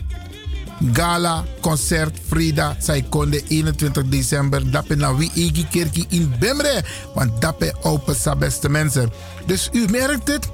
[0.80, 4.72] gala concert Frida Saikonde 21 december.
[4.72, 6.84] Dappe na wie egi kerkie in Bemre.
[7.14, 9.12] Want dappe open sa beste mensen.
[9.46, 10.50] Dus u merkt het.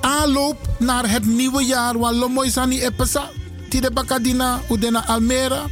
[0.00, 1.98] Aanloop naar het nieuwe jaar.
[1.98, 3.30] Wat lomoy sani epesa.
[3.68, 5.62] Tide bakadina udena Almere.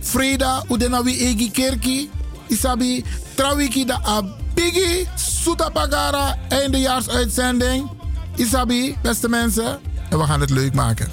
[0.00, 2.10] Frida udena wie egi kerkie.
[2.46, 3.04] Isabi
[3.34, 4.22] trawiki da a
[4.54, 5.08] biggie.
[5.16, 6.36] Suta pagara.
[6.48, 7.90] Eindejaarsuitzending.
[8.36, 9.80] Isabi, beste mensen.
[10.10, 11.08] En we gaan het leuk maken.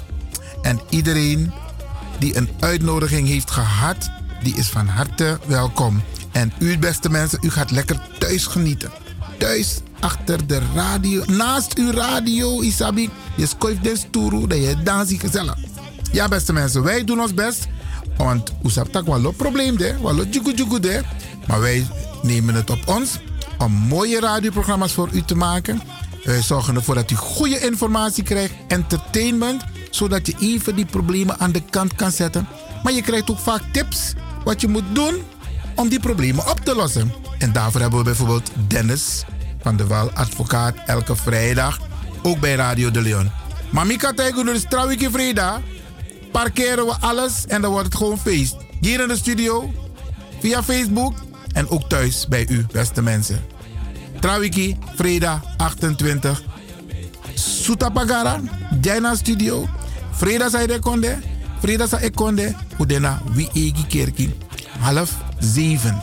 [0.62, 1.52] En iedereen
[2.22, 4.10] die een uitnodiging heeft gehad,
[4.42, 6.02] die is van harte welkom.
[6.32, 8.90] En u, beste mensen, u gaat lekker thuis genieten.
[9.38, 13.10] Thuis, achter de radio, naast uw radio, Isabi.
[13.36, 15.56] Je schuift de stoel, dat je dansie gezellig.
[16.12, 17.66] Ja, beste mensen, wij doen ons best.
[18.16, 19.76] Want hebt ook wel een probleem?
[19.76, 21.04] Wel een?
[21.46, 21.86] Maar wij
[22.22, 23.18] nemen het op ons
[23.58, 25.82] om mooie radioprogramma's voor u te maken.
[26.24, 29.64] Wij zorgen ervoor dat u goede informatie krijgt, entertainment
[29.94, 32.48] zodat je even die problemen aan de kant kan zetten.
[32.82, 34.12] Maar je krijgt ook vaak tips
[34.44, 35.14] wat je moet doen
[35.74, 37.12] om die problemen op te lossen.
[37.38, 39.24] En daarvoor hebben we bijvoorbeeld Dennis
[39.60, 41.80] van de Wal, advocaat, elke vrijdag,
[42.22, 43.30] ook bij Radio de Leon.
[43.70, 45.60] Maar Mika Tijger, dus trouwens vrijdag,
[46.32, 48.56] parkeren we alles en dan wordt het gewoon feest.
[48.80, 49.72] Hier in de studio,
[50.40, 51.14] via Facebook
[51.52, 53.44] en ook thuis bij u, beste mensen.
[54.20, 56.42] Trawiki, vrijdag 28.
[57.34, 58.40] Sutapagara,
[58.80, 59.68] Jaina Studio.
[60.12, 61.18] Freda sa ide konde,
[61.60, 64.34] Freda sa ik konde, udena wie egi kerki.
[64.78, 66.00] Half zeven.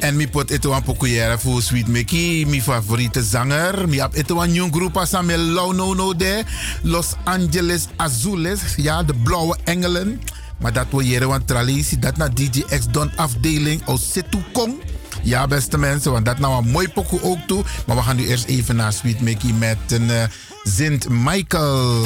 [0.00, 3.88] En mi pot ito een pokoyere voor Sweet Mickey, mi favoriete zanger.
[3.88, 6.44] Mi ito een nieuw groep als me Low No de
[6.82, 8.60] Los Angeles Azules.
[8.76, 10.20] Ja, de blauwe engelen.
[10.58, 14.74] Maar dat wil jere want traditie, dat na DJ X Don afdeling aus Setu Kong.
[15.22, 17.64] Ja, beste mensen, want dat nou een mooi pokoe ook toe.
[17.86, 20.22] Maar we gaan nu eerst even naar Sweet Mickey met een uh,
[20.64, 22.04] Sint Michael.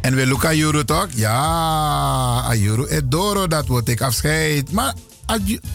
[0.00, 1.06] En we lukken Juro toch?
[1.14, 4.72] Ja, Juro Edoro, dat wordt ik afscheid.
[4.72, 4.94] Maar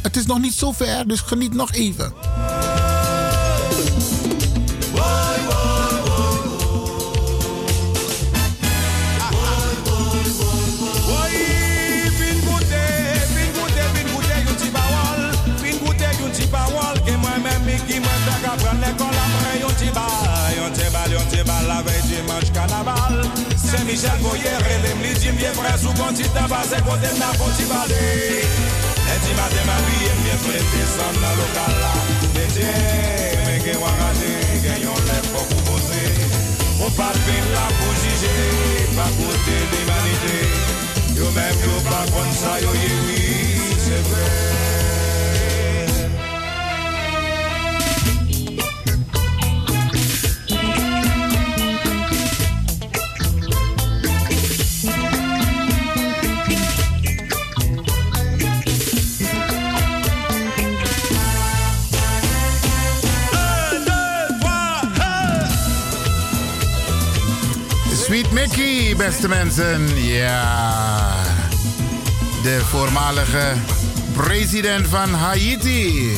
[0.01, 2.13] het is nog niet zo ver, dus geniet nog even.
[23.99, 27.97] Michel Boyer Elem li di mye vre sou konti tabase Kote mna konti bade
[29.13, 31.91] Eti mate ma biye mye prete San nan lokal la
[32.35, 32.69] Mete
[33.43, 34.31] men gen wakade
[34.63, 36.05] Gen yon lè fokou pose
[36.79, 38.33] Ou pat vin la pou jije
[38.95, 40.39] Pa kote l'imanite
[41.19, 43.21] Yo men yo pa kon sa yo yewi
[43.83, 44.68] Se vre
[68.39, 70.03] Mickey, beste mensen.
[70.03, 71.13] Ja.
[72.43, 73.53] De voormalige
[74.13, 76.17] president van Haiti.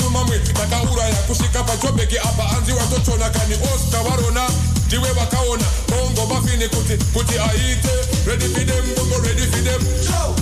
[0.00, 4.48] Mafc makuru takauraya kusvika pajobheki apa anzi watotona kani osta varona
[4.86, 7.88] ndiwe vakaona bongo mafini kuti kuti aite.
[8.26, 9.80] Ready for them bongo ready for them.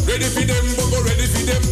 [0.06, 1.62] Ready for them bongo ready for them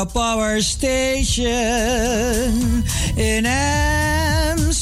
[0.00, 1.44] The power station
[3.18, 4.80] in Amsterdam.